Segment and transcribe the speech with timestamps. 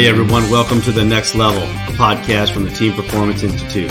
[0.00, 1.60] Hey everyone, welcome to the Next Level,
[1.92, 3.90] podcast from the Team Performance Institute.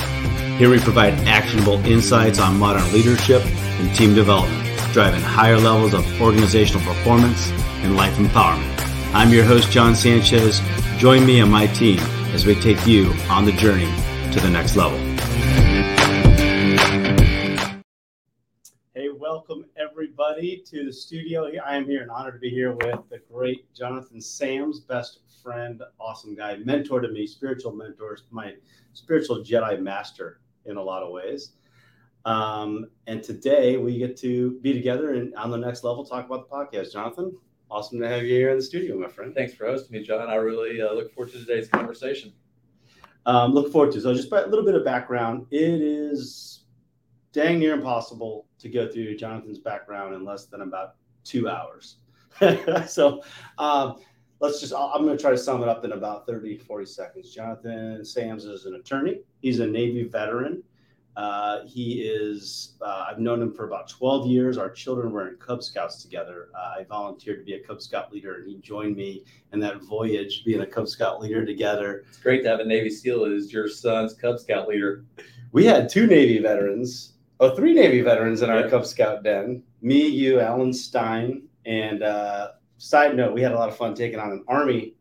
[0.58, 6.20] Here we provide actionable insights on modern leadership and team development, driving higher levels of
[6.20, 7.52] organizational performance
[7.84, 8.74] and life empowerment.
[9.14, 10.62] I'm your host, John Sanchez.
[10.98, 12.00] Join me and my team
[12.34, 13.94] as we take you on the journey
[14.32, 14.98] to the next level.
[18.96, 21.52] Hey, welcome everybody to the studio.
[21.64, 25.82] I am here and honored to be here with the great Jonathan Sams, best friend,
[26.00, 28.54] awesome guy, mentor to me, spiritual mentor, my
[28.94, 31.54] spiritual Jedi master in a lot of ways.
[32.26, 36.50] Um, and today we get to be together and on the next level talk about
[36.50, 36.94] the podcast.
[36.94, 37.36] Jonathan,
[37.72, 39.34] awesome to have you here in the studio, my friend.
[39.34, 40.30] Thanks for hosting me, John.
[40.30, 42.34] I really uh, look forward to today's conversation.
[43.26, 44.02] Um, look forward to.
[44.02, 45.46] So, just a little bit of background.
[45.52, 46.64] It is
[47.32, 51.98] dang near impossible to go through Jonathan's background in less than about two hours.
[52.88, 53.22] so,
[53.58, 53.98] um,
[54.40, 57.34] let's just, I'm going to try to sum it up in about 30, 40 seconds.
[57.34, 60.64] Jonathan Sams is an attorney, he's a Navy veteran.
[61.18, 64.58] Uh, he is, uh, I've known him for about 12 years.
[64.58, 66.48] Our children were in Cub Scouts together.
[66.56, 69.82] Uh, I volunteered to be a Cub Scout leader, and he joined me in that
[69.82, 72.06] voyage, being a Cub Scout leader together.
[72.08, 75.04] It's great to have a Navy SEAL as your son's Cub Scout leader.
[75.52, 78.70] We had two Navy veterans, oh, three Navy veterans in our yeah.
[78.70, 83.70] Cub Scout den me, you, Alan Stein, and uh, side note, we had a lot
[83.70, 84.96] of fun taking on an Army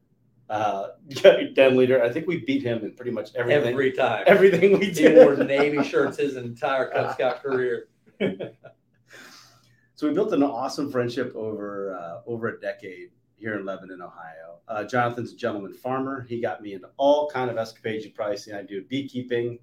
[0.50, 0.88] uh,
[1.54, 2.02] den leader.
[2.02, 3.72] I think we beat him in pretty much everything.
[3.72, 4.24] Every time.
[4.26, 5.16] Everything we did.
[5.16, 7.88] He wore Navy shirts his entire Cub Scout career.
[8.20, 14.58] so we built an awesome friendship over uh, over a decade here in Lebanon, Ohio.
[14.66, 16.26] Uh, Jonathan's a gentleman farmer.
[16.28, 19.58] He got me into all kind of escapades you probably see I do beekeeping.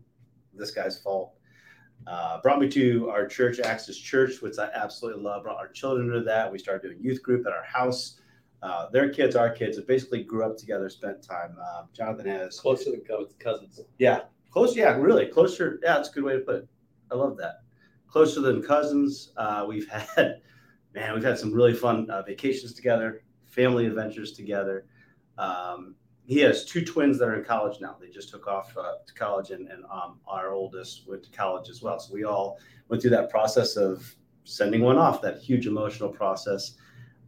[0.54, 1.35] This guy's fault.
[2.08, 5.44] Uh, brought me to our church, Access Church, which I absolutely love.
[5.44, 6.52] Brought our children to that.
[6.52, 8.20] We started doing youth group at our house.
[8.62, 11.56] Uh, their kids, our kids, have basically grew up together, spent time.
[11.62, 13.02] Uh, Jonathan has closer than
[13.40, 13.80] cousins.
[13.98, 14.76] Yeah, close.
[14.76, 15.80] Yeah, really closer.
[15.84, 16.68] Yeah, that's a good way to put it.
[17.12, 17.62] I love that.
[18.08, 19.32] Closer than cousins.
[19.38, 20.42] Uh, we've had,
[20.94, 24.86] man, we've had some really fun uh, vacations together, family adventures together.
[25.38, 25.96] Um,
[26.28, 27.96] he has two twins that are in college now.
[28.00, 31.70] They just took off uh, to college, and, and um, our oldest went to college
[31.70, 32.00] as well.
[32.00, 32.60] So we all
[32.90, 35.22] went through that process of sending one off.
[35.22, 36.74] That huge emotional process.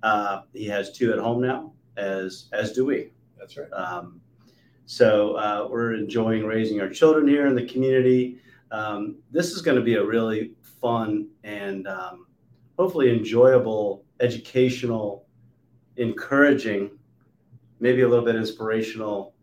[0.04, 3.12] Uh, he has two at home now, as as do we.
[3.38, 3.72] That's right.
[3.72, 4.20] Um,
[4.86, 8.40] so uh, we're enjoying raising our children here in the community.
[8.72, 12.28] Um, this is going to be a really fun and um,
[12.78, 15.26] hopefully enjoyable, educational,
[15.98, 16.97] encouraging
[17.80, 19.34] maybe a little bit inspirational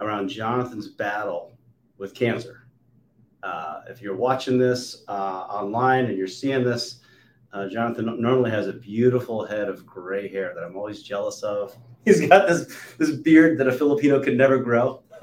[0.00, 1.52] around Jonathan's battle
[1.98, 2.66] with cancer.
[3.42, 7.00] Uh, if you're watching this uh, online and you're seeing this,
[7.52, 11.76] uh, Jonathan normally has a beautiful head of gray hair that I'm always jealous of.
[12.04, 15.02] He's got this this beard that a Filipino could never grow.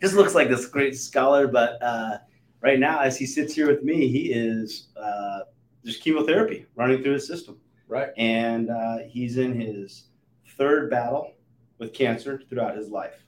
[0.00, 2.18] Just looks like this great scholar, but uh,
[2.60, 5.40] right now, as he sits here with me, he is uh,
[5.84, 7.58] just chemotherapy running through his system.
[7.88, 10.08] Right, and uh, he's in his
[10.56, 11.32] third battle
[11.78, 13.24] with cancer throughout his life.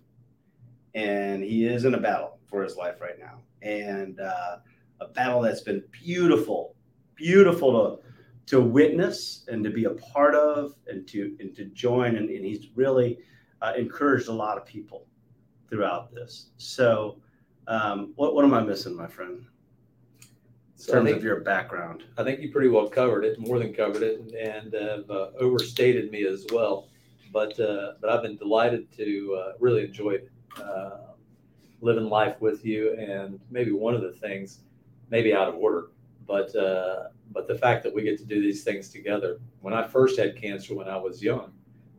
[0.94, 3.40] And he is in a battle for his life right now.
[3.62, 4.56] And uh,
[5.00, 6.74] a battle that's been beautiful,
[7.14, 8.00] beautiful
[8.46, 12.16] to, to witness and to be a part of and to, and to join.
[12.16, 13.18] And, and he's really
[13.60, 15.06] uh, encouraged a lot of people
[15.68, 16.50] throughout this.
[16.56, 17.18] So,
[17.66, 19.44] um, what, what am I missing, my friend?
[20.78, 22.04] in so terms think, of your background?
[22.16, 26.10] I think you pretty well covered it, more than covered it, and have uh, overstated
[26.10, 26.88] me as well
[27.32, 30.18] but uh, but I've been delighted to uh, really enjoy
[30.62, 31.12] uh,
[31.80, 32.94] living life with you.
[32.94, 34.60] And maybe one of the things,
[35.10, 35.88] maybe out of order,
[36.26, 39.40] but uh, but the fact that we get to do these things together.
[39.60, 41.52] When I first had cancer when I was young,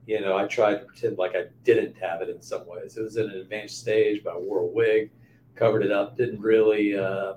[0.07, 2.97] you know, I tried to pretend like I didn't have it in some ways.
[2.97, 5.11] It was in an advanced stage, but I wore a wig,
[5.55, 6.97] covered it up, didn't really.
[6.97, 7.33] Uh,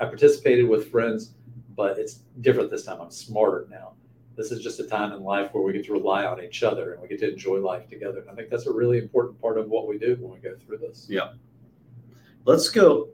[0.00, 1.34] I participated with friends,
[1.76, 3.00] but it's different this time.
[3.00, 3.92] I'm smarter now
[4.36, 6.92] this is just a time in life where we get to rely on each other
[6.92, 8.20] and we get to enjoy life together.
[8.20, 10.56] And I think that's a really important part of what we do when we go
[10.56, 11.06] through this.
[11.08, 11.32] Yeah.
[12.44, 13.08] Let's go.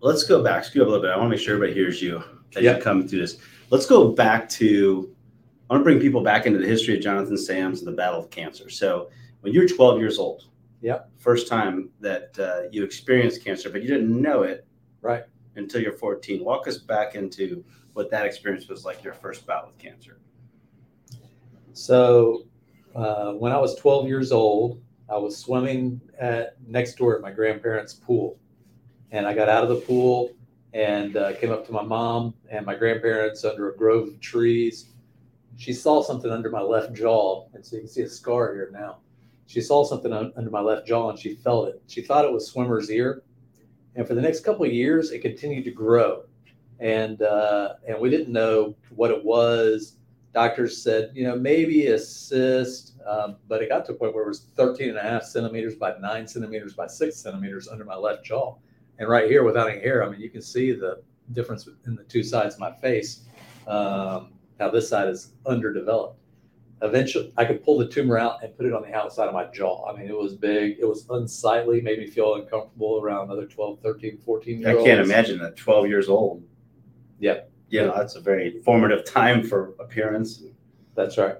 [0.00, 0.64] Let's go back.
[0.64, 1.10] Scoot up a little bit.
[1.12, 2.22] I want to make sure everybody hears you
[2.56, 2.78] as yep.
[2.78, 3.38] you come through this.
[3.70, 5.14] Let's go back to.
[5.70, 8.18] I want to bring people back into the history of Jonathan Sams and the battle
[8.20, 8.68] of cancer.
[8.68, 9.08] So,
[9.40, 10.44] when you're 12 years old,
[10.82, 14.66] yeah, first time that uh, you experienced cancer, but you didn't know it,
[15.00, 15.22] right,
[15.56, 16.44] until you're 14.
[16.44, 17.64] Walk us back into
[17.94, 19.02] what that experience was like.
[19.02, 20.18] Your first bout with cancer.
[21.72, 22.44] So
[22.94, 27.30] uh, when I was 12 years old, I was swimming at next door at my
[27.30, 28.38] grandparents' pool,
[29.10, 30.32] and I got out of the pool
[30.74, 34.90] and uh, came up to my mom and my grandparents under a grove of trees.
[35.56, 38.70] She saw something under my left jaw, and so you can see a scar here
[38.72, 38.98] now.
[39.46, 41.82] she saw something under my left jaw and she felt it.
[41.86, 43.22] She thought it was swimmer's ear,
[43.94, 46.24] and for the next couple of years, it continued to grow,
[46.80, 49.96] and uh, and we didn't know what it was.
[50.34, 54.24] Doctors said, you know, maybe a cyst, um, but it got to a point where
[54.24, 57.96] it was 13 and a half centimeters by nine centimeters by six centimeters under my
[57.96, 58.56] left jaw.
[58.98, 61.02] And right here, without any hair, I mean, you can see the
[61.32, 63.24] difference in the two sides of my face.
[63.66, 66.18] Um, how this side is underdeveloped.
[66.82, 69.44] Eventually, I could pull the tumor out and put it on the outside of my
[69.46, 69.86] jaw.
[69.88, 73.80] I mean, it was big, it was unsightly, made me feel uncomfortable around other 12,
[73.80, 76.42] 13, 14 year I can't imagine that 12 years old.
[77.20, 77.42] Yeah.
[77.72, 80.42] You know, that's a very formative time for appearance.
[80.94, 81.36] That's right.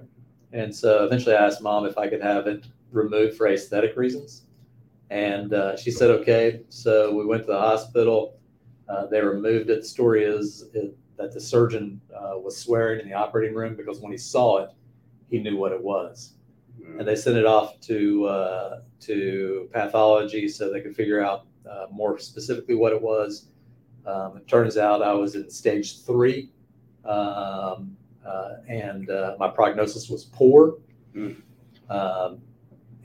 [0.51, 4.43] And so eventually I asked mom if I could have it removed for aesthetic reasons.
[5.11, 6.61] And uh, she said, okay.
[6.69, 8.39] So we went to the hospital.
[8.89, 9.81] Uh, they removed it.
[9.81, 13.99] The story is, is that the surgeon uh, was swearing in the operating room because
[13.99, 14.69] when he saw it,
[15.29, 16.33] he knew what it was.
[16.97, 21.85] And they sent it off to, uh, to pathology so they could figure out uh,
[21.91, 23.49] more specifically what it was.
[24.05, 26.49] Um, it turns out I was in stage three.
[27.05, 27.95] Um,
[28.25, 30.77] uh, and uh, my prognosis was poor.
[31.15, 31.41] Mm.
[31.89, 32.41] Um,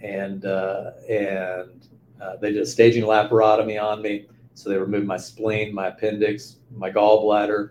[0.01, 1.89] and uh, and
[2.21, 4.27] uh, they did a staging laparotomy on me.
[4.55, 7.71] So they removed my spleen, my appendix, my gallbladder.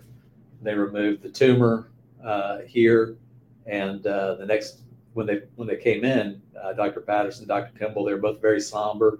[0.61, 1.89] They removed the tumor
[2.23, 3.17] uh, here.
[3.65, 4.81] And uh, the next,
[5.13, 7.01] when they when they came in, uh, Dr.
[7.01, 7.77] Patterson, Dr.
[7.77, 9.19] Kimball, they were both very somber,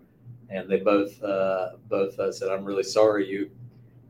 [0.50, 3.50] and they both uh, both uh, said, "I'm really sorry you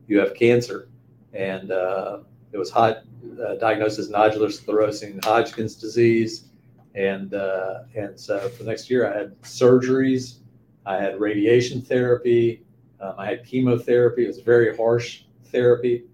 [0.08, 0.88] you have cancer."
[1.32, 2.20] And uh,
[2.52, 3.04] it was hot
[3.40, 6.48] uh, diagnosed as nodular sclerosing Hodgkin's disease,
[6.94, 10.38] and uh, and so for the next year I had surgeries,
[10.86, 12.64] I had radiation therapy,
[13.00, 14.24] um, I had chemotherapy.
[14.24, 16.04] It was very harsh therapy.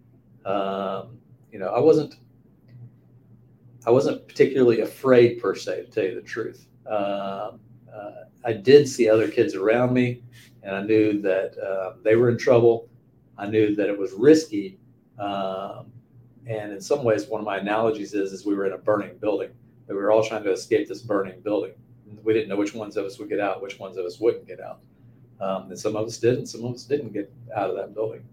[0.45, 1.19] Um,
[1.53, 2.17] you know, I wasn't
[3.87, 6.67] I wasn't particularly afraid per se, to tell you the truth.
[6.87, 7.61] Um,
[7.93, 10.23] uh, I did see other kids around me,
[10.63, 12.89] and I knew that uh, they were in trouble.
[13.39, 14.79] I knew that it was risky.
[15.19, 15.93] Um,
[16.47, 19.17] and in some ways, one of my analogies is, is we were in a burning
[19.19, 19.51] building.
[19.87, 21.73] That we were all trying to escape this burning building.
[22.23, 24.47] We didn't know which ones of us would get out, which ones of us wouldn't
[24.47, 24.81] get out.
[25.41, 27.95] Um, and some of us did, and some of us didn't get out of that
[27.95, 28.25] building.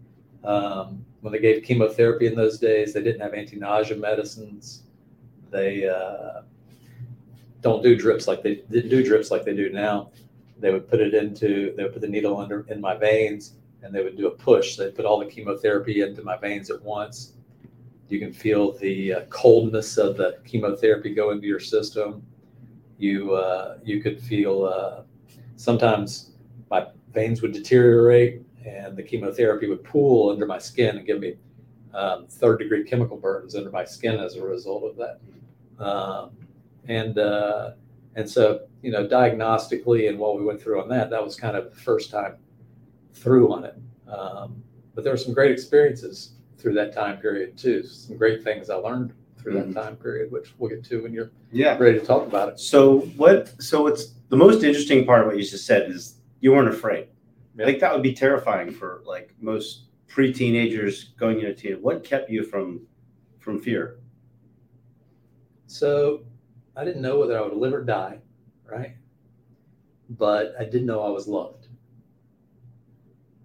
[0.44, 4.84] Um, when they gave chemotherapy in those days, they didn't have anti-nausea medicines.
[5.50, 6.42] They uh,
[7.62, 10.10] don't do drips like they didn't do drips like they do now.
[10.60, 13.94] They would put it into, they would put the needle under in my veins, and
[13.94, 14.76] they would do a push.
[14.76, 17.34] They put all the chemotherapy into my veins at once.
[18.10, 22.24] You can feel the uh, coldness of the chemotherapy go into your system.
[22.98, 25.04] You uh, you could feel uh,
[25.56, 26.32] sometimes
[26.70, 31.36] my veins would deteriorate and the chemotherapy would pool under my skin and give me
[31.94, 35.84] um, third degree chemical burns under my skin as a result of that.
[35.84, 36.32] Um,
[36.88, 37.72] and uh,
[38.16, 41.56] and so you know diagnostically and what we went through on that, that was kind
[41.56, 42.36] of the first time
[43.14, 43.76] through on it.
[44.08, 44.64] Um,
[44.94, 47.84] but there were some great experiences through that time period too.
[47.84, 49.74] Some great things I learned through Mhm.
[49.74, 51.78] that time period, which we'll get to when you're Yeah.
[51.78, 52.60] ready to talk about it.
[52.60, 53.50] So what?
[53.62, 57.08] So it's the most interesting part of what you just said is you weren't afraid.
[57.60, 61.82] I think that would be terrifying for like most pre-teenagers going into teen.
[61.82, 62.88] What kept you from
[63.40, 63.98] from fear?
[65.68, 66.24] So
[66.76, 68.20] I didn't know whether I would live or die,
[68.70, 68.94] right?
[70.12, 71.61] But I did know I was loved.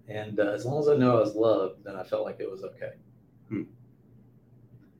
[0.07, 2.49] And uh, as long as I know I was loved, then I felt like it
[2.49, 2.93] was okay.
[3.49, 3.63] Hmm.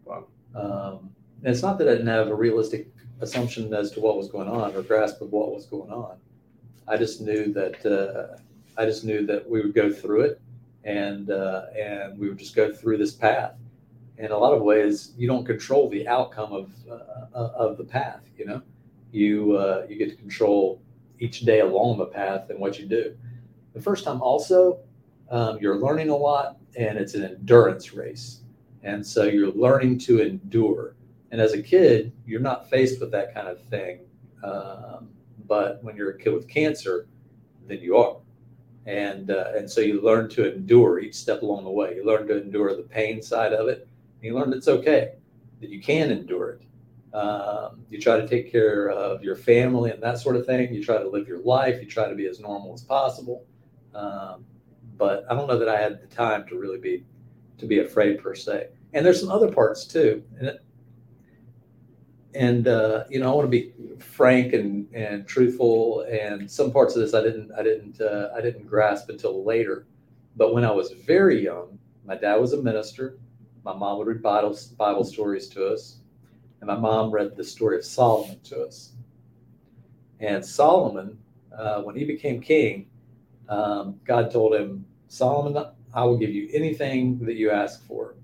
[0.06, 0.28] Wow.
[0.56, 1.12] Um,
[1.44, 2.90] and it's not that I didn't have a realistic
[3.22, 6.18] assumption as to what was going on or grasp of what was going on.
[6.88, 8.38] I just knew that uh,
[8.78, 10.42] I just knew that we would go through it,
[10.84, 13.54] and uh, and we would just go through this path.
[14.18, 18.22] In a lot of ways, you don't control the outcome of uh, of the path.
[18.38, 18.62] You know,
[19.12, 20.82] you uh, you get to control
[21.20, 23.16] each day along the path and what you do.
[23.74, 24.80] The first time, also,
[25.29, 28.41] um, you're learning a lot, and it's an endurance race,
[28.84, 30.96] and so you're learning to endure.
[31.31, 34.00] And as a kid, you're not faced with that kind of thing.
[34.43, 35.10] Um,
[35.48, 37.07] but when you're a kid with cancer,
[37.67, 38.17] then you are.
[38.86, 41.96] And, uh, and so you learn to endure each step along the way.
[41.96, 43.88] You learn to endure the pain side of it.
[44.22, 45.15] You learn it's okay,
[45.60, 47.15] that you can endure it.
[47.15, 50.74] Um, you try to take care of your family and that sort of thing.
[50.74, 51.81] You try to live your life.
[51.81, 53.46] You try to be as normal as possible.
[53.93, 54.46] Um,
[54.98, 57.04] but I don't know that I had the time to really be
[57.58, 58.70] to be afraid per se.
[58.94, 60.24] And there's some other parts too.
[60.39, 60.60] And
[62.34, 66.01] and uh, you know, I want to be frank and, and truthful.
[66.10, 69.88] And some parts of this I didn't I didn't uh, I didn't grasp until later.
[70.36, 73.18] But when I was very young, my dad was a minister.
[73.63, 75.98] My mom would read Bible, Bible stories to us,
[76.62, 78.94] and my mom read the story of Solomon to us.
[80.20, 81.18] And Solomon,
[81.58, 82.88] uh, when he became king,
[83.50, 88.16] um, God told him, Solomon, I will give you anything that you ask for.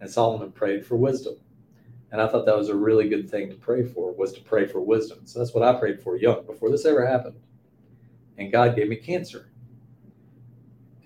[0.00, 1.34] And Solomon prayed for wisdom.
[2.12, 4.66] And I thought that was a really good thing to pray for, was to pray
[4.66, 5.20] for wisdom.
[5.24, 7.36] So that's what I prayed for young, before this ever happened.
[8.36, 9.50] And God gave me cancer.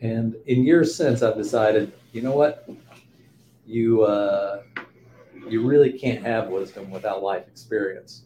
[0.00, 2.68] And in years since, I've decided, you know what?
[3.66, 4.62] You uh,
[5.48, 8.23] you really can't have wisdom without life experience.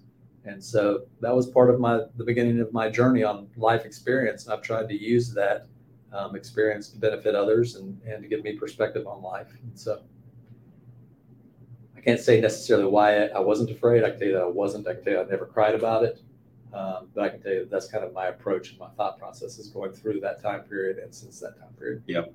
[0.48, 4.44] And so that was part of my the beginning of my journey on life experience.
[4.44, 5.66] And I've tried to use that
[6.12, 9.48] um, experience to benefit others and, and to give me perspective on life.
[9.62, 10.00] And so
[11.96, 14.04] I can't say necessarily why I wasn't afraid.
[14.04, 14.88] I can tell you that I wasn't.
[14.88, 16.22] I can tell you I never cried about it.
[16.72, 19.18] Um, but I can tell you that that's kind of my approach and my thought
[19.18, 22.02] process is going through that time period and since that time period.
[22.06, 22.32] Yep.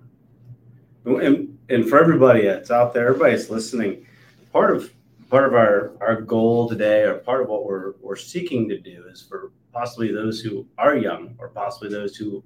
[1.05, 4.05] And, and for everybody that's out there, everybody's listening,
[4.51, 4.91] part of
[5.33, 9.03] part of our, our goal today or part of what we're, we're seeking to do
[9.11, 12.43] is for possibly those who are young or possibly those who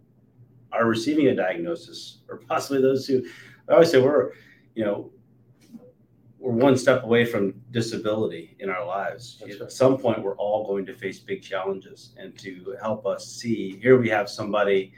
[0.71, 3.21] are receiving a diagnosis or possibly those who
[3.67, 4.31] I always say we're,
[4.73, 5.11] you know,
[6.39, 9.43] we're one step away from disability in our lives.
[9.45, 12.15] That's At some point, we're all going to face big challenges.
[12.17, 14.93] And to help us see, here we have somebody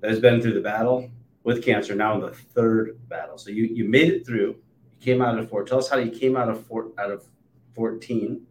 [0.00, 1.10] that has been through the battle
[1.42, 3.38] with cancer, now in the third battle.
[3.38, 4.56] So you, you made it through.
[5.00, 5.64] Came out of four.
[5.64, 7.24] Tell us how you came out of four out of
[7.74, 8.44] 14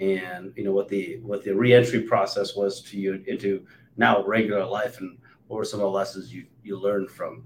[0.00, 3.64] and you know what the what the reentry process was to you into
[3.96, 7.44] now regular life and what were some of the lessons you you learned from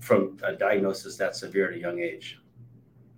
[0.00, 2.40] from a diagnosis that severe at a young age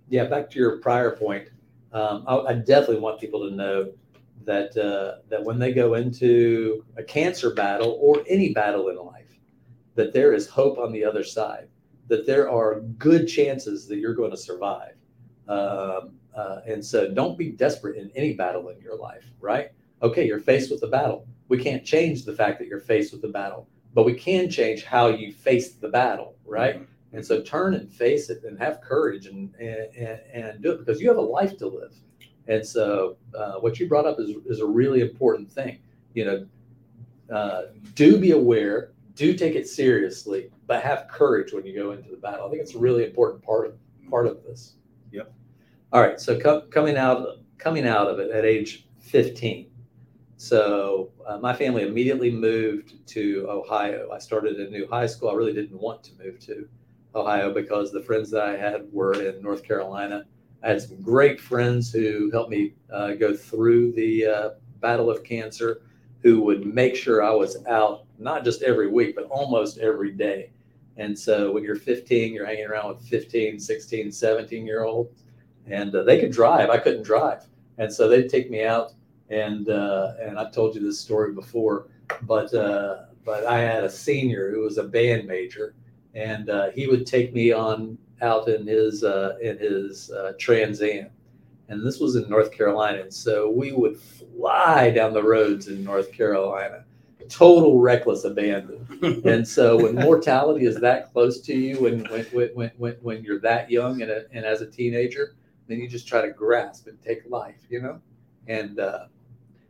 [0.07, 1.49] Yeah, back to your prior point,
[1.91, 3.91] um, I, I definitely want people to know
[4.45, 9.37] that uh, that when they go into a cancer battle or any battle in life,
[9.95, 11.67] that there is hope on the other side.
[12.07, 14.95] That there are good chances that you're going to survive.
[15.47, 19.25] Um, uh, and so, don't be desperate in any battle in your life.
[19.39, 19.71] Right?
[20.01, 21.27] Okay, you're faced with the battle.
[21.47, 24.83] We can't change the fact that you're faced with the battle, but we can change
[24.83, 26.35] how you face the battle.
[26.45, 26.87] Right?
[27.13, 30.79] And so turn and face it and have courage and, and, and, and do it
[30.79, 31.93] because you have a life to live.
[32.47, 35.79] And so uh, what you brought up is, is a really important thing.
[36.13, 37.61] You know, uh,
[37.93, 42.17] do be aware, do take it seriously, but have courage when you go into the
[42.17, 42.45] battle.
[42.45, 43.73] I think it's a really important part of
[44.09, 44.75] part of this.
[45.11, 45.33] Yep.
[45.91, 46.19] All right.
[46.19, 49.69] So co- coming out coming out of it at age 15.
[50.37, 54.09] So uh, my family immediately moved to Ohio.
[54.13, 55.29] I started a new high school.
[55.29, 56.69] I really didn't want to move to
[57.15, 60.25] Ohio because the friends that I had were in North Carolina.
[60.63, 65.23] I had some great friends who helped me uh, go through the uh, battle of
[65.23, 65.81] cancer,
[66.21, 70.51] who would make sure I was out not just every week, but almost every day.
[70.97, 75.23] And so when you're 15, you're hanging around with 15, 16, 17 year olds,
[75.67, 76.69] and uh, they could drive.
[76.69, 77.45] I couldn't drive.
[77.77, 78.93] And so they'd take me out.
[79.29, 81.87] And, uh, and I've told you this story before,
[82.23, 85.75] but, uh, but I had a senior who was a band major
[86.17, 90.81] and uh, he would take me on out in his uh, in his uh, Trans
[90.81, 91.09] Am,
[91.69, 93.01] and this was in North Carolina.
[93.01, 96.85] And so we would fly down the roads in North Carolina,
[97.29, 98.87] total reckless abandon.
[99.25, 103.39] and so when mortality is that close to you, when when when when, when you're
[103.41, 105.35] that young and, a, and as a teenager,
[105.67, 108.01] then you just try to grasp and take life, you know,
[108.47, 108.79] and.
[108.79, 109.05] Uh,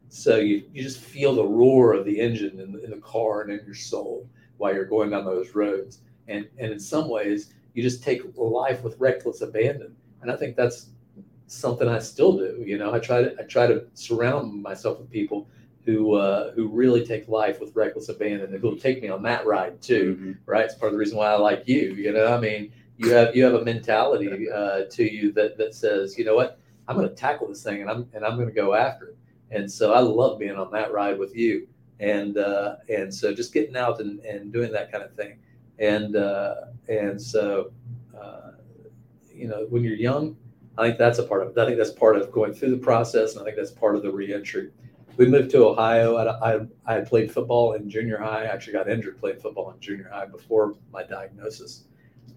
[0.09, 3.41] so you, you just feel the roar of the engine in the, in the car
[3.41, 4.27] and in your soul
[4.57, 8.83] while you're going down those roads and and in some ways you just take life
[8.83, 10.89] with reckless abandon and i think that's
[11.47, 12.93] something i still do you know?
[12.93, 15.47] I try to i try to surround myself with people
[15.85, 19.45] who uh, who really take life with reckless abandon and who'll take me on that
[19.45, 20.37] ride too Mhm.
[20.45, 20.65] right?
[20.65, 22.27] It's part of the reason why i like you you know?
[22.27, 26.25] I mean you have you have a mentality uh, to you that that says you
[26.25, 26.59] know what?
[26.87, 29.17] I'm going to tackle this thing and i'm and i'm going to go after it.
[29.51, 31.67] And so i love being on that ride with you.
[31.99, 35.39] And uh, and so just getting out and, and doing that kind of thing.
[35.79, 36.55] And uh,
[36.89, 37.71] and so
[38.19, 38.51] uh,
[39.33, 40.35] you know when you're young
[40.77, 43.33] i think that's a part of i think that's part of going through the process
[43.33, 44.71] and i think that's part of the reentry.
[45.17, 48.89] We moved to ohio i, I, I played football in junior high I actually got
[48.89, 51.85] injured playing football in junior high before my diagnosis.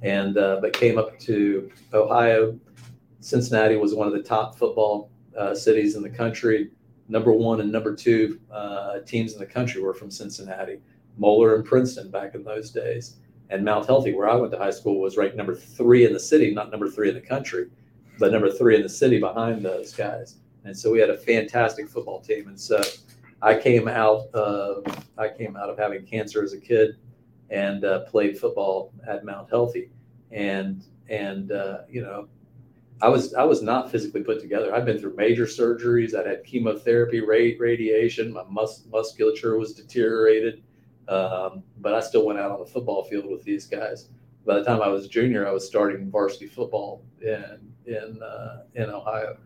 [0.02, 2.58] And uh, but came up to ohio.
[3.20, 6.70] Cincinnati was one of the top football uh, cities in the country.
[7.08, 10.80] Number one and number two uh, teams in the country were from cincinnati.
[11.18, 13.16] Moeller and princeton back in those days.
[13.50, 16.20] And Mount Healthy, where I went to high school, was ranked number three in the
[16.20, 17.66] city, not number three in the country,
[18.20, 20.36] but number three in the city behind those guys.
[20.64, 22.48] And so we had a fantastic football team.
[22.48, 22.80] And so
[23.42, 24.84] I came out of
[25.16, 26.96] I came out of having cancer as a kid
[27.48, 29.90] and uh, played football at Mount Healthy,
[30.30, 32.28] and and uh, you know
[33.02, 34.74] I was I was not physically put together.
[34.74, 36.14] I'd been through major surgeries.
[36.14, 38.32] I'd had chemotherapy, ra- radiation.
[38.32, 40.62] My mus- musculature was deteriorated,
[41.08, 44.10] um, but I still went out on the football field with these guys.
[44.44, 48.88] By the time I was junior, I was starting varsity football in in uh, in
[48.90, 49.36] Ohio,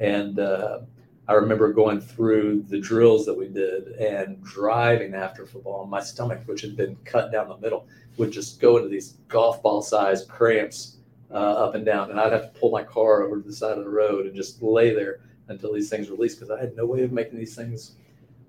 [0.00, 0.80] and uh,
[1.28, 5.82] I remember going through the drills that we did and driving after football.
[5.82, 9.18] And my stomach, which had been cut down the middle, would just go into these
[9.28, 10.98] golf ball sized cramps
[11.30, 12.10] uh, up and down.
[12.10, 14.34] And I'd have to pull my car over to the side of the road and
[14.34, 17.54] just lay there until these things released because I had no way of making these
[17.54, 17.92] things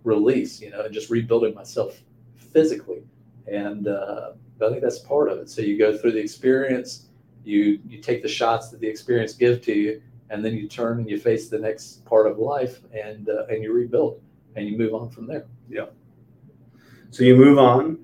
[0.04, 2.02] release, you know, and just rebuilding myself
[2.36, 3.04] physically.
[3.48, 4.32] And uh,
[4.62, 5.50] I think that's part of it.
[5.50, 7.08] So you go through the experience,
[7.44, 11.00] you you take the shots that the experience give to you, and then you turn
[11.00, 14.22] and you face the next part of life and uh, and you rebuild
[14.56, 15.46] and you move on from there.
[15.70, 15.86] Yeah.
[17.12, 18.00] So you move on,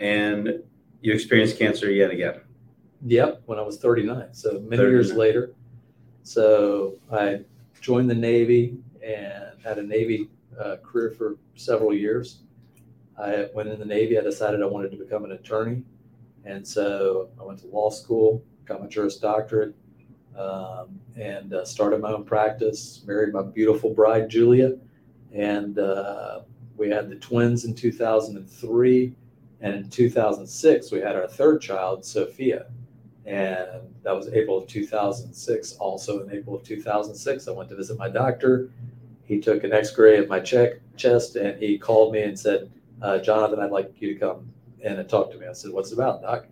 [0.00, 0.62] and
[1.02, 2.40] you experience cancer yet again.
[3.06, 4.34] Yep, when I was 39.
[4.34, 5.18] So many years 39.
[5.18, 5.54] later.
[6.22, 7.40] So I
[7.80, 10.28] joined the Navy and had a Navy
[10.58, 12.40] uh, career for several years.
[13.18, 14.18] I went in the Navy.
[14.18, 15.82] I decided I wanted to become an attorney.
[16.48, 19.74] And so I went to law school, got my Juris Doctorate,
[20.36, 23.02] um, and uh, started my own practice.
[23.06, 24.76] Married my beautiful bride, Julia.
[25.32, 26.40] And uh,
[26.76, 29.14] we had the twins in 2003.
[29.60, 32.66] And in 2006, we had our third child, Sophia
[33.28, 35.72] and that was April of 2006.
[35.74, 38.70] Also in April of 2006, I went to visit my doctor.
[39.24, 42.70] He took an X-ray of my check chest, and he called me and said,
[43.02, 44.50] uh, "Jonathan, I'd like you to come
[44.96, 46.46] and talked to me." I said, "What's it about, doc?"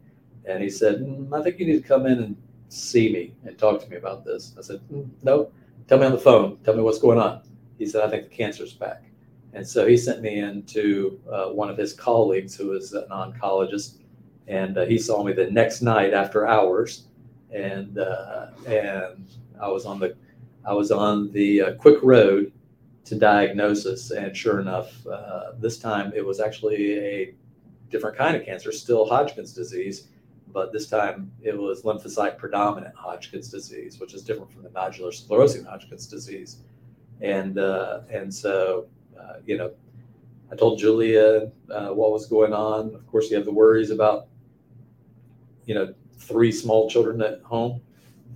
[0.45, 2.37] And he said, mm, "I think you need to come in and
[2.69, 5.51] see me and talk to me about this." I said, mm, "No,
[5.89, 6.59] tell me on the phone.
[6.65, 7.43] Tell me what's going on."
[7.79, 9.05] He said, "I think the cancer's back."
[9.53, 13.07] And so he sent me in to uh, one of his colleagues who is an
[13.11, 13.95] oncologist
[14.49, 17.07] and uh, he saw me the next night after hours,
[17.53, 19.27] and uh, and
[19.61, 20.17] I was on the
[20.65, 22.53] I was on the uh, quick road
[23.07, 27.35] to diagnosis, and sure enough, uh, this time it was actually a
[27.91, 30.09] different kind of cancer, still Hodgkin's disease,
[30.53, 35.13] but this time it was lymphocyte predominant Hodgkin's disease, which is different from the nodular
[35.13, 36.59] sclerosing Hodgkin's disease,
[37.21, 38.87] and uh, and so
[39.19, 39.73] uh, you know.
[40.49, 42.95] I told Julia uh, what was going on.
[42.95, 44.29] Of course, you have the worries about
[45.67, 47.83] you know, three small children at home.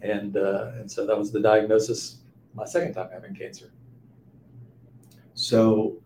[0.03, 2.19] And, uh, and so that was the diagnosis
[2.55, 3.73] my second time having cancer.
[5.35, 5.97] So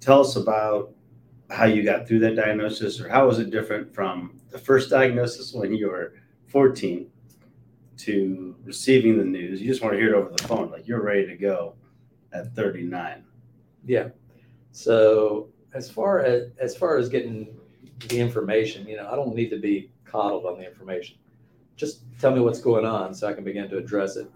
[0.00, 0.92] tell us about
[1.52, 5.52] how you got through that diagnosis, or how was it different from the first diagnosis
[5.52, 6.14] when you were
[6.48, 7.06] 14
[7.98, 9.60] to receiving the news?
[9.60, 11.74] You just want to hear it over the phone, like you're ready to go
[12.32, 13.24] at 39.
[13.84, 14.08] Yeah.
[14.70, 17.54] So as far as, as far as getting
[18.08, 21.16] the information, you know, I don't need to be coddled on the information.
[21.76, 24.28] Just tell me what's going on so I can begin to address it.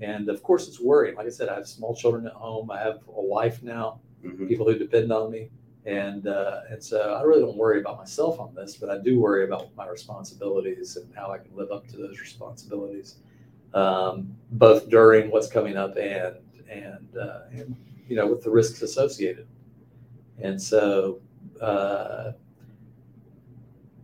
[0.00, 1.16] And of course, it's worrying.
[1.16, 2.70] Like I said, I have small children at home.
[2.70, 4.48] I have a wife now, Mhm.
[4.48, 5.50] people who depend on me.
[5.88, 9.18] And, uh, and so I really don't worry about myself on this, but I do
[9.18, 13.16] worry about my responsibilities and how I can live up to those responsibilities,
[13.72, 16.36] um, both during what's coming up and,
[16.70, 17.74] and, uh, and,
[18.06, 19.46] you know, with the risks associated.
[20.42, 21.20] And so,
[21.58, 22.32] uh,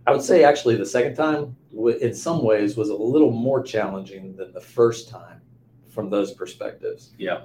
[0.07, 1.55] I would say actually the second time,
[2.01, 5.43] in some ways, was a little more challenging than the first time
[5.91, 7.13] from those perspectives.
[7.19, 7.43] Yeah.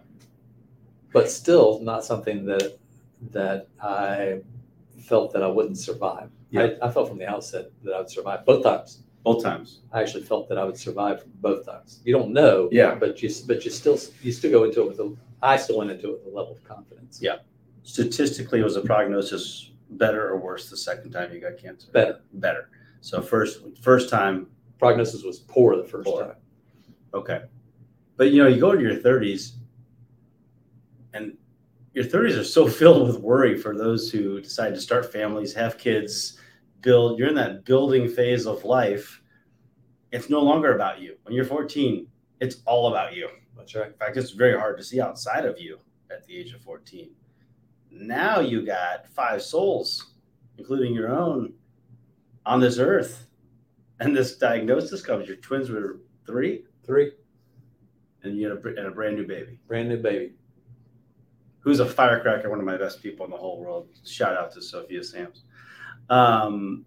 [1.11, 2.77] But still, not something that
[3.31, 4.41] that I
[5.01, 6.29] felt that I wouldn't survive.
[6.51, 6.69] Yeah.
[6.81, 9.03] I, I felt from the outset that I would survive both times.
[9.23, 9.81] Both times.
[9.91, 12.01] I actually felt that I would survive both times.
[12.05, 12.95] You don't know, Yeah.
[12.95, 15.15] but you but you still you still go into it with a.
[15.41, 17.19] I still went into it with a level of confidence.
[17.21, 17.37] Yeah.
[17.83, 21.91] Statistically, was the prognosis better or worse the second time you got cancer?
[21.91, 22.21] Better.
[22.33, 22.69] Better.
[23.01, 26.23] So first, first time, Prognosis was poor the first Poor.
[26.23, 26.35] time.
[27.13, 27.41] okay.
[28.17, 29.53] But you know, you go into your 30s,
[31.13, 31.37] and
[31.99, 35.77] your 30s are so filled with worry for those who decide to start families, have
[35.77, 36.39] kids,
[36.81, 37.19] build.
[37.19, 39.21] You're in that building phase of life.
[40.11, 41.17] It's no longer about you.
[41.23, 42.07] When you're 14,
[42.39, 43.27] it's all about you.
[43.57, 43.87] That's right.
[43.87, 45.77] In fact, it's very hard to see outside of you
[46.09, 47.11] at the age of 14.
[47.91, 50.13] Now you got five souls,
[50.57, 51.53] including your own,
[52.45, 53.27] on this earth.
[53.99, 55.27] And this diagnosis comes.
[55.27, 57.11] Your twins were three, Three,
[58.23, 60.33] and you had a, and a brand new baby brand new baby.
[61.69, 63.89] Who's a firecracker, one of my best people in the whole world.
[64.03, 65.43] Shout out to Sophia Sams.
[66.09, 66.83] Um,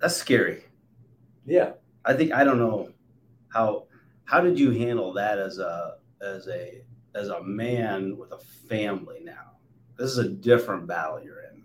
[0.00, 0.64] that's scary.
[1.46, 1.74] Yeah.
[2.04, 2.90] I think I don't know
[3.48, 3.84] how
[4.24, 6.82] how did you handle that as a as a
[7.14, 9.52] as a man with a family now?
[9.96, 11.62] This is a different battle you're in.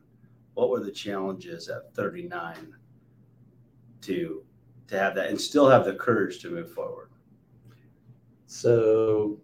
[0.54, 2.75] What were the challenges at 39
[4.02, 4.43] to
[4.89, 7.10] to have that and still have the courage to move forward?
[8.45, 9.39] So,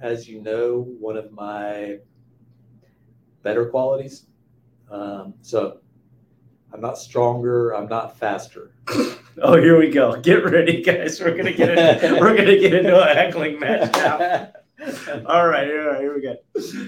[0.00, 1.98] as you know, one of my
[3.42, 4.26] better qualities.
[4.90, 5.80] Um, so,
[6.72, 7.70] I'm not stronger.
[7.74, 8.72] I'm not faster.
[9.40, 10.20] Oh, here we go.
[10.20, 11.20] Get ready, guys.
[11.20, 14.50] We're gonna get into, we're gonna get into a heckling match now.
[15.26, 16.36] All right, all right, here we go.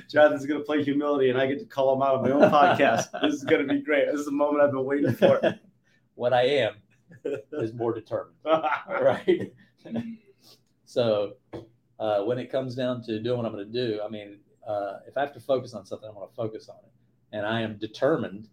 [0.09, 3.07] Jonathan's gonna play humility, and I get to call him out on my own podcast.
[3.21, 4.07] This is gonna be great.
[4.07, 5.41] This is the moment I've been waiting for.
[6.15, 6.75] what I am
[7.53, 8.37] is more determined.
[8.45, 9.53] right.
[10.85, 11.35] so,
[12.01, 14.99] uh, when it comes down to doing what I'm going to do, I mean, uh,
[15.07, 17.61] if I have to focus on something, I'm going to focus on it, and I
[17.61, 18.49] am determined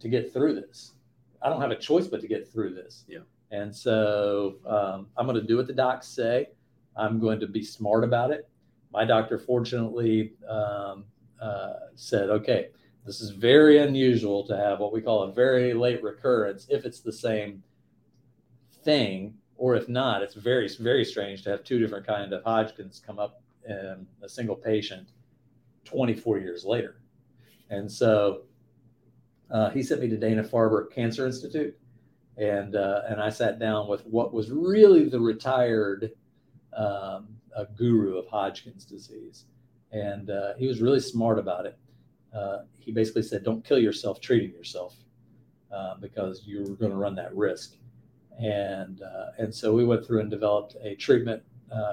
[0.00, 0.94] to get through this.
[1.42, 3.04] I don't have a choice but to get through this.
[3.06, 3.18] Yeah.
[3.50, 6.48] And so um, I'm going to do what the docs say.
[6.96, 8.48] I'm going to be smart about it.
[8.92, 11.04] My doctor, fortunately, um,
[11.40, 12.68] uh, said, okay,
[13.06, 17.00] this is very unusual to have what we call a very late recurrence if it's
[17.00, 17.62] the same
[18.82, 23.02] thing, or if not, it's very, very strange to have two different kind of Hodgkin's
[23.04, 25.08] come up in a single patient
[25.84, 27.00] 24 years later.
[27.68, 28.42] And so
[29.50, 31.76] uh, he sent me to Dana Farber Cancer Institute,
[32.36, 36.12] and uh, and I sat down with what was really the retired
[36.76, 37.28] um,
[37.76, 39.46] guru of Hodgkin's disease,
[39.90, 41.78] and uh, he was really smart about it.
[42.34, 44.94] Uh, he basically said, "Don't kill yourself treating yourself,
[45.72, 47.74] uh, because you're going to run that risk."
[48.38, 51.42] And uh, and so we went through and developed a treatment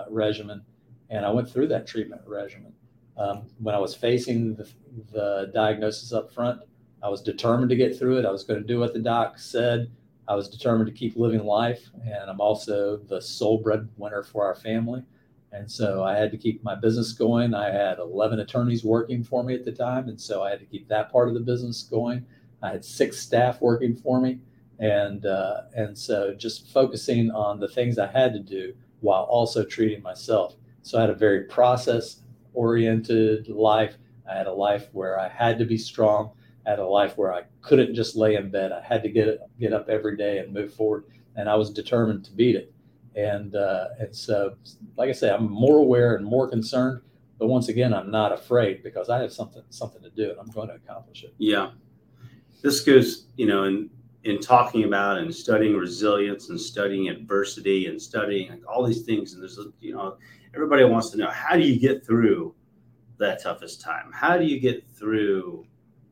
[0.10, 0.62] regimen,
[1.10, 2.74] and I went through that treatment regimen.
[3.18, 4.70] Um, when I was facing the,
[5.12, 6.62] the diagnosis up front,
[7.02, 8.26] I was determined to get through it.
[8.26, 9.90] I was going to do what the doc said.
[10.28, 11.90] I was determined to keep living life.
[12.04, 15.04] And I'm also the sole breadwinner for our family.
[15.52, 17.54] And so I had to keep my business going.
[17.54, 20.10] I had 11 attorneys working for me at the time.
[20.10, 22.26] And so I had to keep that part of the business going.
[22.62, 24.40] I had six staff working for me.
[24.80, 29.64] And, uh, and so just focusing on the things I had to do while also
[29.64, 30.56] treating myself.
[30.82, 32.22] So I had a very process
[32.54, 33.96] oriented life.
[34.30, 36.32] I had a life where I had to be strong
[36.66, 38.72] I had a life where I couldn't just lay in bed.
[38.72, 42.26] I had to get get up every day and move forward, and I was determined
[42.26, 42.74] to beat it.
[43.16, 44.56] And uh, and so,
[44.98, 47.02] like I say, I'm more aware and more concerned.
[47.38, 50.50] But once again, I'm not afraid because I have something something to do, and I'm
[50.50, 51.34] going to accomplish it.
[51.38, 51.72] Yeah,
[52.64, 53.90] this goes, you know, in
[54.26, 59.34] in talking about and studying resilience and studying adversity and studying like all these things.
[59.34, 60.18] And there's, you know,
[60.56, 62.56] everybody wants to know how do you get through
[63.18, 64.12] that toughest time?
[64.12, 65.66] How do you get through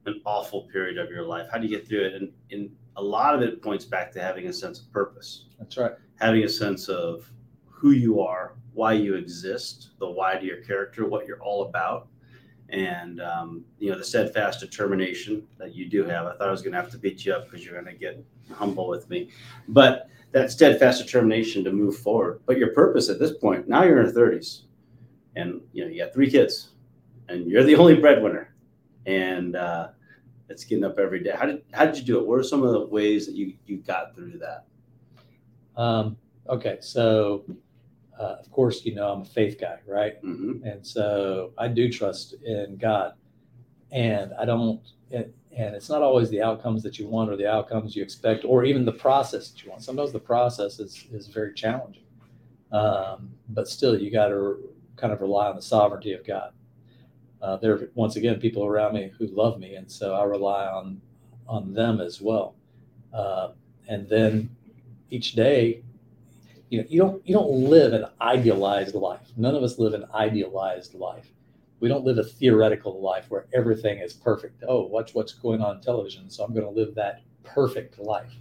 [0.06, 1.48] an awful period of your life?
[1.52, 2.14] How do you get through it?
[2.14, 5.46] And, and a lot of it points back to having a sense of purpose.
[5.58, 5.94] That's right.
[6.20, 7.30] Having a sense of
[7.66, 12.08] who you are, why you exist, the why to your character, what you're all about,
[12.74, 16.26] and um, you know the steadfast determination that you do have.
[16.26, 18.00] I thought I was going to have to beat you up because you're going to
[18.00, 19.30] get humble with me,
[19.70, 22.42] but that steadfast determination to move forward.
[22.46, 24.64] But your purpose at this point, now you're in your 30s,
[25.36, 26.72] and you know you got three kids,
[27.30, 28.54] and you're the only breadwinner
[29.06, 29.90] and uh,
[30.50, 31.34] it's getting up every day.
[31.36, 32.28] How did how did you do it?
[32.28, 34.66] What are some of the ways that you you got through that?
[35.76, 36.18] Um,
[36.50, 37.44] okay, so
[38.24, 40.24] uh, of course you know I'm a faith guy, right?
[40.24, 40.66] Mm-hmm.
[40.66, 43.14] And so I do trust in God,
[43.92, 44.82] and I don't.
[45.12, 48.66] And it's not always the outcomes that you want or the outcomes you expect or
[48.66, 52.08] even the process that you want sometimes the process is, is very challenging
[52.72, 54.58] um, but still you got to
[54.96, 56.54] kind of rely on the sovereignty of god
[57.44, 60.66] uh, there are once again people around me who love me, and so I rely
[60.66, 61.02] on
[61.46, 62.56] on them as well.
[63.14, 63.50] Uh,
[63.90, 64.50] and then
[65.10, 65.84] each day,
[66.74, 69.28] you know, you don't you don't live an idealized life.
[69.38, 71.28] None of us live an idealized life.
[71.80, 74.64] We don't live a theoretical life where everything is perfect.
[74.68, 78.34] Oh, watch what's going on television, so I'm going to live that perfect life.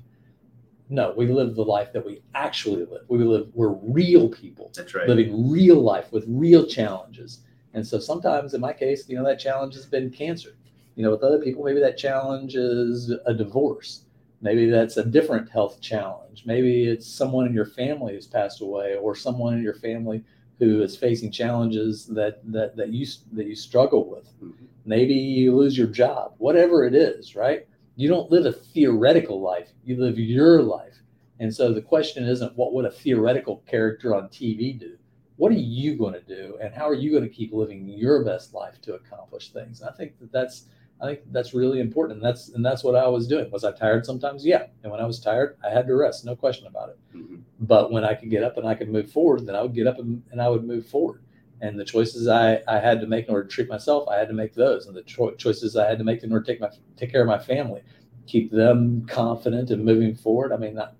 [0.88, 3.02] No, we live the life that we actually live.
[3.08, 4.70] We live we're real people.
[4.74, 5.08] That's right.
[5.08, 7.40] Living real life with real challenges
[7.74, 10.56] and so sometimes in my case, you know, that challenge has been cancer.
[10.94, 14.04] You know, with other people, maybe that challenge is a divorce.
[14.42, 16.42] Maybe that's a different health challenge.
[16.44, 20.24] Maybe it's someone in your family who's passed away or someone in your family
[20.58, 24.26] who is facing challenges that that, that you that you struggle with.
[24.42, 24.64] Mm-hmm.
[24.84, 26.34] Maybe you lose your job.
[26.38, 27.66] Whatever it is, right?
[27.96, 29.70] You don't live a theoretical life.
[29.84, 30.98] You live your life.
[31.38, 34.98] And so the question isn't what would a theoretical character on TV do?
[35.36, 38.24] what are you going to do and how are you going to keep living your
[38.24, 40.66] best life to accomplish things and i think that that's
[41.02, 43.50] i think that's really important and that's and that's what i was doing.
[43.50, 44.44] Was i tired sometimes?
[44.44, 44.66] Yeah.
[44.82, 46.98] And when i was tired i had to rest no question about it.
[47.16, 47.36] Mm-hmm.
[47.60, 49.86] but when i could get up and i could move forward then i would get
[49.86, 51.22] up and, and i would move forward.
[51.60, 54.28] And the choices I, I had to make in order to treat myself i had
[54.28, 54.86] to make those.
[54.86, 57.22] And the cho- choices i had to make in order to take my take care
[57.22, 57.82] of my family
[58.26, 60.52] keep them confident and moving forward.
[60.52, 60.96] I mean that,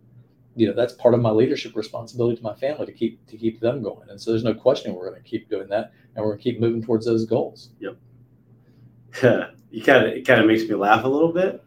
[0.55, 3.61] you know that's part of my leadership responsibility to my family to keep to keep
[3.61, 4.09] them going.
[4.11, 6.45] And so there's no question we're going to keep doing that, and we're going to
[6.45, 7.71] keep moving towards those goals.
[9.71, 11.63] you kind of it kind of makes me laugh a little bit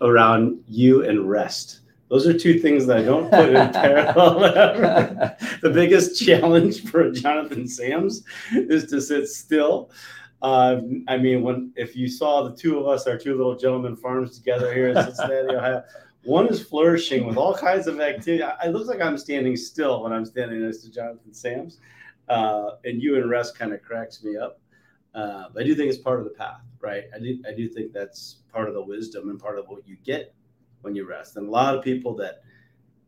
[0.00, 1.80] around you and rest.
[2.08, 4.44] Those are two things that I don't put in parallel.
[4.56, 5.36] ever.
[5.62, 9.90] the biggest challenge for Jonathan Sams is to sit still.
[10.42, 13.96] Uh, I mean, when if you saw the two of us, our two little gentlemen
[13.96, 15.82] farms together here in Cincinnati, Ohio,
[16.22, 18.42] one is flourishing with all kinds of activity.
[18.42, 21.80] I- It looks like I'm standing still when I'm standing next to Jonathan Sams,
[22.28, 24.60] uh, and you and rest kind of cracks me up.
[25.14, 27.04] Uh, but I do think it's part of the path, right?
[27.14, 29.96] I do, I do think that's part of the wisdom and part of what you
[30.04, 30.34] get
[30.82, 31.36] when you rest.
[31.36, 32.42] And a lot of people that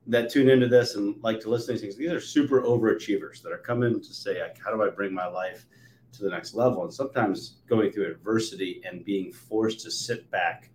[0.09, 3.43] that tune into this and like to listen to these things, these are super overachievers
[3.43, 5.67] that are coming to say, like, how do I bring my life
[6.13, 6.83] to the next level?
[6.83, 10.71] And sometimes going through adversity and being forced to sit back,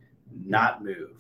[0.45, 1.17] not move,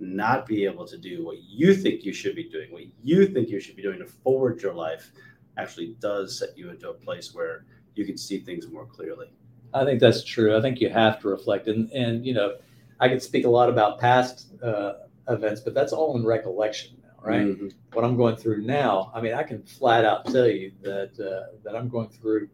[0.00, 3.50] not be able to do what you think you should be doing, what you think
[3.50, 5.12] you should be doing to forward your life,
[5.56, 9.32] actually does set you into a place where you can see things more clearly.
[9.74, 10.56] I think that's true.
[10.56, 12.56] I think you have to reflect, and and you know,
[13.00, 14.94] I could speak a lot about past uh,
[15.28, 17.46] events, but that's all in recollection now, right?
[17.46, 17.72] Mhm.
[17.92, 21.52] What I'm going through now, I mean, I can flat out tell you that uh,
[21.64, 22.48] that I'm going through,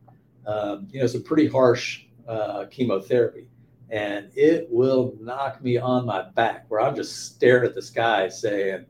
[0.46, 3.46] um, you know, some pretty harsh uh, chemotherapy,
[3.90, 8.28] and it will knock me on my back where I'm just staring at the sky,
[8.28, 8.86] saying,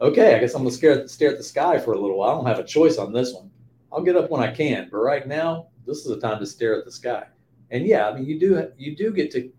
[0.00, 2.30] "Okay, I guess I'm gonna stare stare at the sky for a little while.
[2.30, 3.50] I don't have a choice on this one.
[3.92, 6.78] I'll get up when I can, but right now, this is the time to stare
[6.78, 7.24] at the sky."
[7.70, 9.50] And yeah, I mean, you do you do get to.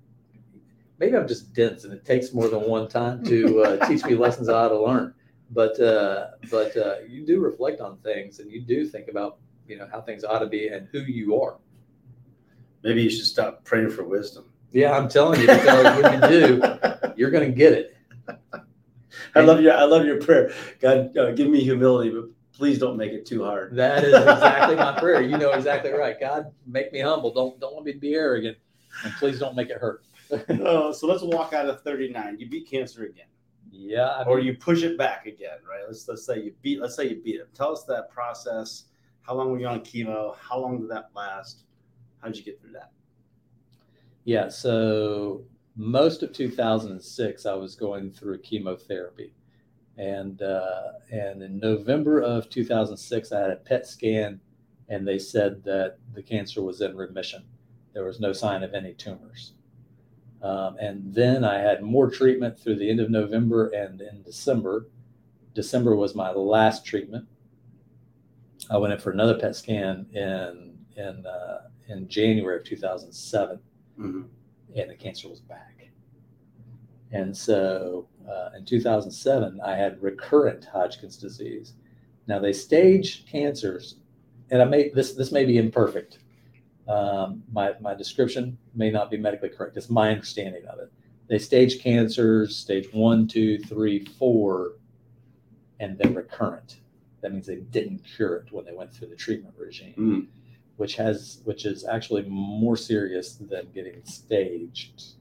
[0.97, 4.15] Maybe I'm just dense, and it takes more than one time to uh, teach me
[4.15, 5.13] lessons I ought to learn.
[5.51, 9.37] But uh, but uh, you do reflect on things, and you do think about
[9.67, 11.57] you know how things ought to be and who you are.
[12.83, 14.45] Maybe you should stop praying for wisdom.
[14.71, 16.61] Yeah, I'm telling you, because when you do,
[17.15, 17.95] you're going to get it.
[19.33, 20.51] I love your I love your prayer.
[20.79, 23.75] God, uh, give me humility, but please don't make it too hard.
[23.75, 25.21] That is exactly my prayer.
[25.21, 26.19] You know exactly right.
[26.19, 27.33] God, make me humble.
[27.33, 28.57] Don't don't want me to be arrogant,
[29.03, 30.03] and please don't make it hurt.
[30.49, 32.37] Oh, so let's walk out of 39.
[32.39, 33.27] You beat cancer again,
[33.71, 35.83] Yeah, I or you push it back again, right?
[35.85, 37.53] Let's let's say you beat let's say you beat it.
[37.53, 38.85] Tell us that process.
[39.21, 40.35] How long were you on chemo?
[40.37, 41.65] How long did that last?
[42.21, 42.91] How did you get through that?
[44.23, 45.43] Yeah, so
[45.75, 49.33] most of 2006, I was going through chemotherapy,
[49.97, 54.39] and uh, and in November of 2006, I had a PET scan,
[54.89, 57.43] and they said that the cancer was in remission.
[57.93, 59.53] There was no sign of any tumors.
[60.41, 64.87] Um, and then I had more treatment through the end of November and in December.
[65.53, 67.25] December was my last treatment.
[68.69, 73.59] I went in for another PET scan in in uh, in January of 2007
[73.99, 74.27] Mhm.
[74.75, 75.89] and the cancer was back.
[77.11, 81.73] And so uh, in 2007, I had recurrent Hodgkin's disease.
[82.27, 83.97] Now they stage cancers,
[84.49, 86.19] and I may this this may be imperfect.
[86.87, 89.77] Um, my my description may not be medically correct.
[89.77, 90.91] It's my understanding of it.
[91.27, 94.73] They stage cancers stage one, two, three, four,
[95.79, 96.77] and then recurrent.
[97.21, 100.27] That means they didn't cure it when they went through the treatment regime Mm.
[100.77, 105.14] which has which is actually more serious than getting staged.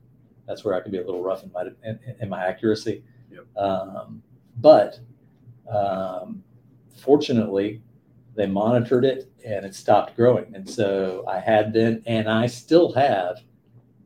[0.46, 3.02] That's where I can be a little rough in my in, in my accuracy.
[3.30, 3.56] Yep.
[3.56, 4.22] Um,
[4.58, 4.98] but
[5.68, 6.42] um,
[6.96, 7.82] fortunately,
[8.34, 10.54] they monitored it and it stopped growing.
[10.54, 13.40] And so I had then, and I still have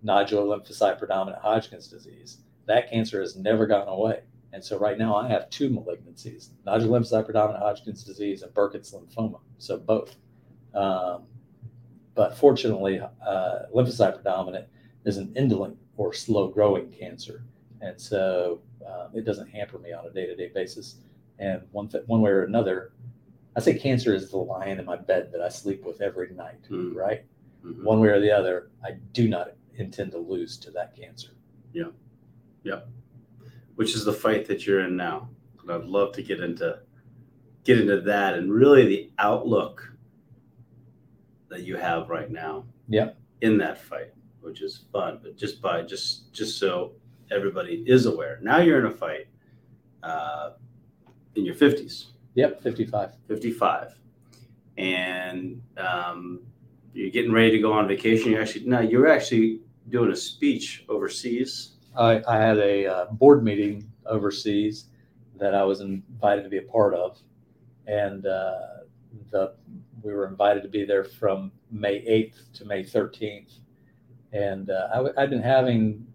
[0.04, 2.38] nodular lymphocyte predominant Hodgkin's disease.
[2.66, 4.20] That cancer has never gone away.
[4.52, 8.92] And so right now I have two malignancies, nodular lymphocyte predominant Hodgkin's disease and Burkitt's
[8.92, 9.40] lymphoma.
[9.58, 10.16] So both.
[10.74, 11.24] Um,
[12.14, 14.66] but fortunately, uh, lymphocyte predominant
[15.04, 17.42] is an indolent or slow growing cancer.
[17.82, 20.96] And so um, it doesn't hamper me on a day to day basis.
[21.38, 22.92] And one, th- one way or another,
[23.56, 26.62] I say cancer is the lion in my bed that I sleep with every night,
[26.70, 26.94] Mm.
[26.94, 27.24] right?
[27.64, 27.82] Mhm.
[27.84, 31.30] One way or the other, I do not intend to lose to that cancer.
[31.72, 31.90] Yeah.
[32.62, 32.80] Yeah.
[33.74, 35.28] Which is the fight that you're in now?
[35.60, 36.80] And I'd love to get into
[37.64, 39.92] get into that and really the outlook
[41.50, 42.64] that you have right now.
[42.88, 43.10] Yeah.
[43.42, 44.12] In that fight,
[44.48, 46.92] which is fun, but just by just just so
[47.30, 48.38] everybody is aware.
[48.42, 49.28] Now you're in a fight
[50.02, 50.50] uh,
[51.34, 52.06] in your 50s.
[52.34, 53.12] Yep, 55.
[53.26, 53.94] 55
[54.76, 56.40] and um,
[56.92, 60.84] you're getting ready to go on vacation you're actually no you're actually doing a speech
[60.88, 64.86] overseas I, I had a uh, board meeting overseas
[65.36, 67.18] that I was invited to be a part of,
[67.86, 68.58] and uh,
[69.30, 69.54] the
[70.02, 73.58] we were invited to be there from May 8th to May 13th,
[74.32, 76.06] and uh, I, have been having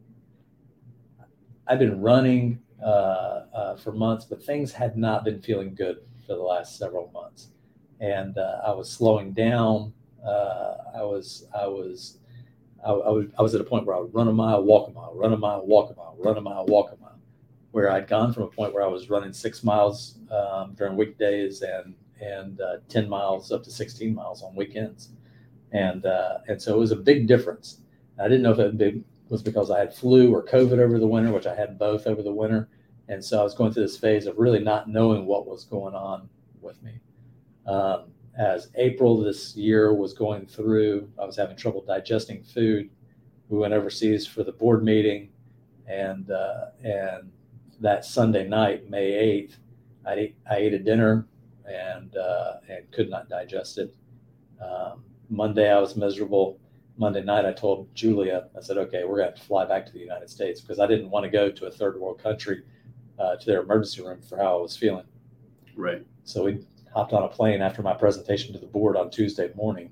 [1.67, 5.97] I've been running uh, uh, for months, but things had not been feeling good
[6.28, 7.49] for the last several months,
[7.99, 9.93] and uh, I was slowing down.
[10.26, 12.19] Uh, I was I was
[12.86, 14.89] I, I, was I was at a point where I would run a mile, walk
[14.89, 17.19] a mile, run a mile, walk a mile, run a mile, walk a mile,
[17.71, 21.62] where I'd gone from a point where I was running six miles um, during weekdays
[21.62, 25.10] and and uh, ten miles up to sixteen miles on weekends,
[25.71, 27.80] and uh, and so it was a big difference.
[28.19, 31.32] I didn't know if it was because I had flu or COVID over the winter,
[31.32, 32.69] which I had both over the winter,
[33.08, 35.95] and so I was going through this phase of really not knowing what was going
[35.95, 36.30] on
[36.62, 36.99] with me.
[37.65, 38.06] Um,
[38.38, 42.89] as April this year was going through, I was having trouble digesting food.
[43.49, 45.30] We went overseas for the board meeting,
[45.88, 47.32] and uh, and
[47.80, 49.58] that Sunday night, May eighth,
[50.06, 51.28] I ate, I ate a dinner
[51.65, 53.95] and uh, and could not digest it.
[54.62, 56.60] Um, Monday I was miserable.
[56.97, 59.99] Monday night I told Julia, I said, okay, we're going to fly back to the
[59.99, 62.63] United States because I didn't want to go to a third world country
[63.17, 65.06] uh, to their emergency room for how I was feeling.
[65.75, 66.06] Right.
[66.23, 69.89] So we hopped on a plane after my presentation to the board on Tuesday morning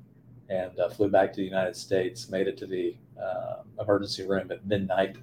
[0.50, 4.52] and uh, flew back to the United States, made it to the uh, emergency room
[4.52, 5.18] at midnight,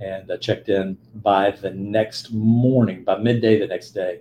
[0.00, 4.20] and uh, checked in by the next morning, by midday the next day.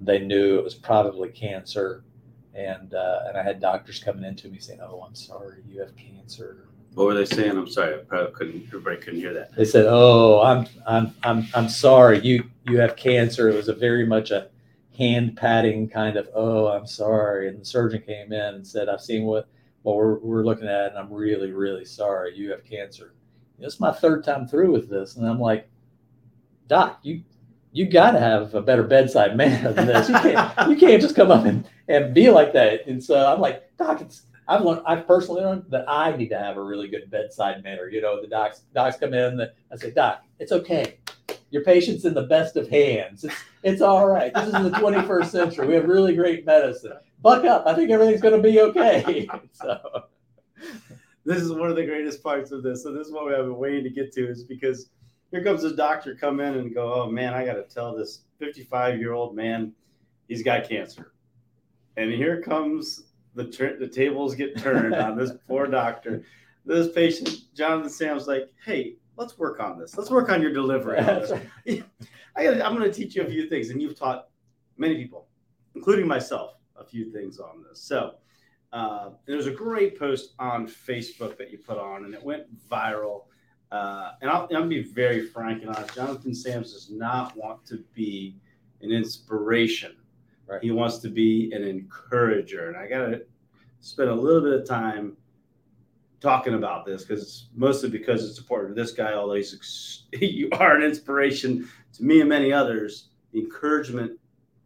[0.00, 2.04] They knew it was probably cancer.
[2.58, 5.80] And, uh, and I had doctors coming in to me saying, Oh, I'm sorry, you
[5.80, 6.64] have cancer.
[6.94, 7.56] What were they saying?
[7.56, 8.64] I'm sorry, I probably couldn't.
[8.66, 9.54] Everybody couldn't hear that.
[9.54, 12.18] They said, "Oh, I'm I'm I'm I'm sorry.
[12.20, 14.48] You you have cancer." It was a very much a
[14.98, 17.48] hand patting kind of, oh, I'm sorry.
[17.48, 19.48] And the surgeon came in and said, I've seen what,
[19.82, 22.36] what we're, we're looking at, and I'm really, really sorry.
[22.36, 23.14] You have cancer.
[23.60, 25.16] It's my third time through with this.
[25.16, 25.70] And I'm like,
[26.66, 27.22] Doc, you,
[27.72, 30.08] you got to have a better bedside manner than this.
[30.08, 32.86] You can't, you can't just come up and, and be like that.
[32.86, 36.38] And so I'm like, Doc, it's, I've learned, I've personally learned that I need to
[36.38, 37.88] have a really good bedside manner.
[37.88, 39.40] You know, the docs, docs come in,
[39.72, 40.98] I say, Doc, it's okay
[41.50, 43.24] your patient's in the best of hands.
[43.24, 44.32] It's, it's all right.
[44.34, 45.66] This is the 21st century.
[45.66, 46.92] We have really great medicine.
[47.22, 47.66] Buck up.
[47.66, 49.28] I think everything's to be okay.
[49.52, 50.04] So
[51.24, 52.82] this is one of the greatest parts of this.
[52.82, 54.90] So this is what we have been waiting to get to is because
[55.30, 58.22] here comes this doctor come in and go, oh man, I got to tell this
[58.38, 59.72] 55 year old man
[60.28, 61.12] he's got cancer.
[61.98, 63.02] And here comes
[63.34, 63.44] the
[63.78, 66.22] the tables get turned on this poor doctor.
[66.64, 69.96] This patient, Jonathan Sam's like, hey, let's work on this.
[69.96, 70.98] Let's work on your delivery.
[71.00, 71.40] On
[72.36, 74.28] I am going to teach you a few things, and you've taught
[74.76, 75.26] many people,
[75.74, 77.80] including myself, a few things on this.
[77.80, 78.14] So
[78.72, 83.24] uh, there's a great post on Facebook that you put on, and it went viral.
[83.72, 85.94] Uh, and I'll, I'll, be very frank and honest.
[85.94, 88.36] Jonathan Sams does not want to be
[88.82, 89.96] an inspiration.
[90.48, 90.62] Right.
[90.62, 92.68] He wants to be an encourager.
[92.68, 93.22] And I got to
[93.80, 95.16] spend a little bit of time
[96.20, 100.74] talking about this because mostly because it's important to this guy, although he's you are
[100.74, 103.10] an inspiration to me and many others.
[103.32, 104.18] The encouragement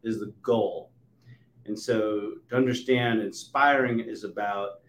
[0.03, 0.91] is the goal.
[1.67, 4.81] And so to understand inspiring is about,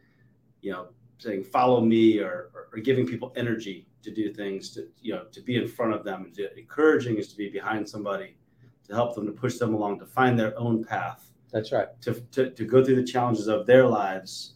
[0.61, 4.87] you know, saying follow me or, or, or giving people energy to do things to,
[5.01, 6.31] you know, to be in front of them.
[6.57, 8.35] Encouraging is to be behind somebody,
[8.87, 11.31] to help them, to push them along, to find their own path.
[11.51, 11.87] That's right.
[12.01, 14.53] To, to, to go through the challenges of their lives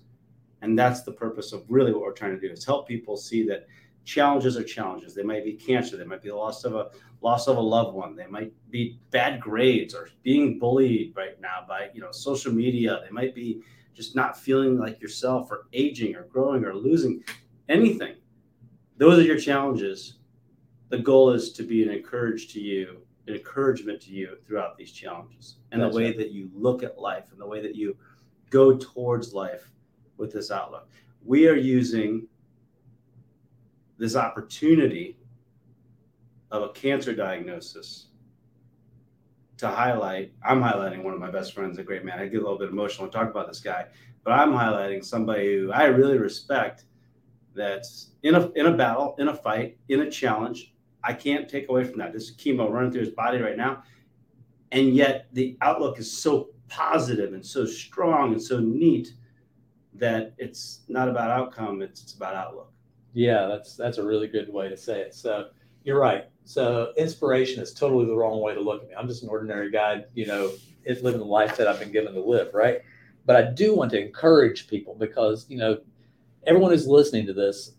[0.61, 3.45] and that's the purpose of really what we're trying to do is help people see
[3.47, 3.67] that
[4.05, 5.13] challenges are challenges.
[5.13, 6.89] They might be cancer, they might be the loss of a
[7.21, 11.65] loss of a loved one, they might be bad grades or being bullied right now
[11.67, 13.01] by you know social media.
[13.03, 13.61] They might be
[13.93, 17.23] just not feeling like yourself or aging or growing or losing
[17.69, 18.15] anything.
[18.97, 20.19] Those are your challenges.
[20.89, 24.91] The goal is to be an encourage to you, an encouragement to you throughout these
[24.91, 27.97] challenges and That's the way that you look at life and the way that you
[28.49, 29.69] go towards life
[30.17, 30.89] with this outlook.
[31.25, 32.27] We are using
[33.97, 35.17] this opportunity
[36.51, 38.07] of a cancer diagnosis
[39.57, 40.31] to highlight.
[40.43, 42.19] I'm highlighting one of my best friends, a great man.
[42.19, 43.87] I get a little bit emotional and talk about this guy,
[44.23, 46.85] but I'm highlighting somebody who I really respect
[47.55, 50.73] that's in a in a battle, in a fight, in a challenge.
[51.07, 52.11] I can't take away from that.
[52.11, 53.83] This is chemo running through his body right now.
[54.73, 59.13] And yet the outlook is so positive and so strong and so neat
[59.93, 62.73] that it's not about outcome, it's, it's about outlook.
[63.13, 65.15] Yeah, that's that's a really good way to say it.
[65.15, 65.47] So
[65.85, 66.25] you're right.
[66.43, 68.95] So inspiration is totally the wrong way to look at me.
[68.95, 70.51] I'm just an ordinary guy, you know,
[70.85, 72.81] living the life that I've been given to live, right?
[73.25, 75.79] But I do want to encourage people because, you know,
[76.45, 77.76] everyone who's listening to this,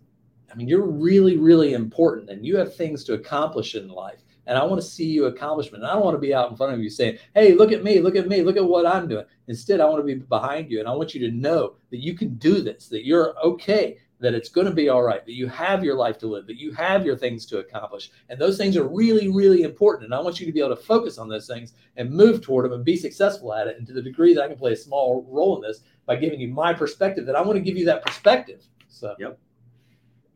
[0.51, 4.57] I mean, you're really, really important and you have things to accomplish in life and
[4.57, 5.85] I want to see you accomplishment.
[5.85, 7.85] And I don't want to be out in front of you saying, "Hey, look at
[7.85, 10.71] me, look at me, look at what I'm doing." Instead, I want to be behind
[10.71, 13.99] you, and I want you to know that you can do this, that you're okay,
[14.21, 16.59] that it's going to be all right, that you have your life to live, that
[16.59, 18.11] you have your things to accomplish.
[18.31, 20.07] And those things are really, really important.
[20.07, 22.65] And I want you to be able to focus on those things and move toward
[22.65, 23.77] them and be successful at it.
[23.77, 26.41] And to the degree that I can play a small role in this by giving
[26.41, 28.65] you my perspective, that I want to give you that perspective.
[28.89, 29.39] So, yep.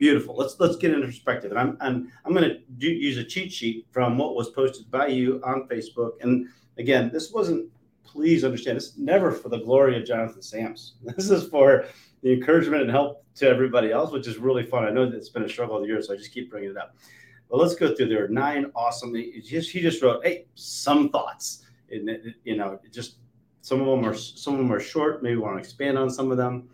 [0.03, 0.35] Beautiful.
[0.35, 1.53] Let's let's get into perspective.
[1.53, 5.07] And I'm I'm I'm going to use a cheat sheet from what was posted by
[5.07, 6.15] you on Facebook.
[6.23, 7.71] And again, this wasn't.
[8.03, 10.95] Please understand, this is never for the glory of Jonathan Sams.
[11.17, 11.85] This is for
[12.25, 14.85] the encouragement and help to everybody else, which is really fun.
[14.85, 16.71] I know that it's been a struggle of the year, so I just keep bringing
[16.71, 16.97] it up.
[17.49, 18.09] But let's go through.
[18.09, 19.15] There are nine awesome.
[19.15, 21.65] He just he just wrote, hey, some thoughts.
[21.93, 23.19] And you know, just
[23.61, 25.23] some of them are some of them are short.
[25.23, 26.71] Maybe want to expand on some of them.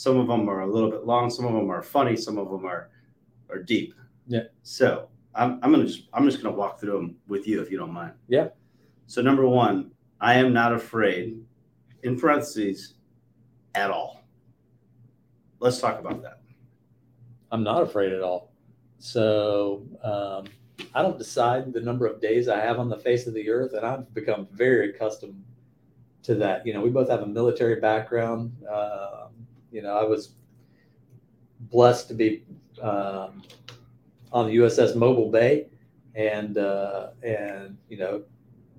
[0.00, 1.28] Some of them are a little bit long.
[1.28, 2.16] Some of them are funny.
[2.16, 2.88] Some of them are
[3.50, 3.94] are deep.
[4.26, 4.44] Yeah.
[4.62, 7.76] So I'm, I'm gonna just I'm just gonna walk through them with you if you
[7.76, 8.14] don't mind.
[8.26, 8.48] Yeah.
[9.08, 11.44] So number one, I am not afraid.
[12.02, 12.94] In parentheses,
[13.74, 14.24] at all.
[15.58, 16.40] Let's talk about that.
[17.52, 18.52] I'm not afraid at all.
[19.00, 20.46] So um,
[20.94, 23.74] I don't decide the number of days I have on the face of the earth,
[23.74, 25.44] and I've become very accustomed
[26.22, 26.66] to that.
[26.66, 28.56] You know, we both have a military background.
[28.66, 29.26] Uh,
[29.72, 30.30] you know, I was
[31.60, 32.44] blessed to be
[32.80, 33.42] um,
[34.32, 35.66] on the USS Mobile Bay,
[36.14, 38.22] and uh, and you know,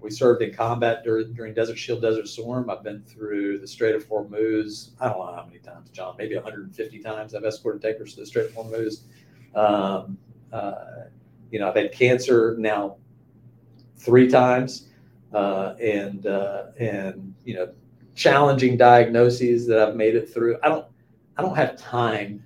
[0.02, 2.70] we served in combat during, during Desert Shield, Desert Storm.
[2.70, 4.92] I've been through the Strait of Hormuz.
[5.00, 8.26] I don't know how many times, John, maybe 150 times I've escorted tankers to the
[8.26, 9.02] Strait of Hormuz.
[9.56, 10.18] Um,
[10.52, 11.06] uh,
[11.52, 12.98] you know, I've had cancer now
[13.98, 14.89] three times,
[15.34, 17.72] uh, and uh, and you know,
[18.16, 20.57] challenging diagnoses that I've made it through.
[20.64, 20.86] I don't
[21.38, 22.45] I don't have time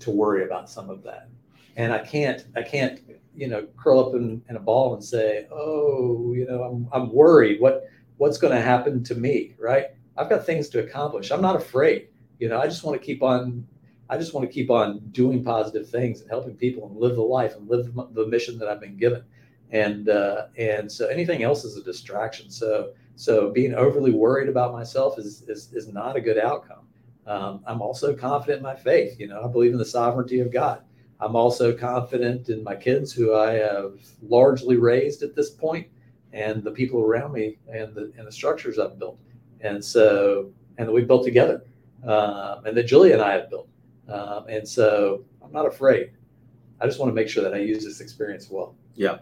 [0.00, 1.28] to worry about some of that,
[1.76, 3.00] and I can't I can't
[3.34, 7.12] you know curl up in, in a ball and say oh you know i'm, I'm
[7.12, 7.60] worried.
[7.60, 7.84] What
[8.18, 9.54] what's going to happen to me?
[9.58, 9.86] Right?
[10.16, 11.30] I've got things to accomplish.
[11.30, 12.08] I'm not afraid.
[12.38, 13.66] You know i just want to keep on
[14.10, 17.22] i just want to keep on doing positive things and helping people and live the
[17.22, 19.24] life and live the mission that i've been given.
[19.70, 22.50] And uh, and so anything else is a distraction.
[22.50, 26.86] So so being overly worried about myself is is, is not a good outcome
[27.26, 30.52] um, i'm also confident in my faith you know i believe in the sovereignty of
[30.52, 30.82] god
[31.22, 33.92] I'm also confident in my kids, who I have
[34.22, 35.86] largely raised at this point,
[36.32, 39.20] and the people around me, and the and the structures I've built,
[39.60, 41.62] and so and that we built together,
[42.04, 43.68] um, and that Julie and I have built,
[44.08, 46.10] um, and so I'm not afraid.
[46.80, 48.74] I just want to make sure that I use this experience well.
[48.96, 49.18] Yeah,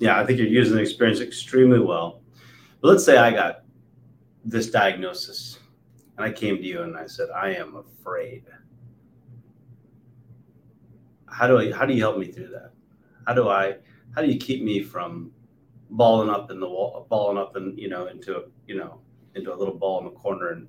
[0.00, 2.20] yeah, I think you're using the experience extremely well.
[2.80, 3.64] But let's say I got
[4.44, 5.58] this diagnosis,
[6.16, 8.44] and I came to you and I said, I am afraid
[11.38, 12.72] how do I how do you help me through that?
[13.26, 13.76] How do I
[14.14, 15.30] how do you keep me from
[15.90, 19.00] balling up in the wall, balling up and you know into a you know
[19.34, 20.66] into a little ball in the corner and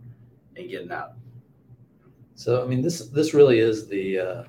[0.56, 1.14] and getting out?
[2.36, 4.44] So I mean this this really is the uh,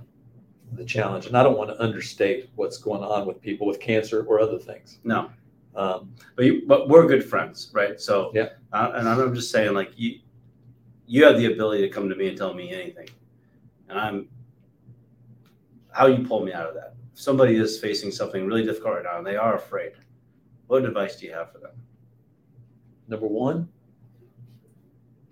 [0.73, 4.23] the challenge, and I don't want to understate what's going on with people with cancer
[4.25, 4.99] or other things.
[5.05, 5.31] No,
[5.77, 8.01] um, but you, but we're good friends, right?
[8.01, 10.21] So yeah, uh, and I'm just saying like you
[11.07, 13.09] you have the ability to come to me and tell me anything,
[13.89, 14.29] and I'm
[15.93, 16.95] how you pull me out of that.
[17.13, 19.93] If somebody is facing something really difficult right now and they are afraid,
[20.67, 21.73] what advice do you have for them?
[23.09, 23.69] Number one,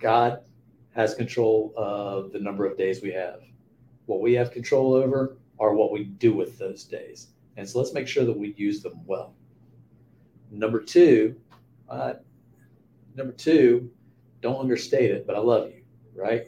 [0.00, 0.40] God
[0.94, 3.40] has control of the number of days we have.
[4.06, 7.28] What we have control over are what we do with those days.
[7.56, 9.34] And so let's make sure that we use them well.
[10.50, 11.36] Number two,
[11.88, 12.14] uh,
[13.14, 13.90] number two,
[14.40, 15.82] don't understate it, but I love you,
[16.14, 16.46] right?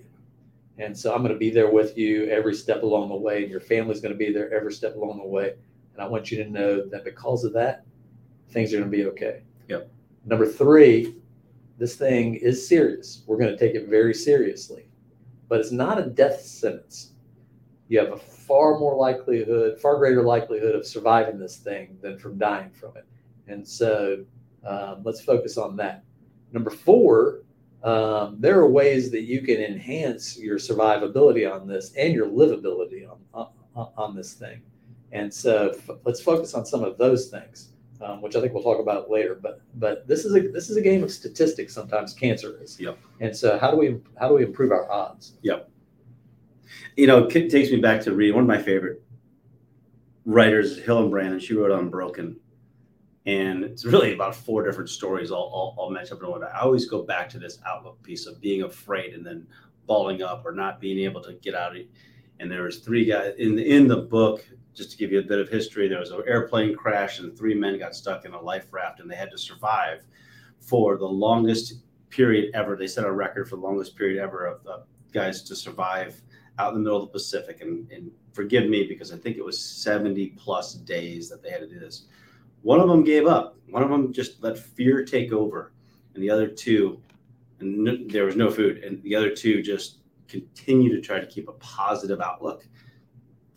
[0.78, 3.51] And so I'm going to be there with you every step along the way, and
[3.51, 5.55] your family's going to be there every step along the way.
[5.92, 7.84] And I want you to know that because of that,
[8.51, 9.42] things are going to be okay.
[9.68, 9.90] Yep.
[10.24, 11.16] Number three,
[11.78, 13.22] this thing is serious.
[13.26, 14.88] We're going to take it very seriously,
[15.48, 17.12] but it's not a death sentence.
[17.88, 22.38] You have a far more likelihood, far greater likelihood of surviving this thing than from
[22.38, 23.07] dying from it.
[23.51, 24.24] And so
[24.64, 26.05] um, let's focus on that.
[26.53, 27.42] Number four,
[27.82, 33.09] um, there are ways that you can enhance your survivability on this and your livability
[33.11, 33.18] on,
[33.74, 34.61] on, on this thing.
[35.12, 37.70] And so f- let's focus on some of those things,
[38.03, 39.34] um, which I think we'll talk about later.
[39.34, 41.74] But but this is a this is a game of statistics.
[41.74, 42.78] Sometimes cancer is.
[42.78, 42.98] Yep.
[43.20, 45.34] And so how do we how do we improve our odds?
[45.42, 45.68] Yep.
[46.96, 49.03] You know, it takes me back to read one of my favorite
[50.26, 52.36] writers, Hillenbrand, and she wrote Unbroken
[53.31, 56.43] and it's really about four different stories all, all, match up in one.
[56.43, 59.47] I always go back to this outlook piece of being afraid and then
[59.87, 61.76] balling up or not being able to get out.
[62.41, 64.45] And there was three guys in the, in the book.
[64.74, 67.55] Just to give you a bit of history, there was an airplane crash and three
[67.55, 70.05] men got stuck in a life raft and they had to survive
[70.59, 72.74] for the longest period ever.
[72.74, 74.78] They set a record for the longest period ever of uh,
[75.12, 76.20] guys to survive
[76.59, 77.61] out in the middle of the Pacific.
[77.61, 81.61] And, and forgive me because I think it was 70 plus days that they had
[81.61, 82.07] to do this.
[82.63, 83.57] One of them gave up.
[83.69, 85.73] One of them just let fear take over.
[86.15, 87.01] And the other two,
[87.61, 88.79] and there was no food.
[88.79, 89.99] And the other two just
[90.29, 92.67] continue to try to keep a positive outlook.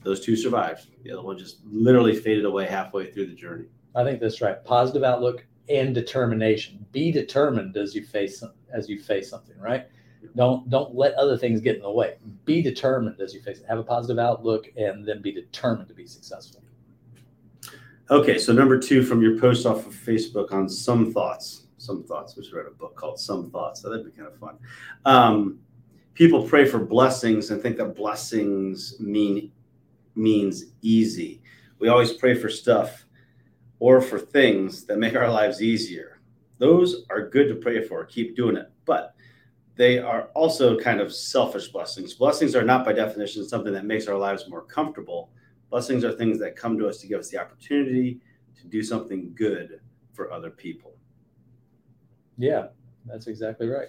[0.03, 0.87] Those two survived.
[1.03, 3.65] The other one just literally faded away halfway through the journey.
[3.95, 4.63] I think that's right.
[4.63, 6.85] Positive outlook and determination.
[6.91, 8.43] Be determined as you face
[8.73, 9.87] as you face something, right?
[10.35, 12.15] Don't don't let other things get in the way.
[12.45, 13.65] Be determined as you face it.
[13.67, 16.62] Have a positive outlook and then be determined to be successful.
[18.13, 21.63] Okay, so number two from your post off of Facebook on some thoughts.
[21.79, 22.37] Some thoughts.
[22.37, 23.81] We should write a book called Some Thoughts.
[23.81, 24.59] So that'd be kind of fun.
[25.03, 25.57] Um,
[26.13, 29.51] people pray for blessings and think that blessings mean
[30.13, 31.41] means easy.
[31.79, 33.07] We always pray for stuff
[33.79, 36.21] or for things that make our lives easier.
[36.59, 38.05] Those are good to pray for.
[38.05, 38.71] Keep doing it.
[38.85, 39.15] But
[39.75, 42.13] they are also kind of selfish blessings.
[42.13, 45.31] Blessings are not by definition something that makes our lives more comfortable.
[45.73, 48.19] Blessings are things that come to us to give us the opportunity
[48.61, 49.79] to do something good
[50.11, 50.93] for other people.
[52.37, 52.67] Yeah,
[53.07, 53.87] that's exactly right.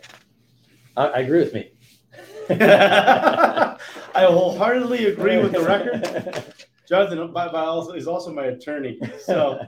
[0.97, 1.72] I, I agree with me.
[2.49, 3.76] I
[4.14, 6.43] wholeheartedly agree with the record.
[6.89, 8.99] Jonathan by, by also, is also my attorney.
[9.18, 9.61] So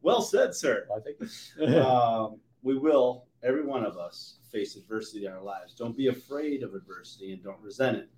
[0.00, 0.86] well said, sir.
[0.96, 5.74] I think Um, we will, every one of us, face adversity in our lives.
[5.74, 8.08] Don't be afraid of adversity and don't resent it.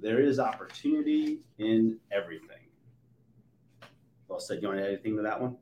[0.00, 2.65] There is opportunity in everything.
[4.28, 4.60] Well said.
[4.62, 5.56] You want to add anything to that one?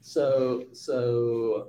[0.00, 1.68] so so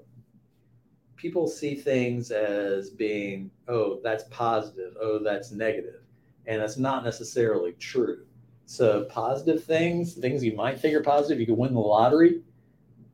[1.16, 6.02] people see things as being oh that's positive oh that's negative
[6.46, 8.26] and that's not necessarily true
[8.66, 12.42] so positive things things you might think are positive you could win the lottery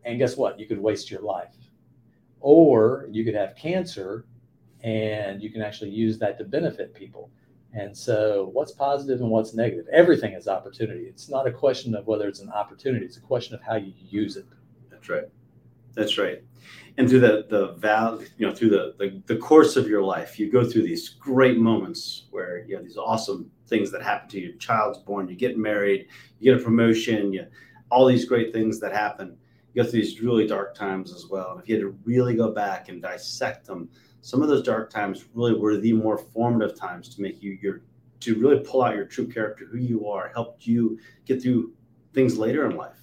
[0.04, 1.56] and guess what you could waste your life
[2.42, 4.26] or you could have cancer
[4.84, 7.32] and you can actually use that to benefit people
[7.76, 12.08] and so what's positive and what's negative everything is opportunity it's not a question of
[12.08, 14.46] whether it's an opportunity it's a question of how you use it
[15.06, 15.30] That's right.
[15.94, 16.44] That's right.
[16.98, 20.40] And through the the val, you know, through the, the the course of your life,
[20.40, 24.40] you go through these great moments where you have these awesome things that happen to
[24.40, 24.48] you.
[24.48, 26.08] Your child's born, you get married,
[26.40, 27.46] you get a promotion, you
[27.92, 29.38] all these great things that happen.
[29.74, 31.52] You go through these really dark times as well.
[31.52, 33.90] And if you had to really go back and dissect them,
[34.26, 37.82] some of those dark times really were the more formative times to make you your
[38.20, 41.72] to really pull out your true character, who you are, helped you get through
[42.12, 42.98] things later in life,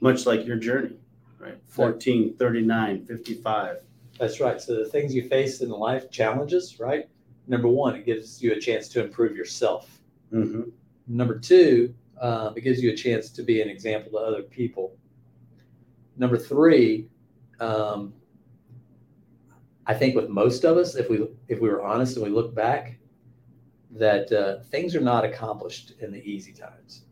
[0.00, 0.96] much like your journey,
[1.38, 1.58] right?
[1.66, 3.82] 14, 39, 55.
[4.18, 4.58] That's right.
[4.58, 7.06] So the things you face in life, challenges, right?
[7.46, 10.00] Number one, it gives you a chance to improve yourself.
[10.30, 10.62] hmm
[11.06, 14.96] Number two, um, it gives you a chance to be an example to other people.
[16.16, 17.08] Number three,
[17.60, 18.14] um,
[19.86, 22.54] I think with most of us, if we if we were honest and we look
[22.54, 22.98] back,
[23.90, 27.04] that uh, things are not accomplished in the easy times.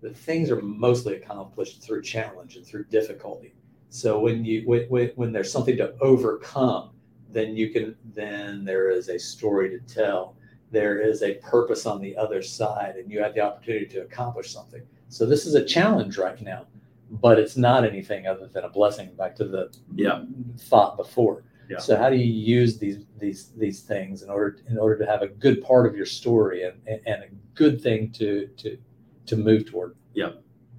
[0.00, 3.54] The things are mostly accomplished through challenge and through difficulty.
[3.88, 6.90] So when you when, when, when there's something to overcome,
[7.30, 10.36] then you can then there is a story to tell.
[10.70, 14.52] There is a purpose on the other side, and you have the opportunity to accomplish
[14.52, 14.82] something.
[15.08, 16.66] So this is a challenge right now,
[17.10, 19.14] but it's not anything other than a blessing.
[19.14, 20.24] Back to the Yeah.
[20.58, 21.44] thought before.
[21.68, 21.78] Yeah.
[21.78, 25.22] So how do you use these these these things in order in order to have
[25.22, 28.78] a good part of your story and, and, a good thing to to
[29.26, 29.96] to move toward?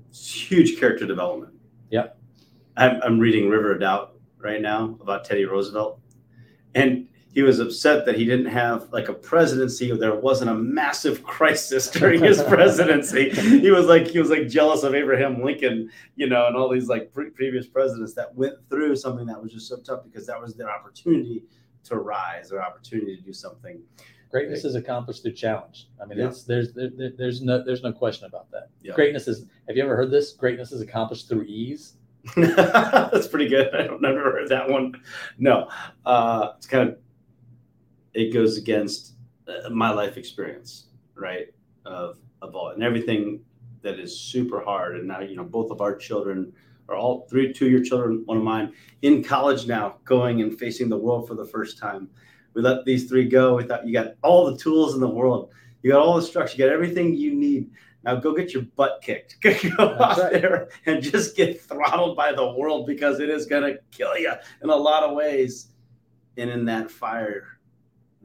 [0.09, 1.53] It's huge character development.
[1.89, 2.07] Yeah.
[2.77, 5.99] I'm, I'm reading River of Doubt right now about Teddy Roosevelt.
[6.73, 10.53] And he was upset that he didn't have like a presidency or there wasn't a
[10.55, 13.29] massive crisis during his presidency.
[13.29, 16.87] he was like he was like jealous of Abraham Lincoln, you know, and all these
[16.87, 20.41] like pre- previous presidents that went through something that was just so tough because that
[20.41, 21.43] was their opportunity
[21.83, 23.79] to rise, their opportunity to do something.
[24.31, 25.87] Greatness is accomplished through challenge.
[26.01, 26.27] I mean, Yeah.
[26.29, 28.69] it's there's there, there- there's no there's no question about that.
[28.81, 28.93] Yeah.
[28.95, 29.45] Greatness is.
[29.67, 30.31] Have you ever heard this?
[30.31, 31.97] Greatness is accomplished through ease.
[32.35, 33.73] That's pretty good.
[33.75, 34.93] I don't never heard that one.
[35.37, 35.69] No,
[36.05, 36.97] uh, it's kind of
[38.15, 39.13] it goes against
[39.47, 40.85] uh, my life experience,
[41.15, 41.47] right?
[41.85, 43.41] Of of all and everything
[43.81, 44.95] that is super hard.
[44.95, 46.51] And now you know both of our children
[46.89, 50.57] are all three, two of your children, one of mine, in college now, going and
[50.57, 52.09] facing the world for the first time.
[52.53, 53.55] We let these three go.
[53.55, 55.51] We thought you got all the tools in the world.
[55.81, 56.57] You got all the structure.
[56.57, 57.69] You got everything you need.
[58.03, 59.37] Now go get your butt kicked.
[59.41, 60.31] go out right.
[60.31, 64.31] there and just get throttled by the world because it is going to kill you
[64.63, 65.67] in a lot of ways.
[66.37, 67.54] And in that fire,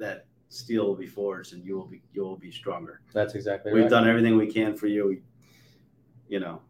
[0.00, 3.00] that steel will be forged, and you will be you will be stronger.
[3.12, 3.90] That's exactly We've right.
[3.90, 5.06] done everything we can for you.
[5.06, 5.22] We,
[6.28, 6.60] you know,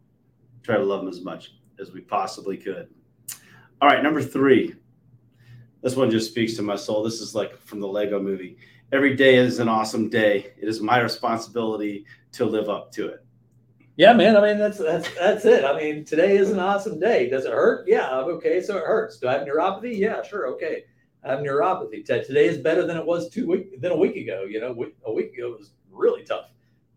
[0.63, 2.89] try to love them as much as we possibly could.
[3.81, 4.75] All right, number three.
[5.83, 7.03] This one just speaks to my soul.
[7.03, 8.59] This is like from the Lego movie.
[8.93, 10.53] every day is an awesome day.
[10.61, 13.25] It is my responsibility to live up to it.
[13.97, 14.37] Yeah, man.
[14.37, 15.65] I mean, that's that's that's it.
[15.65, 17.29] I mean, today is an awesome day.
[17.29, 17.87] Does it hurt?
[17.89, 18.15] Yeah.
[18.15, 18.61] Okay.
[18.63, 19.19] So it hurts.
[19.19, 19.97] Do I have neuropathy?
[19.97, 20.23] Yeah.
[20.23, 20.49] Sure.
[20.49, 20.85] Okay.
[21.23, 22.05] I have neuropathy.
[22.05, 24.45] Today is better than it was two week than a week ago.
[24.49, 24.71] You know,
[25.05, 26.47] a week ago was really tough,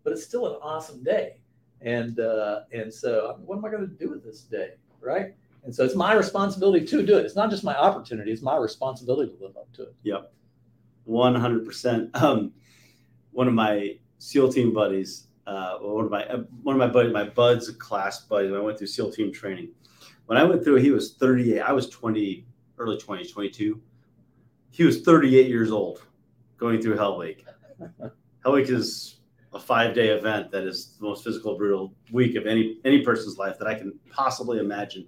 [0.02, 1.36] but it's still an awesome day.
[1.82, 4.70] And uh, and so, what am I going to do with this day,
[5.00, 5.34] right?
[5.64, 7.26] And so, it's my responsibility to do it.
[7.26, 9.94] It's not just my opportunity; it's my responsibility to live up to it.
[10.04, 10.32] Yep,
[11.04, 12.14] one hundred percent.
[12.14, 12.52] Um,
[13.32, 17.12] one of my SEAL team buddies, uh, one of my uh, one of my buddies,
[17.12, 18.52] my buds, class buddies.
[18.52, 19.68] I went through SEAL team training.
[20.24, 21.60] When I went through, he was thirty eight.
[21.60, 22.46] I was twenty,
[22.78, 23.82] early twenties, twenty two.
[24.74, 26.02] He was thirty eight years old,
[26.56, 27.46] going through Hell Week.
[28.42, 29.20] Hell Week is
[29.52, 33.38] a five day event that is the most physical, brutal week of any any person's
[33.38, 35.06] life that I can possibly imagine.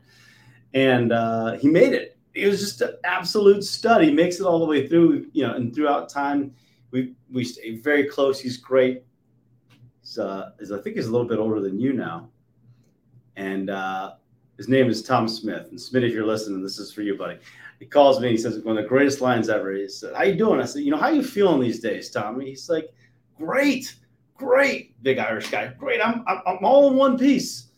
[0.72, 2.16] And uh, he made it.
[2.32, 4.04] It was just an absolute stud.
[4.04, 6.54] He makes it all the way through, you know, and throughout time,
[6.92, 8.38] we we stay very close.
[8.38, 9.02] He's great.
[10.00, 12.28] He's, uh, he's, I think he's a little bit older than you now,
[13.34, 14.12] and uh,
[14.58, 15.66] his name is Tom Smith.
[15.70, 17.38] And Smith, if you're listening, this is for you, buddy.
[17.78, 18.30] He calls me.
[18.30, 19.72] He says one of the greatest lines ever.
[19.72, 22.46] He said, "How you doing?" I said, "You know, how you feeling these days, Tommy?"
[22.46, 22.88] He's like,
[23.36, 23.94] "Great."
[24.36, 25.72] great, big Irish guy.
[25.78, 26.00] Great.
[26.00, 27.68] I'm, I'm, I'm all in one piece.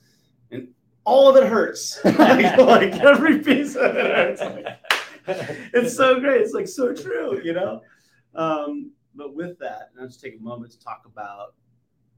[0.50, 0.68] And
[1.04, 2.00] all of it hurts.
[2.04, 4.42] like, every piece of it hurts.
[5.74, 6.40] it's so great.
[6.40, 7.82] It's like so true, you know?
[8.34, 11.54] Um, but with that, let's take a moment to talk about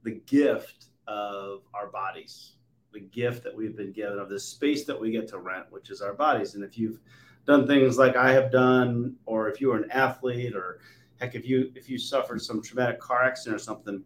[0.03, 2.53] the gift of our bodies,
[2.93, 5.91] the gift that we've been given of this space that we get to rent, which
[5.91, 6.55] is our bodies.
[6.55, 7.01] And if you've
[7.47, 10.81] done things like I have done, or if you were an athlete, or
[11.21, 14.03] heck, if you if you suffered some traumatic car accident or something,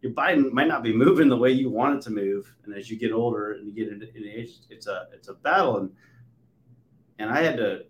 [0.00, 2.54] your body might not be moving the way you want it to move.
[2.64, 5.34] And as you get older and you get into, in age, it's a it's a
[5.34, 5.78] battle.
[5.78, 5.90] And
[7.18, 7.84] and I had to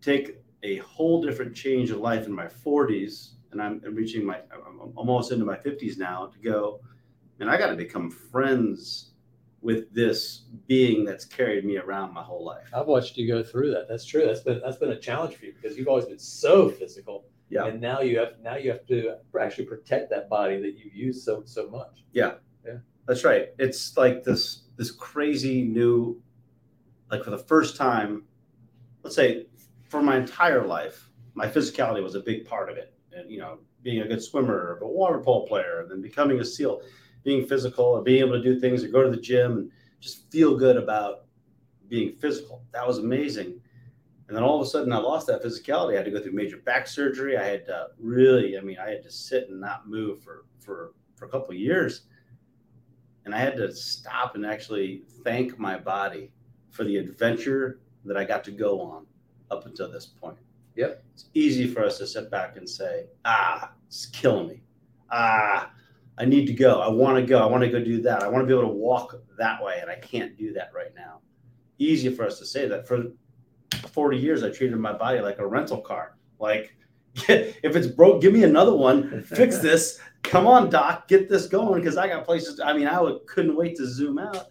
[0.00, 4.40] take a whole different change of life in my 40s, and I'm, I'm reaching my
[4.52, 6.80] I'm almost into my 50s now to go.
[7.38, 9.05] And I got to become friends
[9.66, 12.68] with this being that's carried me around my whole life.
[12.72, 13.86] I've watched you go through that.
[13.88, 14.24] That's true.
[14.24, 17.66] That's been that's been a challenge for you because you've always been so physical yeah.
[17.66, 21.24] And now you have now you have to actually protect that body that you use
[21.24, 22.04] so so much.
[22.12, 22.34] Yeah.
[22.64, 22.78] Yeah.
[23.06, 23.48] That's right.
[23.58, 26.20] It's like this this crazy new
[27.10, 28.24] like for the first time,
[29.02, 29.46] let's say
[29.88, 32.94] for my entire life, my physicality was a big part of it.
[33.12, 36.44] And you know, being a good swimmer, a water polo player, and then becoming a
[36.44, 36.82] SEAL,
[37.26, 39.70] being physical and being able to do things or go to the gym and
[40.00, 41.24] just feel good about
[41.88, 42.62] being physical.
[42.72, 43.60] That was amazing.
[44.28, 45.94] And then all of a sudden, I lost that physicality.
[45.94, 47.36] I had to go through major back surgery.
[47.36, 50.92] I had to really, I mean, I had to sit and not move for for
[51.16, 52.02] for a couple of years,
[53.24, 56.30] and I had to stop and actually thank my body
[56.70, 59.06] for the adventure that I got to go on
[59.50, 60.38] up until this point.
[60.76, 61.02] Yep.
[61.14, 64.62] It's easy for us to sit back and say, "Ah, it's killing me.
[65.10, 65.72] Ah,
[66.18, 66.80] I need to go.
[66.80, 67.38] I want to go.
[67.38, 68.22] I want to go do that.
[68.22, 70.94] I want to be able to walk that way, and I can't do that right
[70.94, 71.20] now."
[71.78, 72.88] Easy for us to say that.
[72.88, 73.12] For
[73.88, 76.16] 40 years, I treated my body like a rental car.
[76.38, 76.74] Like,
[77.14, 79.22] if it's broke, give me another one.
[79.22, 79.98] Fix this.
[80.22, 82.56] Come on, doc, get this going because I got places.
[82.56, 84.48] To, I mean, I would, couldn't wait to zoom out.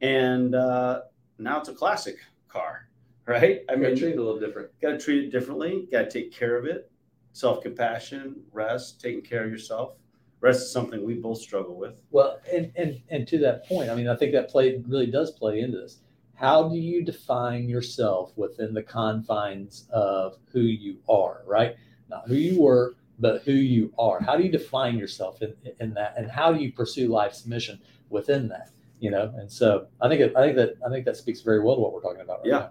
[0.00, 1.02] And uh,
[1.38, 2.16] now it's a classic
[2.48, 2.88] car,
[3.26, 3.62] right?
[3.68, 4.70] I mean, treat it a little different.
[4.80, 5.88] Got to treat it differently.
[5.90, 6.90] Got to take care of it.
[7.32, 9.96] Self compassion, rest, taking care of yourself.
[10.44, 11.94] Rest is something we both struggle with.
[12.10, 15.30] Well, and and and to that point, I mean, I think that play really does
[15.32, 16.00] play into this
[16.34, 21.76] how do you define yourself within the confines of who you are, right?
[22.10, 24.20] Not who you were, but who you are.
[24.20, 27.80] How do you define yourself in, in that, and how do you pursue life's mission
[28.10, 28.70] within that?
[29.00, 31.62] You know, and so I think it, I think that I think that speaks very
[31.62, 32.40] well to what we're talking about.
[32.40, 32.58] Right yeah.
[32.58, 32.70] Now.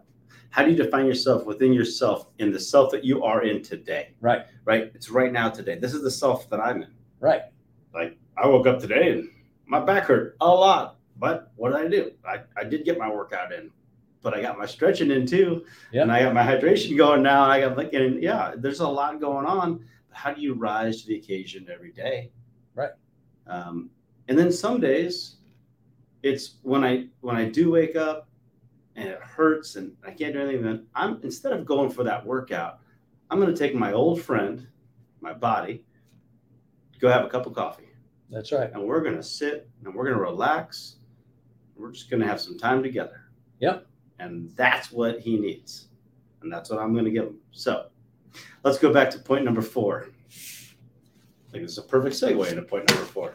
[0.49, 4.13] How do you define yourself within yourself in the self that you are in today?
[4.21, 4.45] Right.
[4.65, 4.91] Right.
[4.93, 5.79] It's right now today.
[5.79, 6.93] This is the self that I'm in.
[7.19, 7.41] Right.
[7.93, 9.29] Like I woke up today and
[9.65, 12.11] my back hurt a lot but what did I do?
[12.25, 13.69] I, I did get my workout in,
[14.21, 15.65] but I got my stretching in too.
[15.91, 16.03] Yep.
[16.03, 17.43] And I got my hydration going now.
[17.43, 19.85] And I got like, and yeah, there's a lot going on.
[20.09, 22.31] But how do you rise to the occasion every day?
[22.75, 22.91] Right.
[23.47, 23.89] Um,
[24.27, 25.37] and then some days
[26.23, 28.29] it's when I when I do wake up
[28.95, 32.25] and it hurts and I can't do anything, then I'm instead of going for that
[32.25, 32.79] workout,
[33.29, 34.65] I'm gonna take my old friend,
[35.19, 35.83] my body,
[37.03, 37.89] go have a cup of coffee.
[38.31, 38.71] That's right.
[38.73, 40.97] And we're gonna sit and we're gonna relax
[41.75, 43.21] we're just going to have some time together.
[43.59, 43.87] Yep.
[44.19, 45.87] And that's what he needs.
[46.41, 47.37] And that's what I'm going to give him.
[47.51, 47.87] So
[48.63, 50.07] let's go back to point number four.
[50.29, 53.33] I think it's a perfect segue into point number four.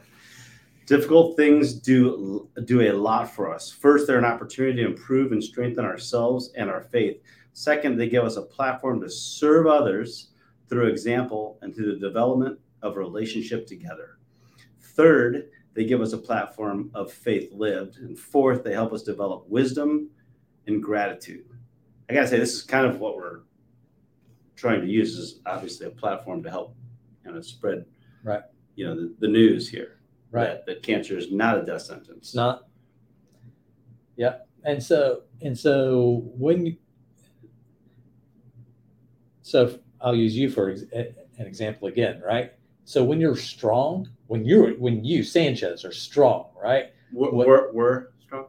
[0.86, 3.70] Difficult things do do a lot for us.
[3.70, 7.20] First, they're an opportunity to improve and strengthen ourselves and our faith.
[7.52, 10.30] Second, they give us a platform to serve others.
[10.68, 14.18] through example and through the development of relationship together.
[14.80, 17.98] Third, they give us a platform of faith lived.
[17.98, 20.10] And fourth, they help us develop wisdom
[20.66, 21.46] and gratitude.
[22.08, 23.40] I gotta say, this is kind of what we're
[24.56, 26.74] trying to use is obviously a platform to help
[27.24, 27.84] you know spread
[28.24, 28.42] right.
[28.74, 30.00] you know the, the news here.
[30.30, 30.46] Right.
[30.46, 32.34] That, that cancer is not a death sentence.
[32.34, 32.68] Not.
[34.16, 34.38] Yeah.
[34.64, 36.76] And so and so when you,
[39.42, 42.52] so i'll use you for an example again right
[42.88, 48.06] so when you're strong when you're when you sanchez are strong right we're, we're, we're
[48.20, 48.46] strong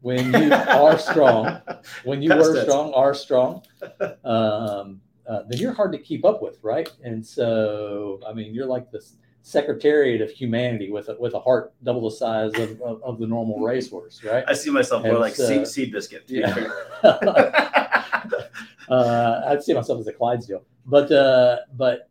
[0.00, 1.60] when you are strong
[2.04, 3.62] when you were strong are strong
[4.24, 6.90] um, uh, then you're hard to keep up with, right?
[7.04, 9.00] And so, I mean, you're like the
[9.42, 13.26] secretariat of humanity with a, with a heart double the size of, of, of the
[13.26, 14.44] normal racehorse, right?
[14.46, 16.22] I see myself more like uh, Seabiscuit.
[16.28, 16.68] Yeah.
[18.88, 22.08] uh, I'd see myself as a Clydesdale, but uh, but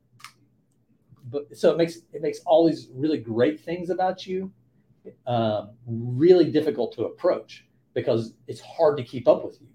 [1.32, 4.52] but so it makes it makes all these really great things about you
[5.26, 9.68] um, really difficult to approach because it's hard to keep up with you.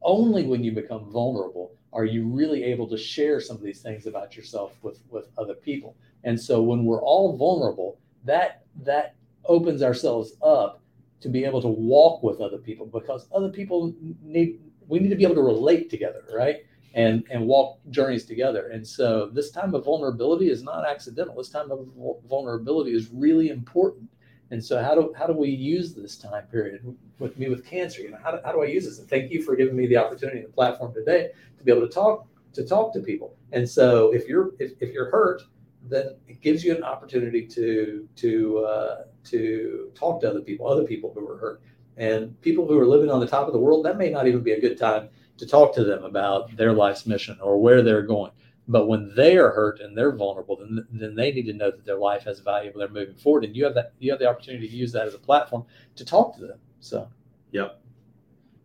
[0.00, 4.06] Only when you become vulnerable are you really able to share some of these things
[4.06, 9.14] about yourself with with other people and so when we're all vulnerable that that
[9.46, 10.80] opens ourselves up
[11.20, 15.16] to be able to walk with other people because other people need we need to
[15.16, 16.64] be able to relate together right
[16.94, 21.48] and and walk journeys together and so this time of vulnerability is not accidental this
[21.48, 21.88] time of
[22.28, 24.08] vulnerability is really important
[24.52, 28.02] and so how do how do we use this time period with me with cancer?
[28.02, 28.98] You know, how do, how do I use this?
[28.98, 31.88] And thank you for giving me the opportunity and the platform today to be able
[31.88, 33.34] to talk to talk to people.
[33.52, 35.40] And so if you're if, if you're hurt,
[35.88, 40.84] then it gives you an opportunity to to uh, to talk to other people, other
[40.84, 41.62] people who are hurt,
[41.96, 43.86] and people who are living on the top of the world.
[43.86, 45.08] That may not even be a good time
[45.38, 48.30] to talk to them about their life's mission or where they're going.
[48.68, 51.84] But when they are hurt and they're vulnerable, then then they need to know that
[51.84, 53.44] their life has value and they're moving forward.
[53.44, 55.64] And you have that you have the opportunity to use that as a platform
[55.96, 56.58] to talk to them.
[56.80, 57.08] So,
[57.50, 57.80] yep,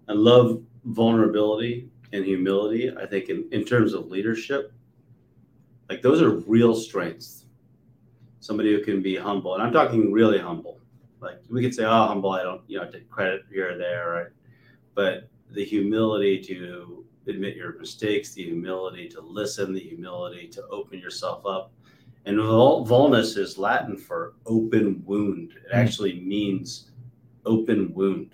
[0.07, 2.95] I love vulnerability and humility.
[2.95, 4.71] I think in, in terms of leadership,
[5.89, 7.45] like those are real strengths.
[8.39, 10.79] Somebody who can be humble, and I'm talking really humble.
[11.19, 14.09] Like we could say, "Oh, humble," I don't, you know, take credit here or there,
[14.11, 14.27] right?
[14.93, 20.99] But the humility to admit your mistakes, the humility to listen, the humility to open
[20.99, 21.71] yourself up.
[22.25, 25.51] And vulnus is Latin for open wound.
[25.51, 25.77] It hmm.
[25.77, 26.91] actually means
[27.45, 28.31] open wound.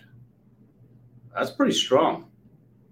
[1.36, 2.30] That's pretty strong.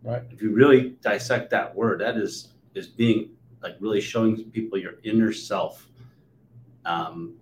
[0.03, 0.23] Right.
[0.31, 4.95] If you really dissect that word, that is is being like really showing people your
[5.03, 5.87] inner self.
[6.85, 7.35] Um,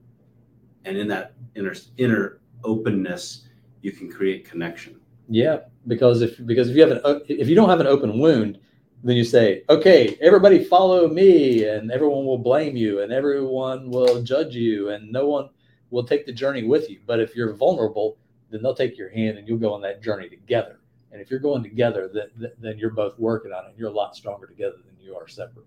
[0.84, 3.48] and in that inner inner openness,
[3.82, 4.99] you can create connection.
[5.30, 8.60] Yeah, because if because if you have an if you don't have an open wound,
[9.04, 14.22] then you say, okay, everybody follow me, and everyone will blame you, and everyone will
[14.24, 15.50] judge you, and no one
[15.92, 17.00] will take the journey with you.
[17.06, 18.18] But if you're vulnerable,
[18.50, 20.80] then they'll take your hand, and you'll go on that journey together.
[21.12, 23.70] And if you're going together, then then you're both working on it.
[23.70, 25.66] And you're a lot stronger together than you are separate.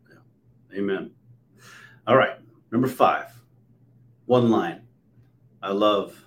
[0.75, 1.11] Amen.
[2.07, 2.39] All right,
[2.71, 3.27] number five,
[4.27, 4.83] one line.
[5.63, 6.27] I love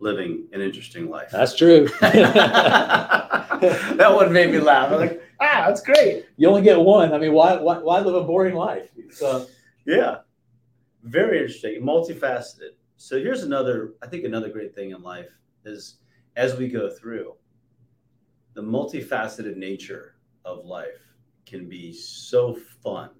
[0.00, 1.28] living an interesting life.
[1.30, 1.88] That's true.
[3.60, 4.90] that one made me laugh.
[4.90, 6.26] I'm like, ah, that's great.
[6.36, 7.12] You only get one.
[7.12, 8.90] I mean, why why, why live a boring life?
[9.10, 9.46] So
[9.86, 10.18] yeah,
[11.02, 12.70] very interesting, multifaceted.
[12.96, 13.94] So here's another.
[14.02, 15.28] I think another great thing in life
[15.64, 15.98] is
[16.36, 17.34] as we go through
[18.54, 21.00] the multifaceted nature of life
[21.46, 23.10] can be so fun.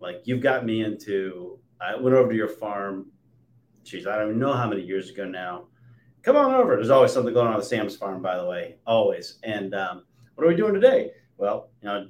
[0.00, 1.58] Like you've got me into.
[1.80, 3.10] I went over to your farm.
[3.84, 5.68] Geez, I don't know how many years ago now
[6.28, 6.76] come on over.
[6.76, 9.38] There's always something going on at Sam's farm, by the way, always.
[9.44, 10.04] And um,
[10.34, 11.12] what are we doing today?
[11.38, 12.08] Well, you know,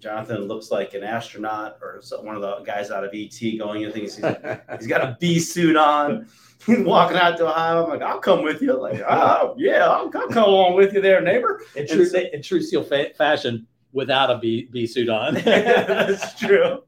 [0.00, 3.94] Jonathan looks like an astronaut or one of the guys out of ET going and
[3.94, 4.16] things.
[4.16, 4.24] He's,
[4.78, 6.28] he's got a bee suit on.
[6.66, 7.84] He's walking out to a hive.
[7.84, 8.72] I'm like, I'll come with you.
[8.80, 11.62] Like, oh yeah, I'll, I'll come along with you there, neighbor.
[11.76, 15.34] In true, so, in true seal fa- fashion, without a bee, bee suit on.
[15.44, 16.82] That's true.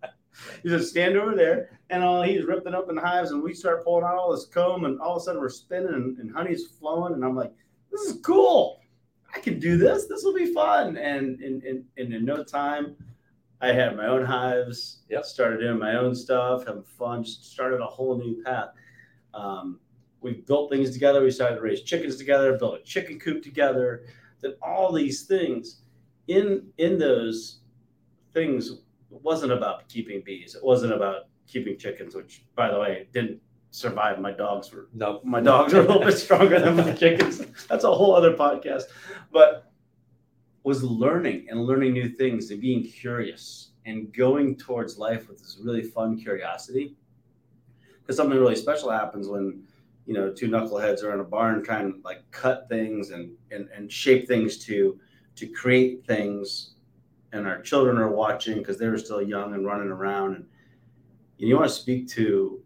[0.62, 3.84] He's just stand over there, and uh, he's ripping up in hives, and we start
[3.84, 6.66] pulling out all this comb, and all of a sudden we're spinning, and, and honey's
[6.66, 7.52] flowing, and I'm like,
[7.90, 8.80] this is cool.
[9.34, 10.06] I can do this.
[10.06, 10.96] This will be fun.
[10.96, 12.96] And in, in, in, in no time,
[13.60, 15.24] I had my own hives, yep.
[15.24, 18.70] started doing my own stuff, having fun, just started a whole new path.
[19.34, 19.80] Um,
[20.20, 21.22] we built things together.
[21.22, 24.04] We started to raise chickens together, built a chicken coop together.
[24.40, 25.82] That all these things
[26.28, 27.60] in in those
[28.32, 30.54] things wasn't about keeping bees.
[30.54, 33.40] It wasn't about keeping chickens, which, by the way, didn't
[33.70, 34.20] survive.
[34.20, 37.38] My dogs were no, my dogs are a little bit stronger than my chickens.
[37.68, 38.84] That's a whole other podcast.
[39.32, 39.72] But
[40.62, 45.58] was learning and learning new things and being curious and going towards life with this
[45.62, 46.94] really fun curiosity.
[48.00, 49.62] Because something really special happens when
[50.06, 53.68] you know two knuckleheads are in a barn trying to like cut things and and,
[53.74, 54.98] and shape things to
[55.36, 56.74] to create things
[57.32, 60.46] and our children are watching because they were still young and running around and
[61.38, 62.60] you want to speak to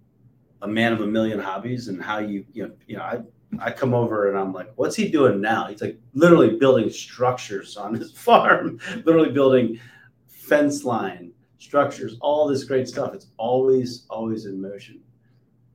[0.63, 3.21] a man of a million hobbies and how you you know you know I
[3.61, 5.67] I come over and I'm like, what's he doing now?
[5.67, 9.79] He's like literally building structures on his farm, literally building
[10.27, 13.15] fence line structures, all this great stuff.
[13.15, 15.01] It's always always in motion.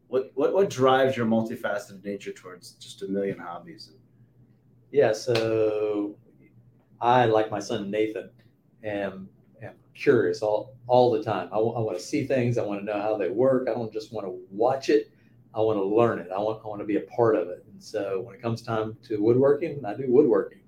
[0.07, 3.91] What what what drives your multifaceted nature towards just a million hobbies?
[4.91, 6.15] Yeah, so
[6.99, 8.29] I like my son Nathan
[8.83, 9.29] am
[9.97, 11.49] curious all all the time.
[11.51, 12.57] I, I want to see things.
[12.57, 13.67] I want to know how they work.
[13.69, 15.11] I don't just want to watch it.
[15.53, 16.29] I want to learn it.
[16.33, 17.65] I want I want to be a part of it.
[17.71, 20.59] And so when it comes time to woodworking, I do woodworking.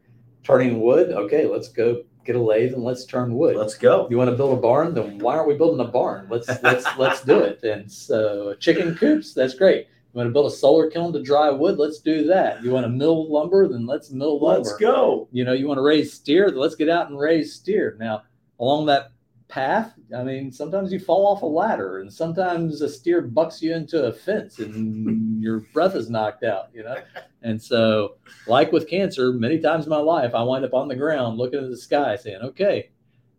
[0.44, 3.56] Turning wood, okay, let's go get a lathe and let's turn wood.
[3.56, 4.08] Let's go.
[4.10, 4.94] You want to build a barn?
[4.94, 6.28] Then why aren't we building a barn?
[6.30, 7.64] Let's let's let's do it.
[7.64, 9.88] And so chicken coops, that's great.
[9.88, 11.78] You want to build a solar kiln to dry wood?
[11.78, 12.64] Let's do that.
[12.64, 13.68] You want to mill lumber?
[13.68, 14.60] Then let's mill lumber.
[14.60, 15.28] Let's go.
[15.32, 16.50] You know, you want to raise steer?
[16.50, 17.96] Let's get out and raise steer.
[18.00, 18.24] Now,
[18.60, 19.12] along that
[19.50, 23.74] path, I mean, sometimes you fall off a ladder, and sometimes a steer bucks you
[23.74, 26.70] into a fence, and your breath is knocked out.
[26.74, 26.98] You know,
[27.42, 28.16] and so,
[28.48, 31.62] like with cancer, many times in my life, I wind up on the ground looking
[31.62, 32.92] at the sky, saying, "Okay,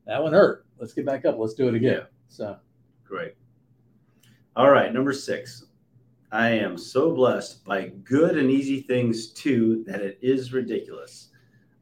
[0.06, 0.66] that one hurt.
[0.78, 1.36] Let's get back up.
[1.38, 2.06] Let's do it again." Yeah.
[2.28, 2.56] So,
[3.04, 3.34] Great.
[4.54, 5.64] All right, number six.
[6.32, 11.30] I am so blessed by good and easy things too that it is ridiculous.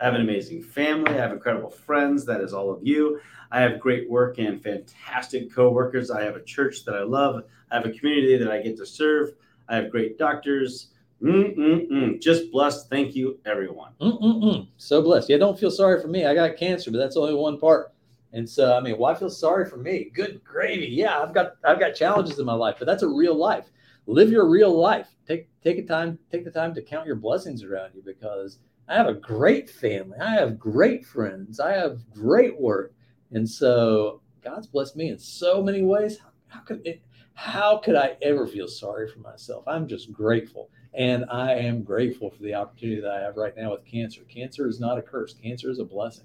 [0.01, 1.12] I have an amazing family.
[1.12, 2.24] I have incredible friends.
[2.26, 3.20] That is all of you.
[3.51, 6.11] I have great work and fantastic coworkers.
[6.11, 7.42] I have a church that I love.
[7.70, 9.32] I have a community that I get to serve.
[9.68, 10.88] I have great doctors.
[11.22, 12.20] Mm-mm-mm.
[12.20, 12.88] Just blessed.
[12.88, 13.92] Thank you, everyone.
[14.01, 14.68] Mm-mm-mm.
[14.76, 15.28] so blessed.
[15.28, 16.26] Yeah, don't feel sorry for me.
[16.26, 17.92] I got cancer, but that's only one part.
[18.32, 20.11] And so, I mean, why feel sorry for me?
[20.12, 20.86] Good gravy.
[20.86, 23.64] Yeah, I've got I've got challenges in my life, but that's a real life.
[24.07, 25.09] Live your real life.
[25.26, 28.59] Take take a time take the time to count your blessings around you because
[28.89, 30.18] I have a great family.
[30.18, 31.61] I have great friends.
[31.61, 32.95] I have great work.
[33.32, 36.18] And so God's blessed me in so many ways.
[36.18, 37.03] How, how could it,
[37.34, 39.64] how could I ever feel sorry for myself?
[39.66, 40.70] I'm just grateful.
[40.95, 44.22] And I am grateful for the opportunity that I have right now with cancer.
[44.22, 45.34] Cancer is not a curse.
[45.34, 46.24] Cancer is a blessing.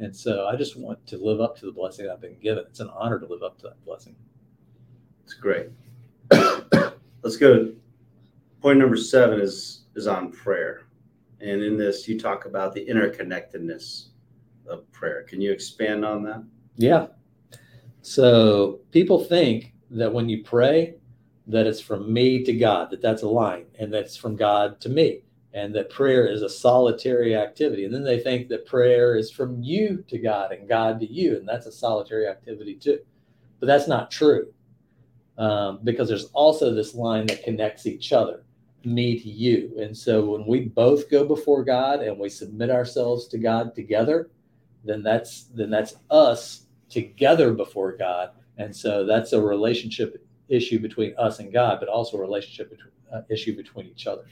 [0.00, 2.64] And so I just want to live up to the blessing I've been given.
[2.68, 4.16] It's an honor to live up to that blessing.
[5.24, 5.68] It's great.
[7.22, 7.72] Let's go.
[8.60, 10.86] Point number seven is is on prayer.
[11.40, 14.08] And in this, you talk about the interconnectedness
[14.68, 15.22] of prayer.
[15.24, 16.44] Can you expand on that?
[16.76, 17.06] Yeah.
[18.02, 20.94] So people think that when you pray,
[21.46, 24.88] that it's from me to God, that that's a line, and that's from God to
[24.88, 25.22] me,
[25.52, 27.84] and that prayer is a solitary activity.
[27.84, 31.36] And then they think that prayer is from you to God and God to you,
[31.36, 33.00] and that's a solitary activity too.
[33.58, 34.52] But that's not true
[35.38, 38.44] um, because there's also this line that connects each other,
[38.84, 39.76] me to you.
[39.78, 44.30] And so when we both go before God and we submit ourselves to God together,
[44.84, 48.30] then that's then that's us together before God.
[48.58, 52.92] And so that's a relationship issue between us and God, but also a relationship between,
[53.12, 54.24] uh, issue between each other.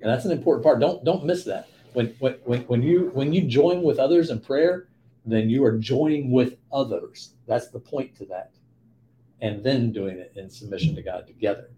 [0.00, 0.80] And that's an important part.
[0.80, 1.68] Don't don't miss that.
[1.92, 4.88] When when when when you when you join with others in prayer,
[5.24, 7.34] then you are joining with others.
[7.46, 8.50] That's the point to that.
[9.40, 11.70] And then doing it in submission to God together.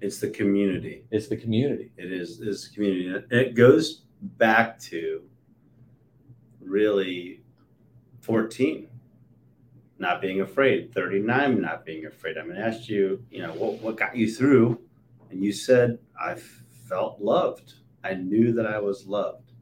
[0.00, 1.04] It's the community.
[1.10, 1.92] It's the community.
[1.96, 3.24] It is is community.
[3.30, 5.22] It goes back to
[6.60, 7.40] really
[8.20, 8.88] 14
[9.98, 13.80] not being afraid 39 not being afraid i'm going to ask you you know what,
[13.80, 14.80] what got you through
[15.30, 16.34] and you said i
[16.88, 17.74] felt loved
[18.04, 19.52] i knew that i was loved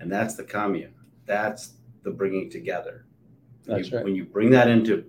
[0.00, 0.94] and that's the commune
[1.26, 3.04] that's the bringing together
[3.66, 4.04] That's you, right.
[4.04, 5.04] when you bring that into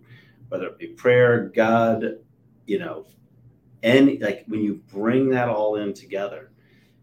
[0.50, 2.04] whether it be prayer god
[2.66, 3.06] you know
[3.86, 6.52] any like when you bring that all in together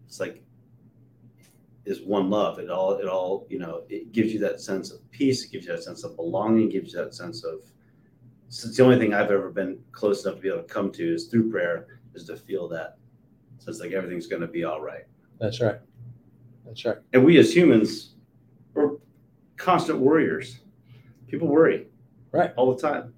[0.06, 0.42] it's like
[1.84, 4.98] is one love it all it all you know it gives you that sense of
[5.10, 7.60] peace it gives you that sense of belonging gives you that sense of
[8.48, 10.90] so it's the only thing i've ever been close enough to be able to come
[10.92, 12.98] to is through prayer is to feel that
[13.58, 15.04] so it's like everything's going to be all right
[15.38, 15.76] That's right.
[16.66, 16.98] That's right.
[17.12, 18.14] and we as humans
[18.74, 18.92] we're
[19.56, 20.60] constant worriers
[21.28, 21.86] people worry
[22.32, 22.52] Right.
[22.56, 23.11] all the time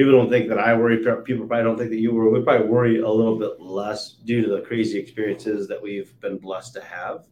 [0.00, 2.66] people don't think that i worry people probably don't think that you worry we probably
[2.66, 6.80] worry a little bit less due to the crazy experiences that we've been blessed to
[6.80, 7.26] have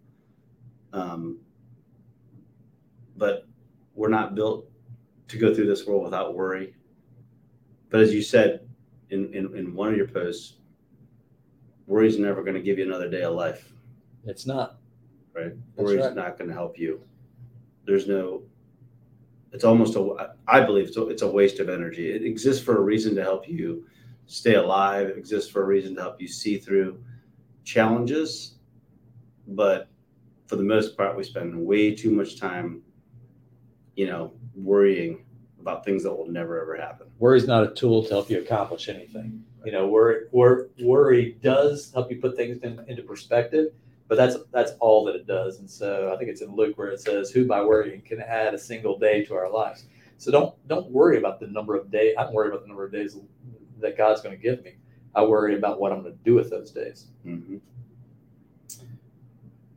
[0.92, 1.38] um,
[3.16, 3.46] but
[3.94, 4.70] we're not built
[5.28, 6.74] to go through this world without worry
[7.88, 8.68] but as you said
[9.08, 10.58] in, in, in one of your posts
[11.86, 13.72] worry is never going to give you another day of life
[14.26, 14.76] It's not.
[15.34, 15.52] right?
[15.74, 16.14] That's Worry's right.
[16.14, 17.00] not going to help you.
[17.86, 18.42] There's no
[19.53, 22.11] it's almost a I believe it's a, it's a waste of energy.
[22.11, 23.84] It exists for a reason to help you
[24.26, 25.09] stay alive.
[25.09, 27.03] It exists for a reason to help you see through
[27.64, 28.57] challenges,
[29.49, 29.88] but
[30.46, 32.82] for the most part, we spend way too much time,
[33.96, 35.24] you know, worrying
[35.61, 37.07] about things that will never ever happen.
[37.18, 39.44] worry is not a tool to help you accomplish anything.
[39.64, 43.72] You know, worry, worry, does help you put things in, into perspective,
[44.09, 45.61] but that's that's all that it does.
[45.61, 48.54] And so I think it's in Luke where it says, "Who by worrying can add
[48.54, 49.84] a single day to our lives."
[50.16, 52.14] So don't don't worry about the number of days.
[52.18, 53.16] I don't worry about the number of days
[53.80, 54.76] that God's going to give me.
[55.14, 57.06] I worry about what I'm going to do with those days.
[57.26, 57.56] Mm-hmm.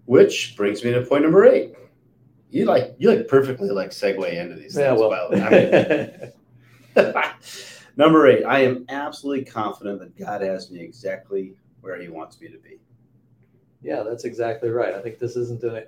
[0.05, 1.73] Which brings me to point number eight.
[2.49, 4.99] You like you like perfectly like segue into these Yeah, things.
[4.99, 5.29] well.
[5.33, 6.31] I
[6.95, 7.13] mean,
[7.95, 8.43] number eight.
[8.43, 12.79] I am absolutely confident that God has me exactly where He wants me to be.
[13.83, 14.93] Yeah, that's exactly right.
[14.93, 15.83] I think this isn't an,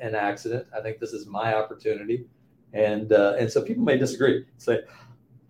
[0.00, 0.66] an accident.
[0.76, 2.26] I think this is my opportunity,
[2.74, 4.44] and uh, and so people may disagree.
[4.58, 4.80] Say,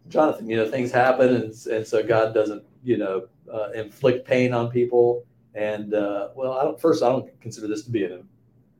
[0.08, 4.52] Jonathan, you know, things happen, and and so God doesn't, you know, uh, inflict pain
[4.52, 5.24] on people.
[5.54, 6.80] And uh, well, I don't.
[6.80, 8.28] First, I don't consider this to be an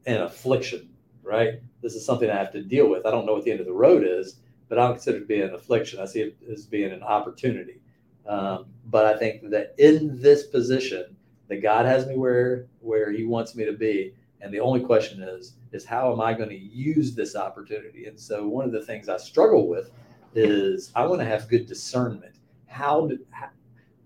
[0.07, 0.88] an affliction,
[1.24, 1.61] right?
[1.82, 3.05] This is something I have to deal with.
[3.05, 4.36] I don't know what the end of the road is,
[4.68, 5.98] but I don't consider it to be an affliction.
[5.98, 7.80] I see it as being an opportunity.
[8.26, 11.16] Um, but I think that in this position,
[11.53, 15.22] that God has me where where He wants me to be, and the only question
[15.22, 18.07] is is how am I going to use this opportunity?
[18.07, 19.90] And so one of the things I struggle with
[20.34, 22.36] is I want to have good discernment.
[22.66, 23.18] How, do,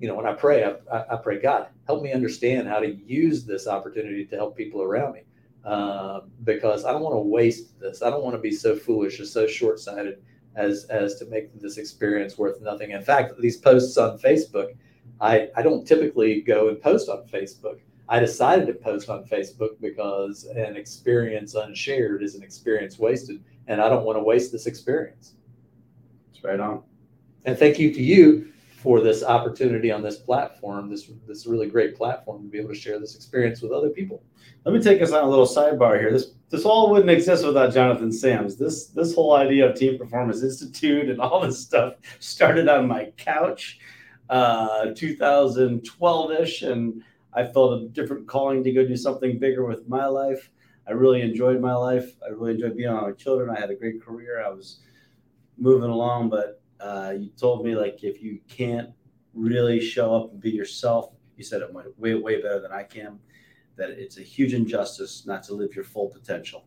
[0.00, 3.44] you know, when I pray, I, I, pray, God, help me understand how to use
[3.44, 5.22] this opportunity to help people around me.
[5.64, 8.02] Uh, because I don't want to waste this.
[8.02, 10.22] I don't want to be so foolish or so short sighted
[10.54, 12.92] as as to make this experience worth nothing.
[12.92, 14.76] In fact, these posts on Facebook,
[15.20, 17.80] I, I don't typically go and post on Facebook.
[18.08, 23.80] I decided to post on Facebook because an experience unshared is an experience wasted, and
[23.80, 25.34] I don't want to waste this experience.
[26.32, 26.82] It's right on.
[27.44, 28.52] And thank you to you
[28.86, 32.74] for this opportunity on this platform, this this really great platform to be able to
[32.74, 34.22] share this experience with other people.
[34.64, 36.12] Let me take us on a little sidebar here.
[36.12, 38.56] This this all wouldn't exist without Jonathan Sams.
[38.56, 43.06] This this whole idea of Team Performance Institute and all this stuff started on my
[43.16, 43.80] couch,
[44.28, 47.02] uh, 2012ish, and
[47.32, 50.50] I felt a different calling to go do something bigger with my life.
[50.88, 52.16] I really enjoyed my life.
[52.24, 53.50] I really enjoyed being on my children.
[53.50, 54.42] I had a great career.
[54.44, 54.80] I was
[55.58, 58.90] moving along, but uh, you told me like if you can't
[59.34, 62.82] really show up and be yourself, you said it went way way better than I
[62.82, 63.18] can.
[63.76, 66.64] That it's a huge injustice not to live your full potential.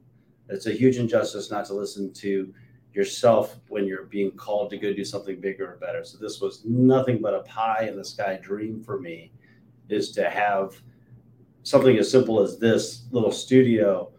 [0.47, 2.53] It's a huge injustice not to listen to
[2.93, 6.03] yourself when you're being called to go do something bigger or better.
[6.03, 9.31] So this was nothing but a pie in the sky dream for me,
[9.89, 10.79] is to have
[11.63, 14.11] something as simple as this little studio,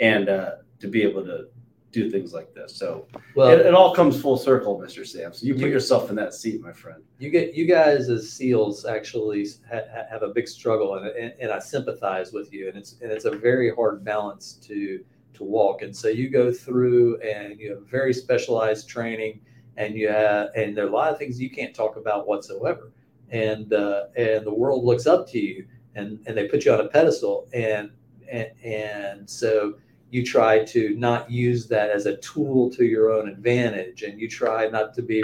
[0.00, 0.50] and uh,
[0.80, 1.46] to be able to
[1.92, 2.76] do things like this.
[2.76, 5.06] So well, it, it all comes full circle, Mr.
[5.06, 5.40] Sams.
[5.40, 7.02] So you put you, yourself in that seat, my friend.
[7.18, 11.50] You get you guys as SEALs actually ha- have a big struggle, and, and, and
[11.50, 12.68] I sympathize with you.
[12.68, 15.02] And it's and it's a very hard balance to
[15.36, 15.82] to walk.
[15.82, 19.40] And so you go through, and you have very specialized training,
[19.76, 22.92] and you have and there are a lot of things you can't talk about whatsoever.
[23.30, 26.80] And uh, and the world looks up to you, and and they put you on
[26.80, 27.90] a pedestal, and
[28.30, 29.74] and, and so
[30.10, 34.28] you try to not use that as a tool to your own advantage and you
[34.28, 35.22] try not to be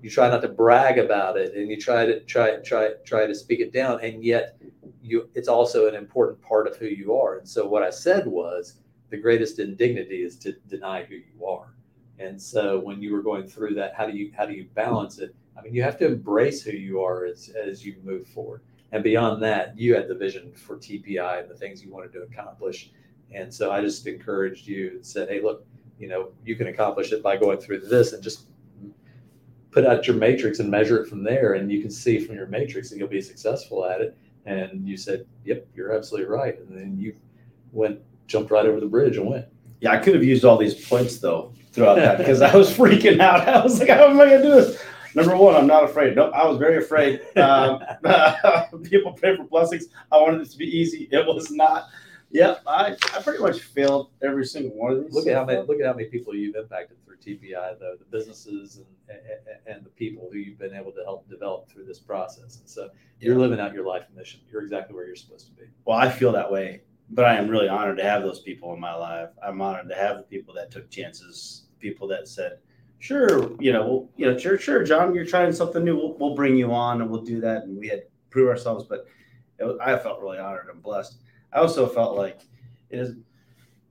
[0.00, 3.34] you try not to brag about it and you try to try try try to
[3.34, 4.56] speak it down and yet
[5.02, 8.26] you it's also an important part of who you are and so what i said
[8.26, 8.74] was
[9.12, 11.74] the greatest indignity is to deny who you are
[12.18, 15.18] and so when you were going through that how do you how do you balance
[15.18, 18.62] it i mean you have to embrace who you are as as you move forward
[18.90, 22.22] and beyond that you had the vision for tpi and the things you wanted to
[22.22, 22.90] accomplish
[23.34, 25.66] and so I just encouraged you and said, hey, look,
[25.98, 28.46] you know, you can accomplish it by going through this and just
[29.70, 31.54] put out your matrix and measure it from there.
[31.54, 34.16] And you can see from your matrix that you'll be successful at it.
[34.44, 36.58] And you said, yep, you're absolutely right.
[36.58, 37.14] And then you
[37.72, 39.46] went, jumped right over the bridge and went.
[39.80, 43.20] Yeah, I could have used all these points though throughout that because I was freaking
[43.20, 43.48] out.
[43.48, 44.82] I was like, how am I going to do this?
[45.14, 46.16] Number one, I'm not afraid.
[46.16, 47.20] No, I was very afraid.
[47.36, 47.82] Um,
[48.82, 49.88] people pray for blessings.
[50.10, 51.08] I wanted it to be easy.
[51.10, 51.88] It was not.
[52.30, 55.12] Yep, I, I pretty much failed every single one of these.
[55.12, 58.06] Look at how many look at how many people you've impacted through TPI, though the
[58.10, 61.98] businesses and, and, and the people who you've been able to help develop through this
[61.98, 62.60] process.
[62.60, 62.88] And so
[63.20, 64.40] you're living out your life mission.
[64.50, 65.68] You're exactly where you're supposed to be.
[65.84, 66.80] Well, I feel that way,
[67.12, 69.28] but I am really honored to have those people in my life.
[69.42, 72.58] I'm honored to have the people that took chances, people that said,
[72.98, 75.96] "Sure, you know, we'll, you know, sure, sure, John, you're trying something new.
[75.96, 79.06] We'll, we'll bring you on, and we'll do that." And we had prove ourselves, but
[79.58, 81.18] was, I felt really honored and blessed.
[81.52, 82.40] I also felt like
[82.90, 83.14] it is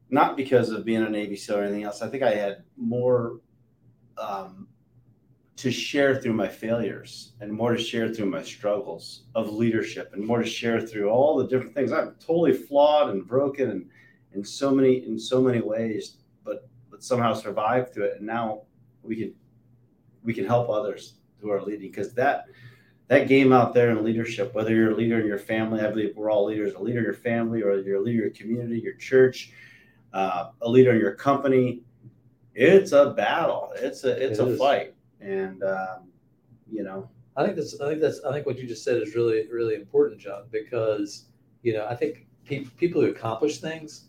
[0.10, 2.02] not because of being a Navy SEAL or anything else.
[2.02, 3.40] I think I had more
[4.18, 4.68] um,
[5.62, 10.26] to share through my failures and more to share through my struggles of leadership and
[10.26, 11.92] more to share through all the different things.
[11.92, 13.86] I'm totally flawed and broken and
[14.34, 18.18] in so many in so many ways, but but somehow survive through it.
[18.18, 18.64] And now
[19.04, 19.34] we can
[20.24, 22.46] we can help others who are leading because that
[23.08, 26.16] that game out there in leadership, whether you're a leader in your family, I believe
[26.16, 28.80] we're all leaders, a leader in your family, or you're a leader in your community,
[28.80, 29.52] your church,
[30.14, 31.84] uh, a leader in your company,
[32.56, 33.74] it's a battle.
[33.76, 34.60] It's a it's It a is.
[34.60, 36.10] fight, and um,
[36.72, 39.16] you know, I think that's I think that's I think what you just said is
[39.16, 41.26] really really important, John, because
[41.64, 44.08] you know I think pe- people who accomplish things.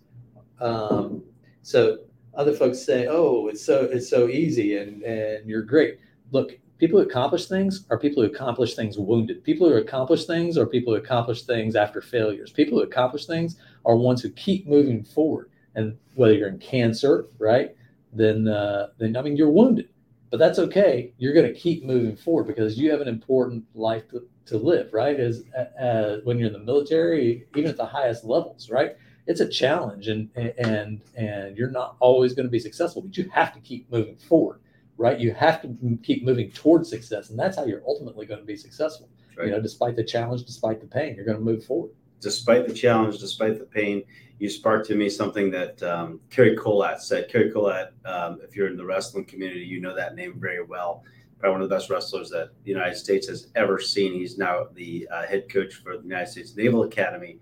[0.61, 1.23] Um,
[1.63, 1.99] so
[2.35, 5.99] other folks say, "Oh, it's so it's so easy and and you're great."
[6.31, 9.45] Look, people who accomplish things are people who accomplish things wounded.
[9.45, 12.51] People who accomplish things are people who accomplish things after failures.
[12.51, 15.51] People who accomplish things are ones who keep moving forward.
[15.75, 17.75] And whether you're in cancer, right,
[18.13, 19.89] then uh, then I mean you're wounded
[20.33, 21.13] but that's okay.
[21.19, 24.91] You're going to keep moving forward because you have an important life to, to live,
[24.95, 25.21] right?
[25.21, 25.45] As,
[25.79, 28.97] as when you're in the military, even at the highest levels, right?
[29.27, 33.29] It's a challenge, and and and you're not always going to be successful, but you
[33.29, 34.61] have to keep moving forward,
[34.97, 35.21] right?
[35.21, 38.57] You have to keep moving towards success, and that's how you're ultimately going to be
[38.57, 39.11] successful.
[39.37, 39.47] Right.
[39.47, 41.93] You know, despite the challenge, despite the pain, you're going to move forward.
[42.23, 44.05] Despite the challenge, despite the pain,
[44.39, 47.29] you sparked in me something that um, Cary Kolat said.
[47.29, 51.03] Cary Kolat, um, if you're in the wrestling community, you know that name very well.
[51.41, 54.15] Probably one of the best wrestlers that the United States has ever seen.
[54.15, 57.41] He's now the uh, head coach for the United States Naval Academy.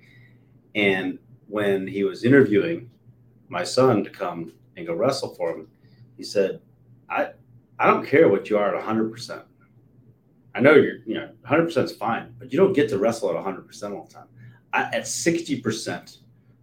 [0.74, 2.90] And when he was interviewing
[3.48, 5.68] my son to come and go wrestle for him,
[6.16, 6.60] he said,
[7.10, 7.32] "I,
[7.78, 9.42] I don't care what you are at 100 percent.
[10.54, 13.28] I know you're, you know, 100 percent is fine, but you don't get to wrestle
[13.28, 14.28] at 100 percent all the time."
[14.72, 16.18] At 60%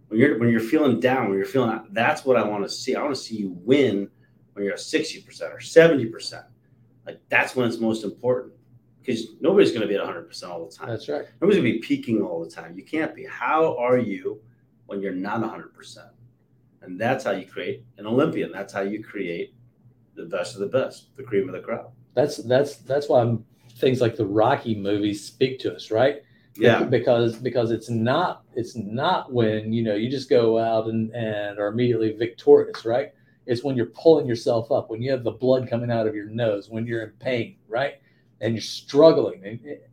[0.08, 2.94] when you're when you're feeling down when you're feeling that's what i want to see.
[2.94, 4.08] I want to see you win
[4.54, 6.44] when you're at 60% or 70%
[7.06, 8.54] like that's when it's most important
[9.00, 10.88] because nobody's going to be at 100% all the time.
[10.88, 11.26] That's right.
[11.40, 12.76] nobody's going to be peaking all the time.
[12.76, 13.24] You can't be.
[13.24, 14.40] How are you
[14.86, 15.98] when you're not 100%
[16.82, 18.50] and that's how you create an olympian.
[18.52, 19.54] That's how you create
[20.14, 21.92] the best of the best the cream of the crop.
[22.14, 23.44] That's that's that's why I'm,
[23.76, 26.22] things like the Rocky movies speak to us, right?
[26.58, 26.82] Yeah.
[26.84, 31.58] Because because it's not it's not when you know you just go out and and
[31.58, 33.12] are immediately victorious right?
[33.46, 36.26] It's when you're pulling yourself up when you have the blood coming out of your
[36.26, 37.94] nose when you're in pain right?
[38.40, 39.84] And you're struggling and it-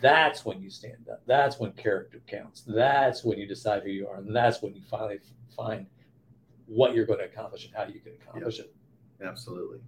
[0.00, 1.22] that's when you stand up.
[1.26, 2.62] That's when character counts.
[2.66, 5.20] That's when you decide who you are and that's when you finally
[5.54, 5.86] find
[6.66, 8.74] what you're going to accomplish and how you can accomplish it.
[9.22, 9.80] Absolutely.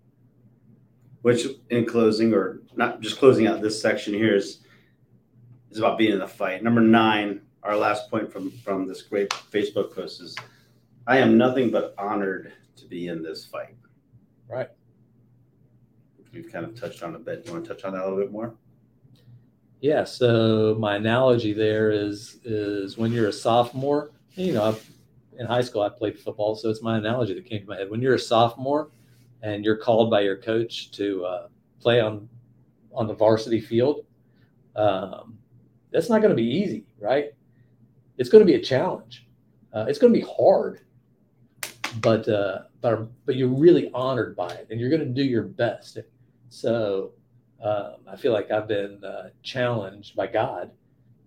[1.23, 4.59] Which, in closing, or not just closing out this section here, is
[5.73, 6.63] is about being in the fight.
[6.63, 10.37] Number nine, our last point from from this great Facebook post is,
[11.07, 13.75] "I am nothing but honored to be in this fight."
[14.49, 14.69] Right.
[16.33, 17.47] We've kind of touched on a bit.
[17.47, 18.55] You want to touch on that a little bit more?
[19.81, 20.05] Yeah.
[20.05, 24.91] So my analogy there is is when you're a sophomore, you know, I've,
[25.39, 27.91] in high school I played football, so it's my analogy that came to my head.
[27.91, 28.91] When you're a sophomore
[29.43, 31.49] and you're called by your coach to uh,
[31.81, 32.29] play on
[32.93, 34.05] on the varsity field,
[34.77, 35.39] um,
[35.93, 37.33] that's not going to be easy, right?
[38.19, 39.27] It's going to be a challenge.
[39.73, 40.81] Uh, it's going to be hard,
[42.01, 45.45] but uh, but but you're really honored by it, and you're going to do your
[45.45, 45.99] best.
[46.49, 47.13] So
[47.63, 50.71] um, I feel like I've been uh, challenged by God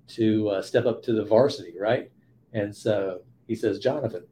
[0.09, 2.11] to uh, step up to the varsity, right?
[2.53, 4.25] And so he says, Jonathan,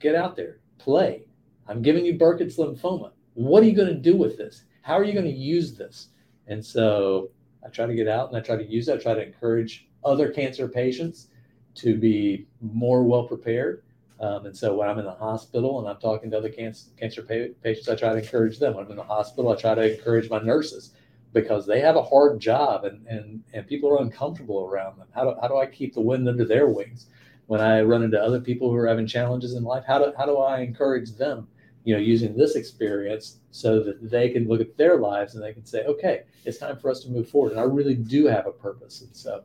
[0.00, 1.26] get out there, play.
[1.66, 3.12] I'm giving you Burkitt's lymphoma.
[3.34, 4.64] What are you going to do with this?
[4.82, 6.08] How are you going to use this?
[6.46, 7.30] And so
[7.64, 8.94] I try to get out and I try to use it.
[8.94, 11.28] I try to encourage other cancer patients
[11.76, 13.82] to be more well prepared.
[14.20, 17.22] Um, and so when I'm in the hospital and I'm talking to other cancer, cancer
[17.22, 18.74] pa- patients, I try to encourage them.
[18.74, 20.92] When I'm in the hospital, I try to encourage my nurses
[21.32, 25.08] because they have a hard job and, and, and people are uncomfortable around them.
[25.12, 27.06] How do, how do I keep the wind under their wings?
[27.46, 30.26] When I run into other people who are having challenges in life, how do, how
[30.26, 31.48] do I encourage them,
[31.84, 35.52] you know, using this experience so that they can look at their lives and they
[35.52, 37.52] can say, okay, it's time for us to move forward.
[37.52, 39.02] And I really do have a purpose.
[39.02, 39.44] And so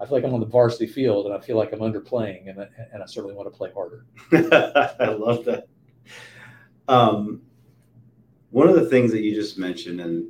[0.00, 2.60] I feel like I'm on the varsity field and I feel like I'm underplaying and,
[2.60, 4.06] I- and I certainly want to play harder.
[5.00, 5.66] I love that.
[6.86, 7.42] Um,
[8.50, 10.26] one of the things that you just mentioned and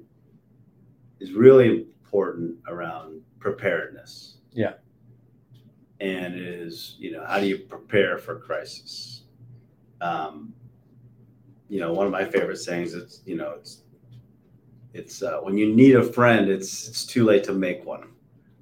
[1.21, 4.39] is really important around preparedness.
[4.53, 4.75] Yeah.
[6.01, 9.25] And is, you know, how do you prepare for crisis?
[10.01, 10.55] Um,
[11.75, 13.83] you know, one of my favorite sayings is, you know, it's,
[14.93, 18.11] it's uh, when you need a friend, it's it's too late to make one,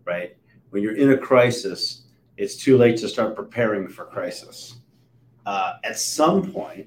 [0.06, 0.34] right?
[0.70, 2.05] When you're in a crisis,
[2.39, 4.80] it's too late to start preparing for crisis.
[5.44, 6.86] Uh, at some point,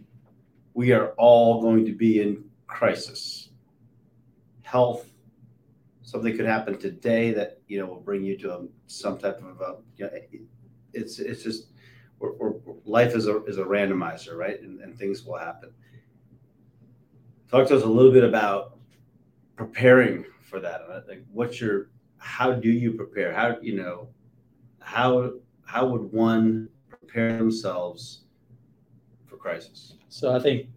[0.73, 3.49] we are all going to be in crisis.
[4.64, 5.06] health.
[6.02, 9.61] Something could happen today that you know will bring you to a, some type of
[9.61, 9.76] a.
[9.97, 10.11] You know,
[10.91, 11.68] it's it's just
[12.18, 12.53] we're, we're,
[12.84, 14.60] life is a is a randomizer, right?
[14.60, 15.69] And, and things will happen.
[17.56, 18.76] Talk to us a little bit about
[19.56, 20.82] preparing for that.
[21.07, 23.34] Like, what's your how do you prepare?
[23.34, 24.10] How you know
[24.82, 25.32] how
[25.65, 28.26] how would one prepare themselves
[29.26, 29.94] for crisis?
[30.10, 30.68] So I think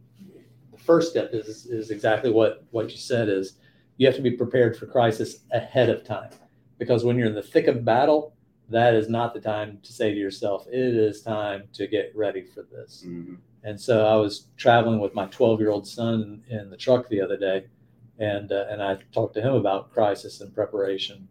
[0.70, 3.54] the first step is is exactly what what you said is
[3.96, 6.30] you have to be prepared for crisis ahead of time
[6.78, 8.36] because when you're in the thick of battle
[8.68, 12.44] that is not the time to say to yourself it is time to get ready
[12.44, 13.34] for this mm-hmm.
[13.64, 17.20] And so i was traveling with my 12 year old son in the truck the
[17.20, 17.66] other day
[18.18, 21.28] and uh, and i talked to him about crisis and preparation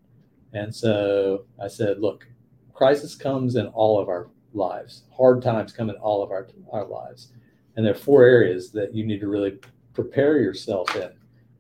[0.54, 2.28] and so i said look
[2.74, 5.04] crisis comes in all of our lives.
[5.16, 7.32] Hard times come in all of our, our lives.
[7.76, 9.60] And there are four areas that you need to really
[9.94, 11.12] prepare yourself in.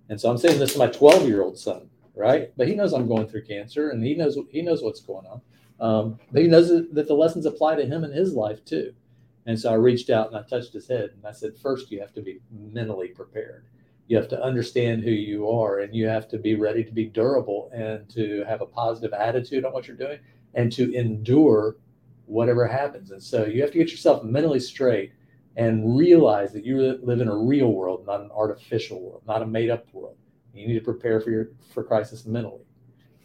[0.10, 2.52] And so I'm saying this to my 12 year old son, right?
[2.56, 5.42] But he knows I'm going through cancer and he knows he knows what's going on.
[5.80, 8.94] Um, but he knows that the lessons apply to him in his life too.
[9.48, 12.02] And so I reached out and I touched his head and I said, first, you
[12.02, 13.66] have to be mentally prepared.
[14.08, 17.06] You have to understand who you are and you have to be ready to be
[17.06, 20.20] durable and to have a positive attitude on what you're doing
[20.54, 21.78] and to endure
[22.26, 23.12] whatever happens.
[23.12, 25.14] And so you have to get yourself mentally straight
[25.56, 29.48] and realize that you live in a real world, not an artificial world, not a
[29.48, 30.18] made up world.
[30.54, 32.66] You need to prepare for your for crisis mentally.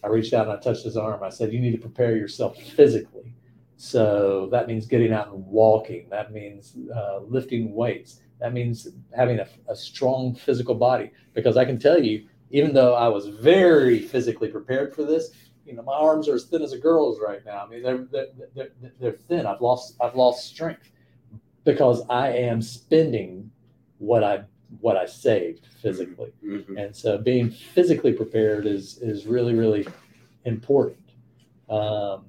[0.04, 1.22] I reached out and I touched his arm.
[1.22, 3.34] I said, you need to prepare yourself physically.
[3.82, 6.06] So that means getting out and walking.
[6.08, 8.20] That means uh, lifting weights.
[8.38, 11.10] That means having a, a strong physical body.
[11.34, 15.30] Because I can tell you, even though I was very physically prepared for this,
[15.66, 17.64] you know, my arms are as thin as a girl's right now.
[17.66, 18.68] I mean, they're, they're, they're,
[19.00, 19.46] they're thin.
[19.46, 20.92] I've lost, I've lost strength
[21.64, 23.50] because I am spending
[23.98, 24.44] what I,
[24.78, 26.32] what I saved physically.
[26.46, 26.78] Mm-hmm.
[26.78, 29.88] And so being physically prepared is, is really, really
[30.44, 30.98] important.
[31.68, 32.26] Um,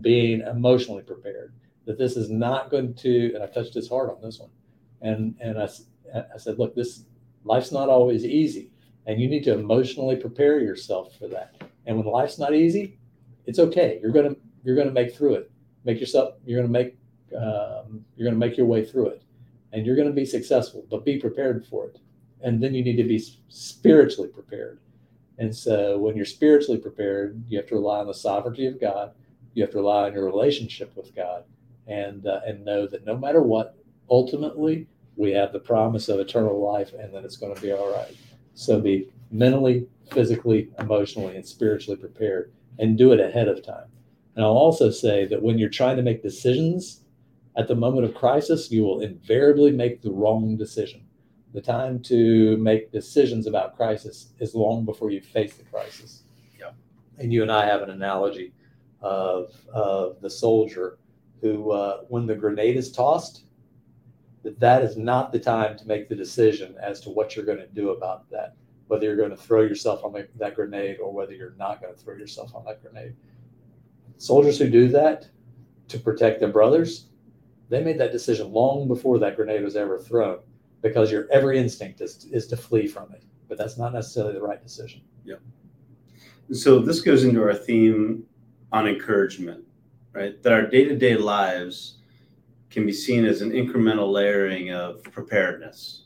[0.00, 1.52] being emotionally prepared
[1.84, 4.50] that this is not going to, and I touched his heart on this one.
[5.00, 5.68] And, and I,
[6.14, 7.04] I said, look, this
[7.44, 8.70] life's not always easy
[9.06, 12.98] and you need to emotionally prepare yourself for that and when life's not easy,
[13.46, 13.98] it's okay.
[14.02, 15.50] You're gonna you're gonna make through it.
[15.84, 16.34] Make yourself.
[16.44, 16.96] You're gonna make
[17.36, 19.22] um, you're gonna make your way through it,
[19.72, 20.86] and you're gonna be successful.
[20.90, 21.98] But be prepared for it.
[22.42, 24.80] And then you need to be spiritually prepared.
[25.38, 29.12] And so when you're spiritually prepared, you have to rely on the sovereignty of God.
[29.54, 31.44] You have to rely on your relationship with God,
[31.86, 33.76] and uh, and know that no matter what,
[34.10, 37.92] ultimately we have the promise of eternal life, and that it's going to be all
[37.92, 38.16] right.
[38.54, 43.86] So be mentally, physically, emotionally, and spiritually prepared and do it ahead of time.
[44.34, 47.00] And I'll also say that when you're trying to make decisions
[47.56, 51.04] at the moment of crisis, you will invariably make the wrong decision.
[51.52, 56.22] The time to make decisions about crisis is long before you face the crisis.
[56.58, 56.70] Yeah.
[57.18, 58.54] And you and I have an analogy
[59.02, 60.98] of, of the soldier
[61.40, 63.44] who, uh, when the grenade is tossed,
[64.42, 67.58] that that is not the time to make the decision as to what you're going
[67.58, 68.56] to do about that
[68.92, 71.98] whether you're going to throw yourself on that grenade or whether you're not going to
[71.98, 73.16] throw yourself on that grenade.
[74.18, 75.30] Soldiers who do that
[75.88, 77.06] to protect their brothers,
[77.70, 80.40] they made that decision long before that grenade was ever thrown
[80.82, 83.22] because your every instinct is, is to flee from it.
[83.48, 85.00] But that's not necessarily the right decision.
[85.24, 85.36] Yeah.
[86.52, 88.24] So this goes into our theme
[88.72, 89.64] on encouragement,
[90.12, 90.42] right?
[90.42, 91.98] That our day to day lives
[92.70, 96.04] can be seen as an incremental layering of preparedness.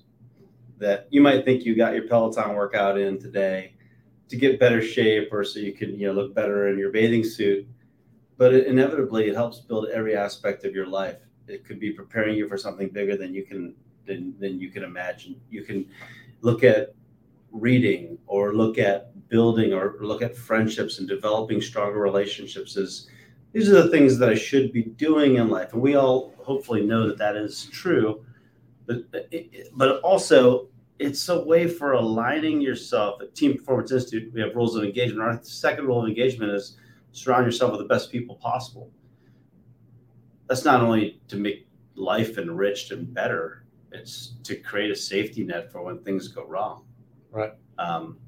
[0.78, 3.74] That you might think you got your Peloton workout in today
[4.28, 7.22] to get better shape or so you can you know look better in your bathing
[7.22, 7.66] suit
[8.38, 11.18] but it, inevitably it helps build every aspect of your life.
[11.48, 13.74] It could be preparing you for something bigger than you can
[14.06, 15.40] than, than you can imagine.
[15.50, 15.86] You can
[16.40, 16.94] look at
[17.60, 23.08] reading or look at building or look at friendships and developing stronger relationships is
[23.52, 26.84] these are the things that i should be doing in life and we all hopefully
[26.84, 28.24] know that that is true
[28.86, 28.98] but
[29.74, 30.68] but also
[30.98, 34.32] it's a way for aligning yourself at Team Performance Institute.
[34.32, 35.22] We have rules of engagement.
[35.22, 36.78] Our second rule of engagement is
[37.12, 38.90] surround yourself with the best people possible.
[40.48, 45.70] That's not only to make life enriched and better, it's to create a safety net
[45.70, 46.85] for when things go wrong.
[47.36, 47.52] Right.
[47.78, 48.18] Um,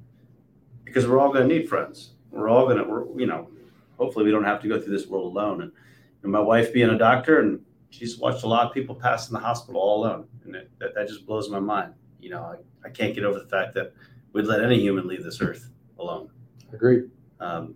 [0.85, 2.11] because we're all going to need friends.
[2.31, 3.49] We're all going to, you know,
[3.97, 5.63] hopefully we don't have to go through this world alone.
[5.63, 5.71] And,
[6.23, 7.59] and my wife being a doctor and
[7.89, 10.93] she's watched a lot of people pass in the hospital all alone, and it, that
[10.95, 11.93] that just blows my mind.
[12.19, 13.93] You know, I, I can't get over the fact that
[14.33, 16.29] we'd let any human leave this earth alone.
[16.71, 17.09] Agreed.
[17.39, 17.75] Um,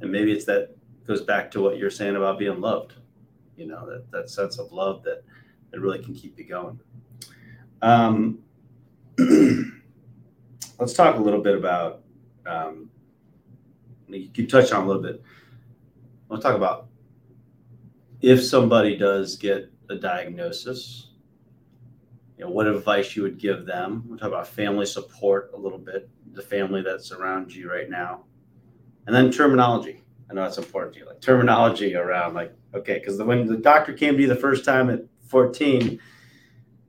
[0.00, 0.76] and maybe it's that
[1.06, 2.94] goes back to what you're saying about being loved.
[3.56, 5.22] You know, that that sense of love that
[5.70, 6.80] that really can keep you going.
[7.82, 8.38] Um,
[10.78, 12.02] let's talk a little bit about.
[12.46, 12.90] Um,
[14.08, 15.22] you touched on a little bit.
[16.28, 16.88] Let's talk about
[18.20, 21.10] if somebody does get a diagnosis.
[22.36, 24.04] You know, what advice you would give them?
[24.06, 28.24] We'll talk about family support a little bit, the family that's around you right now,
[29.06, 30.04] and then terminology.
[30.30, 33.92] I know that's important to you, like terminology around like okay, because when the doctor
[33.92, 35.98] came to you the first time at 14,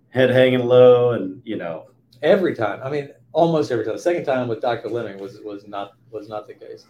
[0.10, 1.90] head hanging low, and you know
[2.22, 2.82] every time.
[2.84, 3.10] I mean,
[3.40, 3.96] almost every time.
[3.96, 4.90] The second time with Dr.
[4.90, 6.88] Lemming was was not was not the case.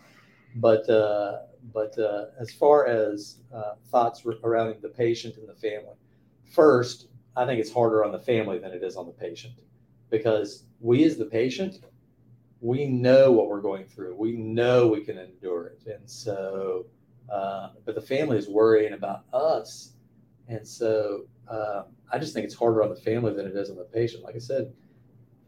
[0.56, 1.40] But uh,
[1.74, 5.96] but uh, as far as uh, thoughts around the patient and the family,
[6.52, 9.54] first, I think it's harder on the family than it is on the patient
[10.10, 11.76] because we as the patient,
[12.62, 14.16] we know what we're going through.
[14.16, 16.86] We know we can endure it, and so.
[17.32, 19.94] Uh, but the family is worrying about us,
[20.48, 23.78] and so uh, I just think it's harder on the family than it is on
[23.78, 24.24] the patient.
[24.24, 24.74] Like I said,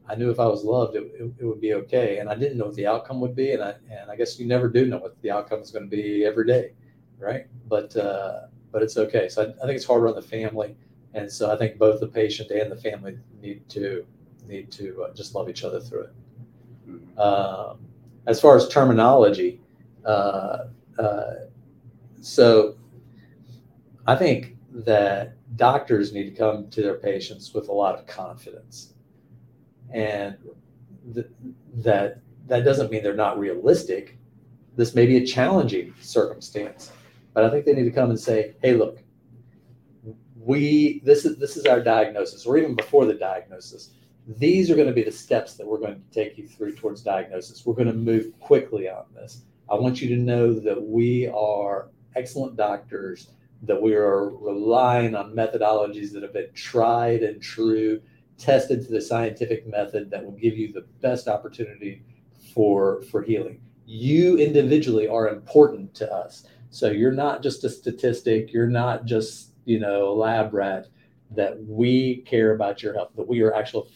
[0.10, 2.18] I knew if I was loved, it, it, it, would be okay.
[2.18, 3.54] And I didn't know what the outcome would be.
[3.54, 5.96] And I, and I guess you never do know what the outcome is going to
[5.96, 6.74] be every day.
[7.18, 7.46] Right.
[7.68, 9.30] But, uh, but it's okay.
[9.30, 10.76] So I, I think it's harder on the family.
[11.14, 14.06] And so I think both the patient and the family need to,
[14.48, 16.14] need to uh, just love each other through it.
[16.90, 17.20] Mm-hmm.
[17.20, 17.80] Um,
[18.28, 19.62] as far as terminology,
[20.06, 20.66] uh,
[20.98, 21.34] uh,
[22.22, 22.76] so
[24.08, 28.91] I think that doctors need to come to their patients with a lot of confidence
[29.94, 30.38] and
[31.14, 31.28] th-
[31.76, 34.18] that that doesn't mean they're not realistic.
[34.76, 36.92] This may be a challenging circumstance,
[37.34, 39.00] but I think they need to come and say, "Hey, look,
[40.36, 43.92] we this is this is our diagnosis, or even before the diagnosis,
[44.28, 47.02] these are going to be the steps that we're going to take you through towards
[47.02, 47.66] diagnosis.
[47.66, 49.44] We're going to move quickly on this.
[49.70, 53.30] I want you to know that we are excellent doctors,
[53.64, 58.02] that we are relying on methodologies that have been tried and true
[58.42, 62.04] tested to the scientific method that will give you the best opportunity
[62.54, 63.62] for for healing.
[63.86, 66.46] You individually are important to us.
[66.70, 70.88] So you're not just a statistic, you're not just, you know, a lab rat
[71.32, 73.88] that we care about your health, that we are actual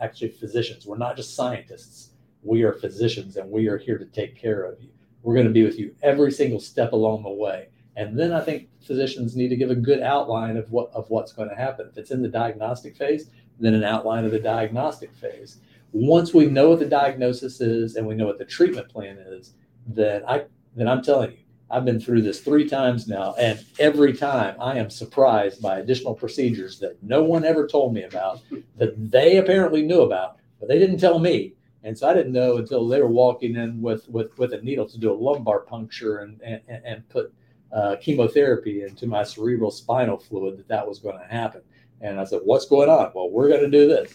[0.00, 0.86] actually physicians.
[0.86, 2.10] We're not just scientists.
[2.42, 4.90] We are physicians and we are here to take care of you.
[5.22, 7.68] We're going to be with you every single step along the way.
[7.96, 11.32] And then I think physicians need to give a good outline of what of what's
[11.32, 11.86] going to happen.
[11.90, 15.58] If it's in the diagnostic phase, then an outline of the diagnostic phase.
[15.92, 19.54] Once we know what the diagnosis is and we know what the treatment plan is,
[19.86, 20.44] then I
[20.74, 21.38] then I'm telling you,
[21.70, 26.14] I've been through this three times now, and every time I am surprised by additional
[26.14, 28.40] procedures that no one ever told me about,
[28.76, 31.54] that they apparently knew about, but they didn't tell me.
[31.84, 34.88] And so I didn't know until they were walking in with with, with a needle
[34.88, 37.32] to do a lumbar puncture and and, and put
[37.72, 41.60] uh, chemotherapy into my cerebral spinal fluid that that was going to happen.
[42.04, 43.10] And I said, What's going on?
[43.14, 44.12] Well, we're going to do this.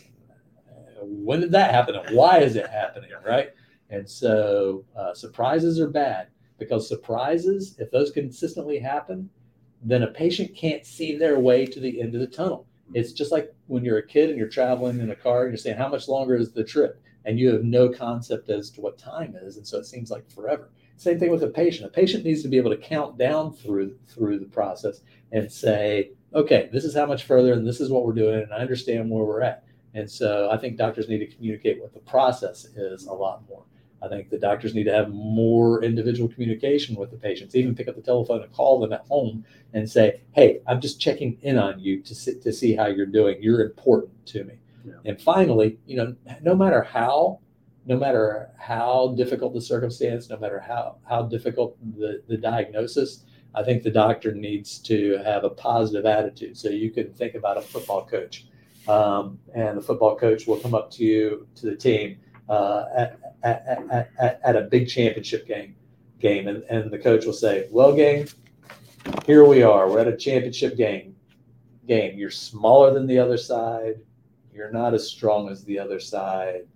[1.02, 1.96] When did that happen?
[1.96, 3.10] And why is it happening?
[3.26, 3.50] Right.
[3.90, 6.28] And so uh, surprises are bad
[6.60, 9.30] because surprises, if those consistently happen,
[9.82, 12.68] then a patient can't see their way to the end of the tunnel.
[12.94, 15.58] It's just like when you're a kid and you're traveling in a car and you're
[15.58, 17.02] saying, How much longer is the trip?
[17.26, 19.58] And you have no concept as to what time is.
[19.58, 20.70] And so it seems like forever.
[20.98, 21.88] Same thing with a patient.
[21.88, 25.02] A patient needs to be able to count down through through the process
[25.32, 28.54] and say, okay, this is how much further and this is what we're doing, and
[28.54, 29.64] I understand where we're at.
[29.94, 33.64] And so I think doctors need to communicate what the process is a lot more.
[34.02, 37.88] I think the doctors need to have more individual communication with the patients, even pick
[37.88, 41.58] up the telephone and call them at home and say, Hey, I'm just checking in
[41.58, 43.38] on you to see, to see how you're doing.
[43.42, 44.54] You're important to me.
[44.86, 44.94] Yeah.
[45.06, 47.40] And finally, you know, no matter how,
[47.86, 53.26] no matter how difficult the circumstance, no matter how, how difficult the, the diagnosis,
[53.56, 56.58] I think the doctor needs to have a positive attitude.
[56.58, 58.46] So you can think about a football coach,
[58.88, 62.18] um, and the football coach will come up to you to the team
[62.48, 65.76] uh, at, at, at, at, a big championship game,
[66.20, 68.28] game, and, and the coach will say, "Well, gang,
[69.26, 69.90] here we are.
[69.90, 71.16] We're at a championship game.
[71.88, 72.18] Game.
[72.18, 73.96] You're smaller than the other side.
[74.54, 76.68] You're not as strong as the other side."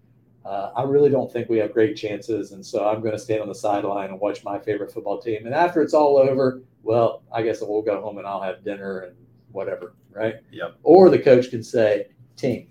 [0.45, 2.51] Uh, I really don't think we have great chances.
[2.51, 5.45] And so I'm going to stand on the sideline and watch my favorite football team.
[5.45, 8.99] And after it's all over, well, I guess we'll go home and I'll have dinner
[8.99, 9.15] and
[9.51, 10.35] whatever, right?
[10.51, 10.75] Yep.
[10.83, 12.67] Or the coach can say, team,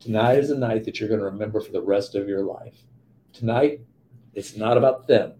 [0.00, 2.76] tonight is a night that you're going to remember for the rest of your life.
[3.34, 3.80] Tonight,
[4.32, 5.34] it's not about them,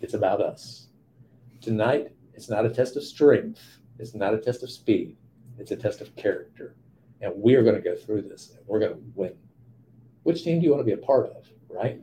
[0.00, 0.88] it's about us.
[1.60, 5.16] Tonight, it's not a test of strength, it's not a test of speed,
[5.58, 6.76] it's a test of character.
[7.22, 9.32] And we are going to go through this and we're going to win
[10.26, 12.00] which team do you want to be a part of, right?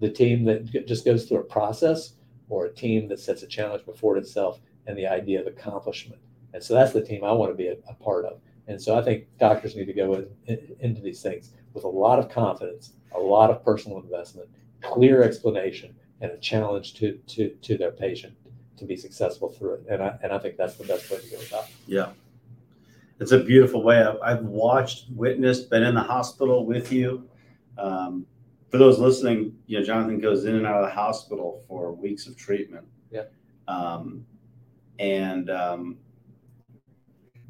[0.00, 2.14] The team that just goes through a process
[2.48, 6.20] or a team that sets a challenge before itself and the idea of accomplishment.
[6.54, 8.40] And so that's the team I want to be a, a part of.
[8.68, 11.88] And so I think doctors need to go in, in, into these things with a
[11.88, 14.48] lot of confidence a lot of personal investment,
[14.80, 18.34] clear explanation, and a challenge to to to their patient
[18.76, 19.86] to be successful through it.
[19.90, 21.64] And I and I think that's the best way to go about.
[21.64, 21.74] It.
[21.86, 22.10] Yeah,
[23.20, 24.02] it's a beautiful way.
[24.02, 27.28] I've, I've watched, witnessed, been in the hospital with you.
[27.78, 28.26] Um,
[28.70, 32.26] for those listening, you know, Jonathan goes in and out of the hospital for weeks
[32.26, 32.86] of treatment.
[33.10, 33.24] Yeah.
[33.68, 34.24] Um,
[34.98, 35.98] and um,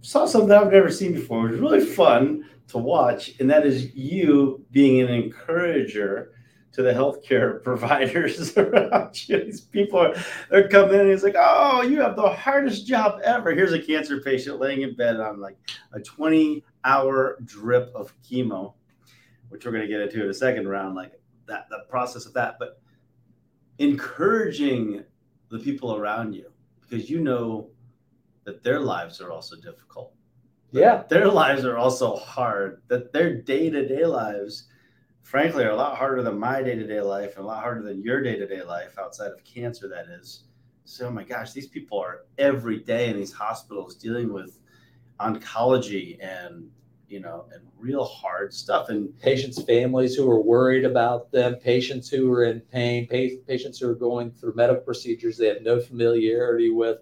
[0.01, 1.47] saw something I've never seen before.
[1.47, 6.33] It was really fun to watch, and that is you being an encourager
[6.73, 9.45] to the healthcare providers around you.
[9.45, 10.15] These people are
[10.51, 13.55] they're coming in and he's like, Oh, you have the hardest job ever.
[13.55, 15.57] Here's a cancer patient laying in bed on like
[15.93, 18.75] a 20 hour drip of chemo,
[19.53, 21.13] which we're gonna get into in a second round, like
[21.47, 22.81] that the process of that, but
[23.79, 25.05] encouraging
[25.51, 26.51] the people around you
[26.81, 27.69] because you know
[28.45, 30.15] that their lives are also difficult.
[30.73, 31.03] Yeah.
[31.09, 34.69] Their lives are also hard, that their day to day lives,
[35.23, 37.83] frankly, are a lot harder than my day to day life and a lot harder
[37.83, 40.45] than your day to day life outside of cancer, that is.
[40.85, 44.59] So, oh my gosh, these people are every day in these hospitals dealing with
[45.21, 46.71] oncology and
[47.13, 48.89] you know, and real hard stuff.
[48.89, 53.91] And patients' families who are worried about them, patients who are in pain, patients who
[53.91, 56.99] are going through medical procedures they have no familiarity with,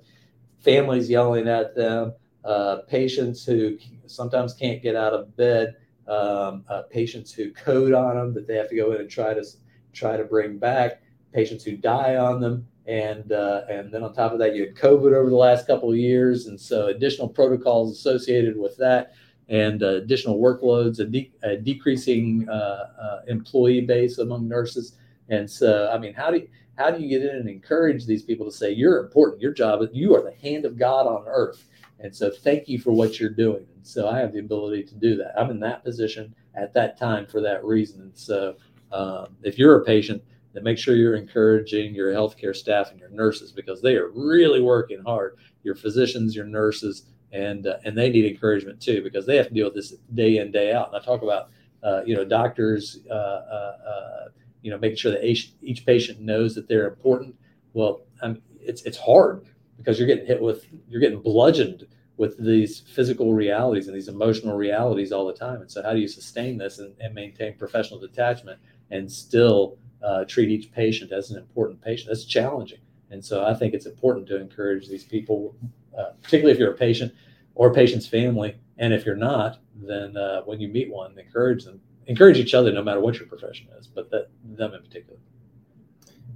[0.58, 2.12] families yelling at them,
[2.44, 5.76] uh, patients who sometimes can't get out of bed,
[6.08, 9.32] um, uh, patients who code on them that they have to go in and try
[9.32, 9.44] to
[9.92, 14.32] try to bring back, patients who die on them, and uh, and then on top
[14.32, 17.92] of that, you had COVID over the last couple of years, and so additional protocols
[17.92, 19.12] associated with that,
[19.50, 22.52] and uh, additional workloads, a, de- a decreasing uh,
[22.98, 24.96] uh, employee base among nurses,
[25.28, 26.48] and so I mean, how do you,
[26.78, 29.86] how do you get in and encourage these people to say you're important, your job,
[29.92, 31.66] you are the hand of God on earth,
[31.98, 33.66] and so thank you for what you're doing.
[33.74, 35.38] And so I have the ability to do that.
[35.38, 38.02] I'm in that position at that time for that reason.
[38.02, 38.56] And so
[38.92, 40.22] um, if you're a patient,
[40.52, 44.60] then make sure you're encouraging your healthcare staff and your nurses because they are really
[44.60, 45.36] working hard.
[45.62, 49.54] Your physicians, your nurses, and uh, and they need encouragement too because they have to
[49.54, 50.88] deal with this day in day out.
[50.88, 51.50] And I talk about
[51.82, 54.28] uh, you know doctors, uh, uh, uh
[54.62, 57.34] you know making sure that each, each patient knows that they're important.
[57.72, 59.46] Well, um, it's it's hard
[59.76, 61.86] because you're getting hit with you're getting bludgeoned
[62.20, 65.62] with these physical realities and these emotional realities all the time.
[65.62, 70.26] And so, how do you sustain this and, and maintain professional detachment and still uh,
[70.26, 72.08] treat each patient as an important patient?
[72.08, 72.80] That's challenging.
[73.10, 75.56] And so, I think it's important to encourage these people,
[75.96, 77.12] uh, particularly if you're a patient
[77.54, 78.56] or a patient's family.
[78.78, 82.72] And if you're not, then uh, when you meet one, encourage them, encourage each other,
[82.72, 85.18] no matter what your profession is, but that them in particular.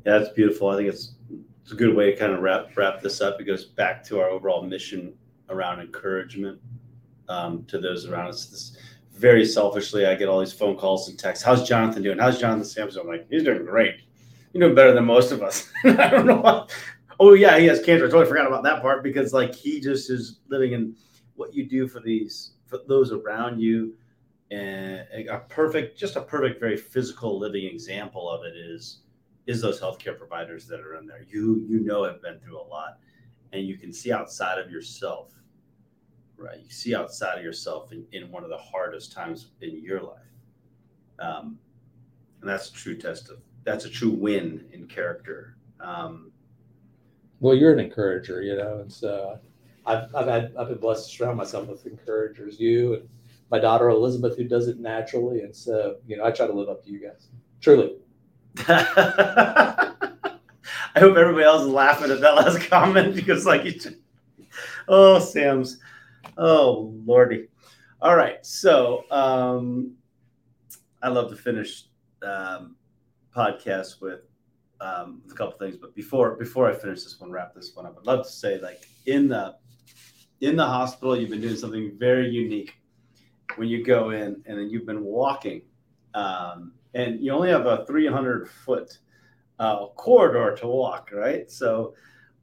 [0.05, 0.69] Yeah, that's beautiful.
[0.69, 1.15] I think it's
[1.63, 3.41] it's a good way to kind of wrap wrap this up.
[3.41, 5.15] It goes back to our overall mission
[5.49, 6.61] around encouragement
[7.29, 8.47] um, to those around us.
[8.47, 8.77] This,
[9.15, 11.45] very selfishly, I get all these phone calls and texts.
[11.45, 12.19] How's Jonathan doing?
[12.19, 13.03] How's Jonathan Sampson?
[13.03, 13.95] I'm like, he's doing great.
[14.53, 15.71] You know better than most of us.
[15.85, 16.75] I don't know what.
[17.27, 18.05] Oh yeah, he has cancer.
[18.07, 20.95] I totally forgot about that part because like he just is living in
[21.37, 23.95] what you do for these for those around you,
[24.51, 28.99] and a perfect, just a perfect, very physical living example of it is
[29.47, 31.25] is those healthcare providers that are in there.
[31.27, 32.99] You you know have been through a lot,
[33.55, 35.33] and you can see outside of yourself
[36.37, 40.03] right you see outside of yourself in, in one of the hardest times in your
[40.03, 40.19] life
[41.21, 41.57] um,
[42.41, 46.33] and that's a true test of that's a true win in character um,
[47.45, 49.39] well you're an encourager you know and so.
[49.87, 53.09] I've, I've had i've been blessed to surround myself with encouragers you and
[53.51, 56.71] my daughter elizabeth who does it naturally and so you know i try to live
[56.71, 57.29] up to you guys.
[57.65, 57.97] Truly.
[58.69, 59.95] I
[60.99, 63.73] hope everybody else is laughing at that last comment because, like, you
[64.89, 65.79] oh, Sam's,
[66.37, 67.49] oh, lordy.
[68.03, 69.95] All right, so um,
[71.03, 71.85] I love to finish
[72.23, 72.77] um,
[73.35, 74.21] podcasts with
[74.81, 77.97] um, a couple things, but before before I finish this one, wrap this one up,
[77.99, 79.57] I'd love to say, like, in the
[80.41, 82.75] in the hospital, you've been doing something very unique
[83.57, 85.63] when you go in, and then you've been walking,
[86.15, 88.99] um, and you only have a 300 foot
[89.59, 91.51] uh, corridor to walk, right?
[91.51, 91.95] So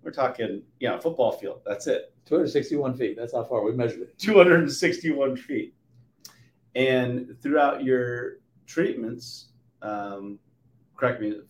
[0.04, 1.62] we're talking, you know, football field.
[1.66, 2.14] That's it.
[2.26, 3.18] 261 feet.
[3.18, 4.18] That's how far we measured it.
[4.18, 5.74] 261 feet.
[6.76, 9.50] And throughout your treatments,
[9.82, 10.40] um,
[10.96, 11.42] correct me,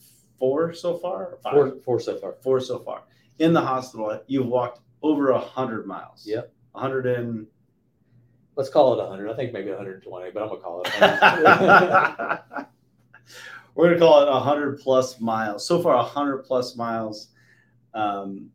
[0.41, 1.38] four so far?
[1.43, 2.34] Four, four so far.
[2.41, 3.03] Four so far.
[3.38, 6.26] In the hospital, you've walked over a hundred miles.
[6.26, 6.51] Yep.
[6.73, 7.45] hundred and
[8.55, 9.30] let's call it 100.
[9.30, 12.65] I think maybe 120, but I'm gonna call it.
[13.76, 15.65] we're going to call it 100 plus miles.
[15.65, 17.30] So far, 100 plus miles.
[17.93, 18.49] Um,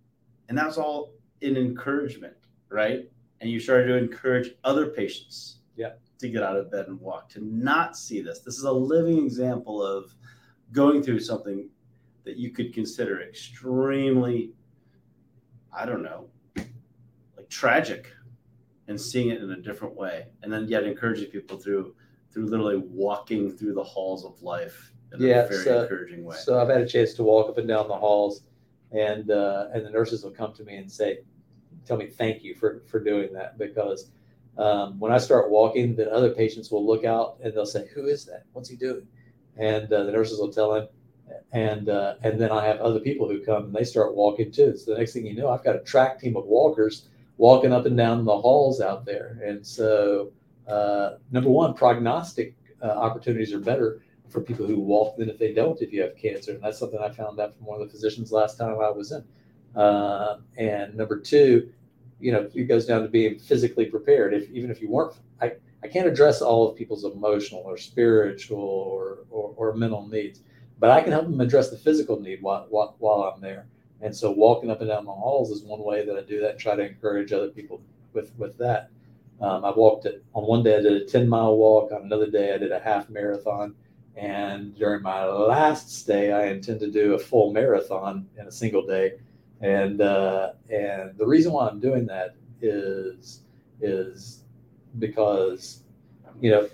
[0.49, 2.35] and that's all in encouragement,
[2.69, 3.09] right?
[3.41, 5.61] And you started to encourage other patients.
[5.77, 5.93] Yeah.
[6.19, 8.41] to get out of bed and walk, to not see this.
[8.41, 10.15] This is a living example of
[10.73, 11.69] going through something
[12.27, 14.51] that you could consider extremely,
[15.73, 16.27] I don't know,
[16.57, 18.09] like tragic
[18.89, 20.27] and seeing it in a different way.
[20.43, 21.95] And then yet encouraging people through
[22.33, 26.37] through literally walking through the halls of life in Yeah, a very so- encouraging way.
[26.37, 28.43] So I've had a chance to walk up and down the halls,
[28.93, 31.21] and uh, and the nurses will come to me and say,
[31.87, 34.11] "Tell me thank you for for doing that," because
[34.59, 38.07] um, when I start walking, then other patients will look out and they'll say, "Who
[38.07, 38.43] is that?
[38.53, 39.07] What's he doing?"
[39.57, 40.89] And uh, the nurses will tell him,
[41.53, 44.77] and uh, and then I have other people who come and they start walking too.
[44.77, 47.87] So the next thing you know, I've got a track team of walkers walking up
[47.87, 50.33] and down the halls out there, and so
[50.67, 55.53] uh, number one, prognostic uh, opportunities are better for people who walk than if they
[55.53, 56.53] don't if you have cancer.
[56.53, 59.13] And that's something I found out from one of the physicians last time I was
[59.13, 59.25] in.
[59.81, 61.71] Uh, and number two,
[62.19, 64.35] you know, it goes down to being physically prepared.
[64.35, 68.59] If even if you weren't, I, I can't address all of people's emotional or spiritual
[68.59, 70.41] or, or, or mental needs,
[70.79, 73.67] but I can help them address the physical need while, while, while I'm there.
[74.03, 76.51] And so walking up and down the halls is one way that I do that
[76.53, 77.81] and try to encourage other people
[78.13, 78.91] with, with that.
[79.41, 80.77] Um, I walked it on one day.
[80.77, 81.93] I did a 10 mile walk.
[81.93, 83.75] On another day, I did a half marathon.
[84.17, 88.87] And during my last stay, I intend to do a full marathon in a single
[88.87, 89.15] day.
[89.61, 93.41] And uh, and the reason why I'm doing that is
[93.81, 94.45] is
[94.99, 95.83] because
[96.41, 96.69] you know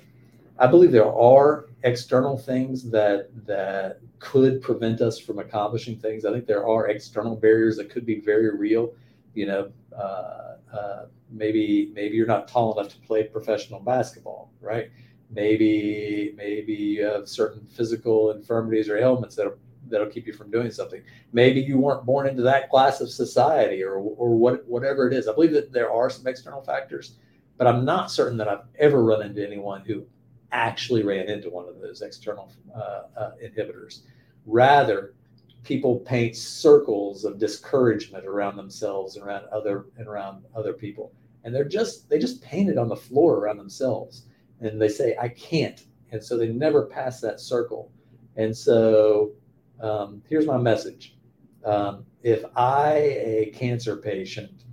[0.59, 6.25] I believe there are external things that that could prevent us from accomplishing things.
[6.25, 8.95] I think there are external barriers that could be very real.
[9.35, 14.91] You know, uh, uh, maybe maybe you're not tall enough to play professional basketball, right?
[15.31, 19.57] Maybe maybe you have certain physical infirmities or ailments that
[19.89, 21.03] that'll keep you from doing something.
[21.33, 25.29] Maybe you weren't born into that class of society, or or what whatever it is.
[25.29, 27.17] I believe that there are some external factors,
[27.57, 30.05] but I'm not certain that I've ever run into anyone who
[30.53, 34.01] actually ran into one of those external uh, uh, inhibitors.
[34.47, 35.15] Rather,
[35.65, 41.13] people paint circles of discouragement around themselves, around other, and around other people,
[41.45, 44.27] and they're just they just paint it on the floor around themselves,
[44.61, 47.91] and they say I can't, and so they never pass that circle.
[48.37, 49.33] And so,
[49.81, 51.17] um, here's my message:
[51.65, 54.65] um, If I, a cancer patient,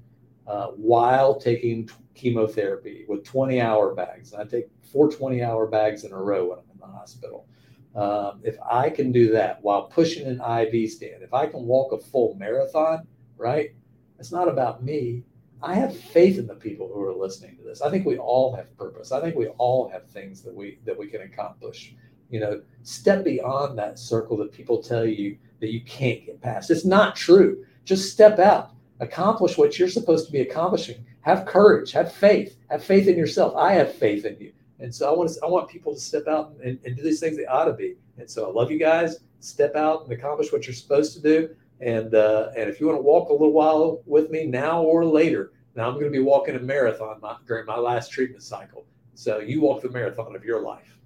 [0.48, 1.90] uh, while taking
[2.20, 6.50] chemotherapy with 20 hour bags, and I take four 20 hour bags in a row
[6.50, 7.48] when I'm in the hospital.
[7.96, 11.91] Um, if I can do that while pushing an IV stand, if I can walk
[11.91, 13.72] a full marathon, right?
[14.20, 15.24] It's not about me.
[15.62, 17.82] I have faith in the people who are listening to this.
[17.82, 19.12] I think we all have purpose.
[19.12, 21.96] I think we all have things that we that we can accomplish.
[22.30, 26.70] You know, step beyond that circle that people tell you that you can't get past.
[26.70, 27.66] It's not true.
[27.86, 31.04] Just step out, accomplish what you're supposed to be accomplishing.
[31.30, 33.54] Have courage, have faith, have faith in yourself.
[33.56, 34.52] I have faith in you.
[34.80, 37.20] And so I want to, I want people to step out and, and do these
[37.20, 37.98] things they ought to be.
[38.18, 39.18] And so I love you guys.
[39.40, 41.56] Step out and accomplish what you're supposed to do.
[41.82, 45.06] And uh, and if you want to walk a little while with me now or
[45.06, 48.88] later, now I'm going to be walking a marathon my, during my last treatment cycle.
[49.14, 50.98] So you walk the marathon of your life.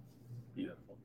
[0.56, 0.96] Beautiful.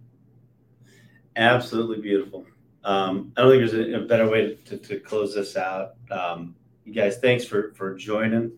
[1.35, 2.47] Absolutely beautiful.
[2.85, 5.95] Um, I don't think there's a, a better way to, to close this out.
[6.09, 6.55] Um,
[6.85, 8.53] you guys, thanks for, for joining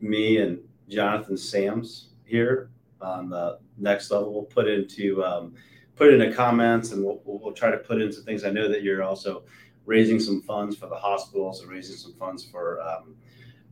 [0.00, 0.58] me and
[0.88, 4.32] Jonathan Sams here on the next level.
[4.32, 5.54] We'll put into um,
[5.96, 8.44] put into comments and we'll, we'll, try to put into things.
[8.44, 9.44] I know that you're also
[9.86, 13.14] raising some funds for the hospitals and raising some funds for um,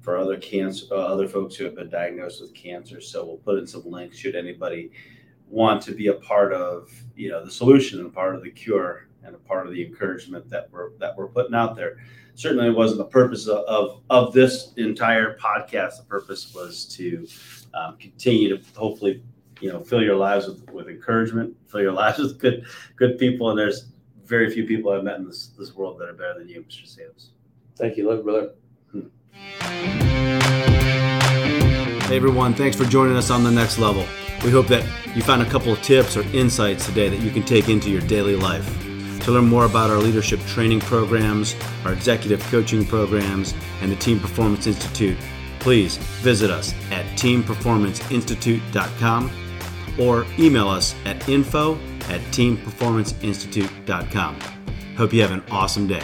[0.00, 3.00] for other cancer, uh, other folks who have been diagnosed with cancer.
[3.00, 4.90] So we'll put in some links should anybody
[5.48, 8.50] want to be a part of you know the solution and a part of the
[8.50, 11.98] cure and a part of the encouragement that we're that we're putting out there.
[12.34, 15.98] Certainly, it wasn't the purpose of of, of this entire podcast.
[15.98, 17.26] The purpose was to
[17.74, 19.22] um, continue to hopefully
[19.60, 22.64] you know fill your lives with, with encouragement, fill your lives with good
[22.96, 23.50] good people.
[23.50, 23.86] And there's
[24.24, 26.86] very few people I've met in this this world that are better than you, Mr.
[26.86, 27.30] Sams.
[27.76, 28.50] Thank you, love you, brother.
[32.12, 34.04] Hey everyone, thanks for joining us on the next level.
[34.44, 34.84] We hope that
[35.16, 38.02] you found a couple of tips or insights today that you can take into your
[38.02, 38.81] daily life.
[39.24, 41.54] To learn more about our leadership training programs,
[41.84, 45.16] our executive coaching programs, and the Team Performance Institute,
[45.60, 49.30] please visit us at teamperformanceinstitute.com
[50.00, 51.74] or email us at info
[52.08, 54.40] at teamperformanceinstitute.com.
[54.96, 56.02] Hope you have an awesome day.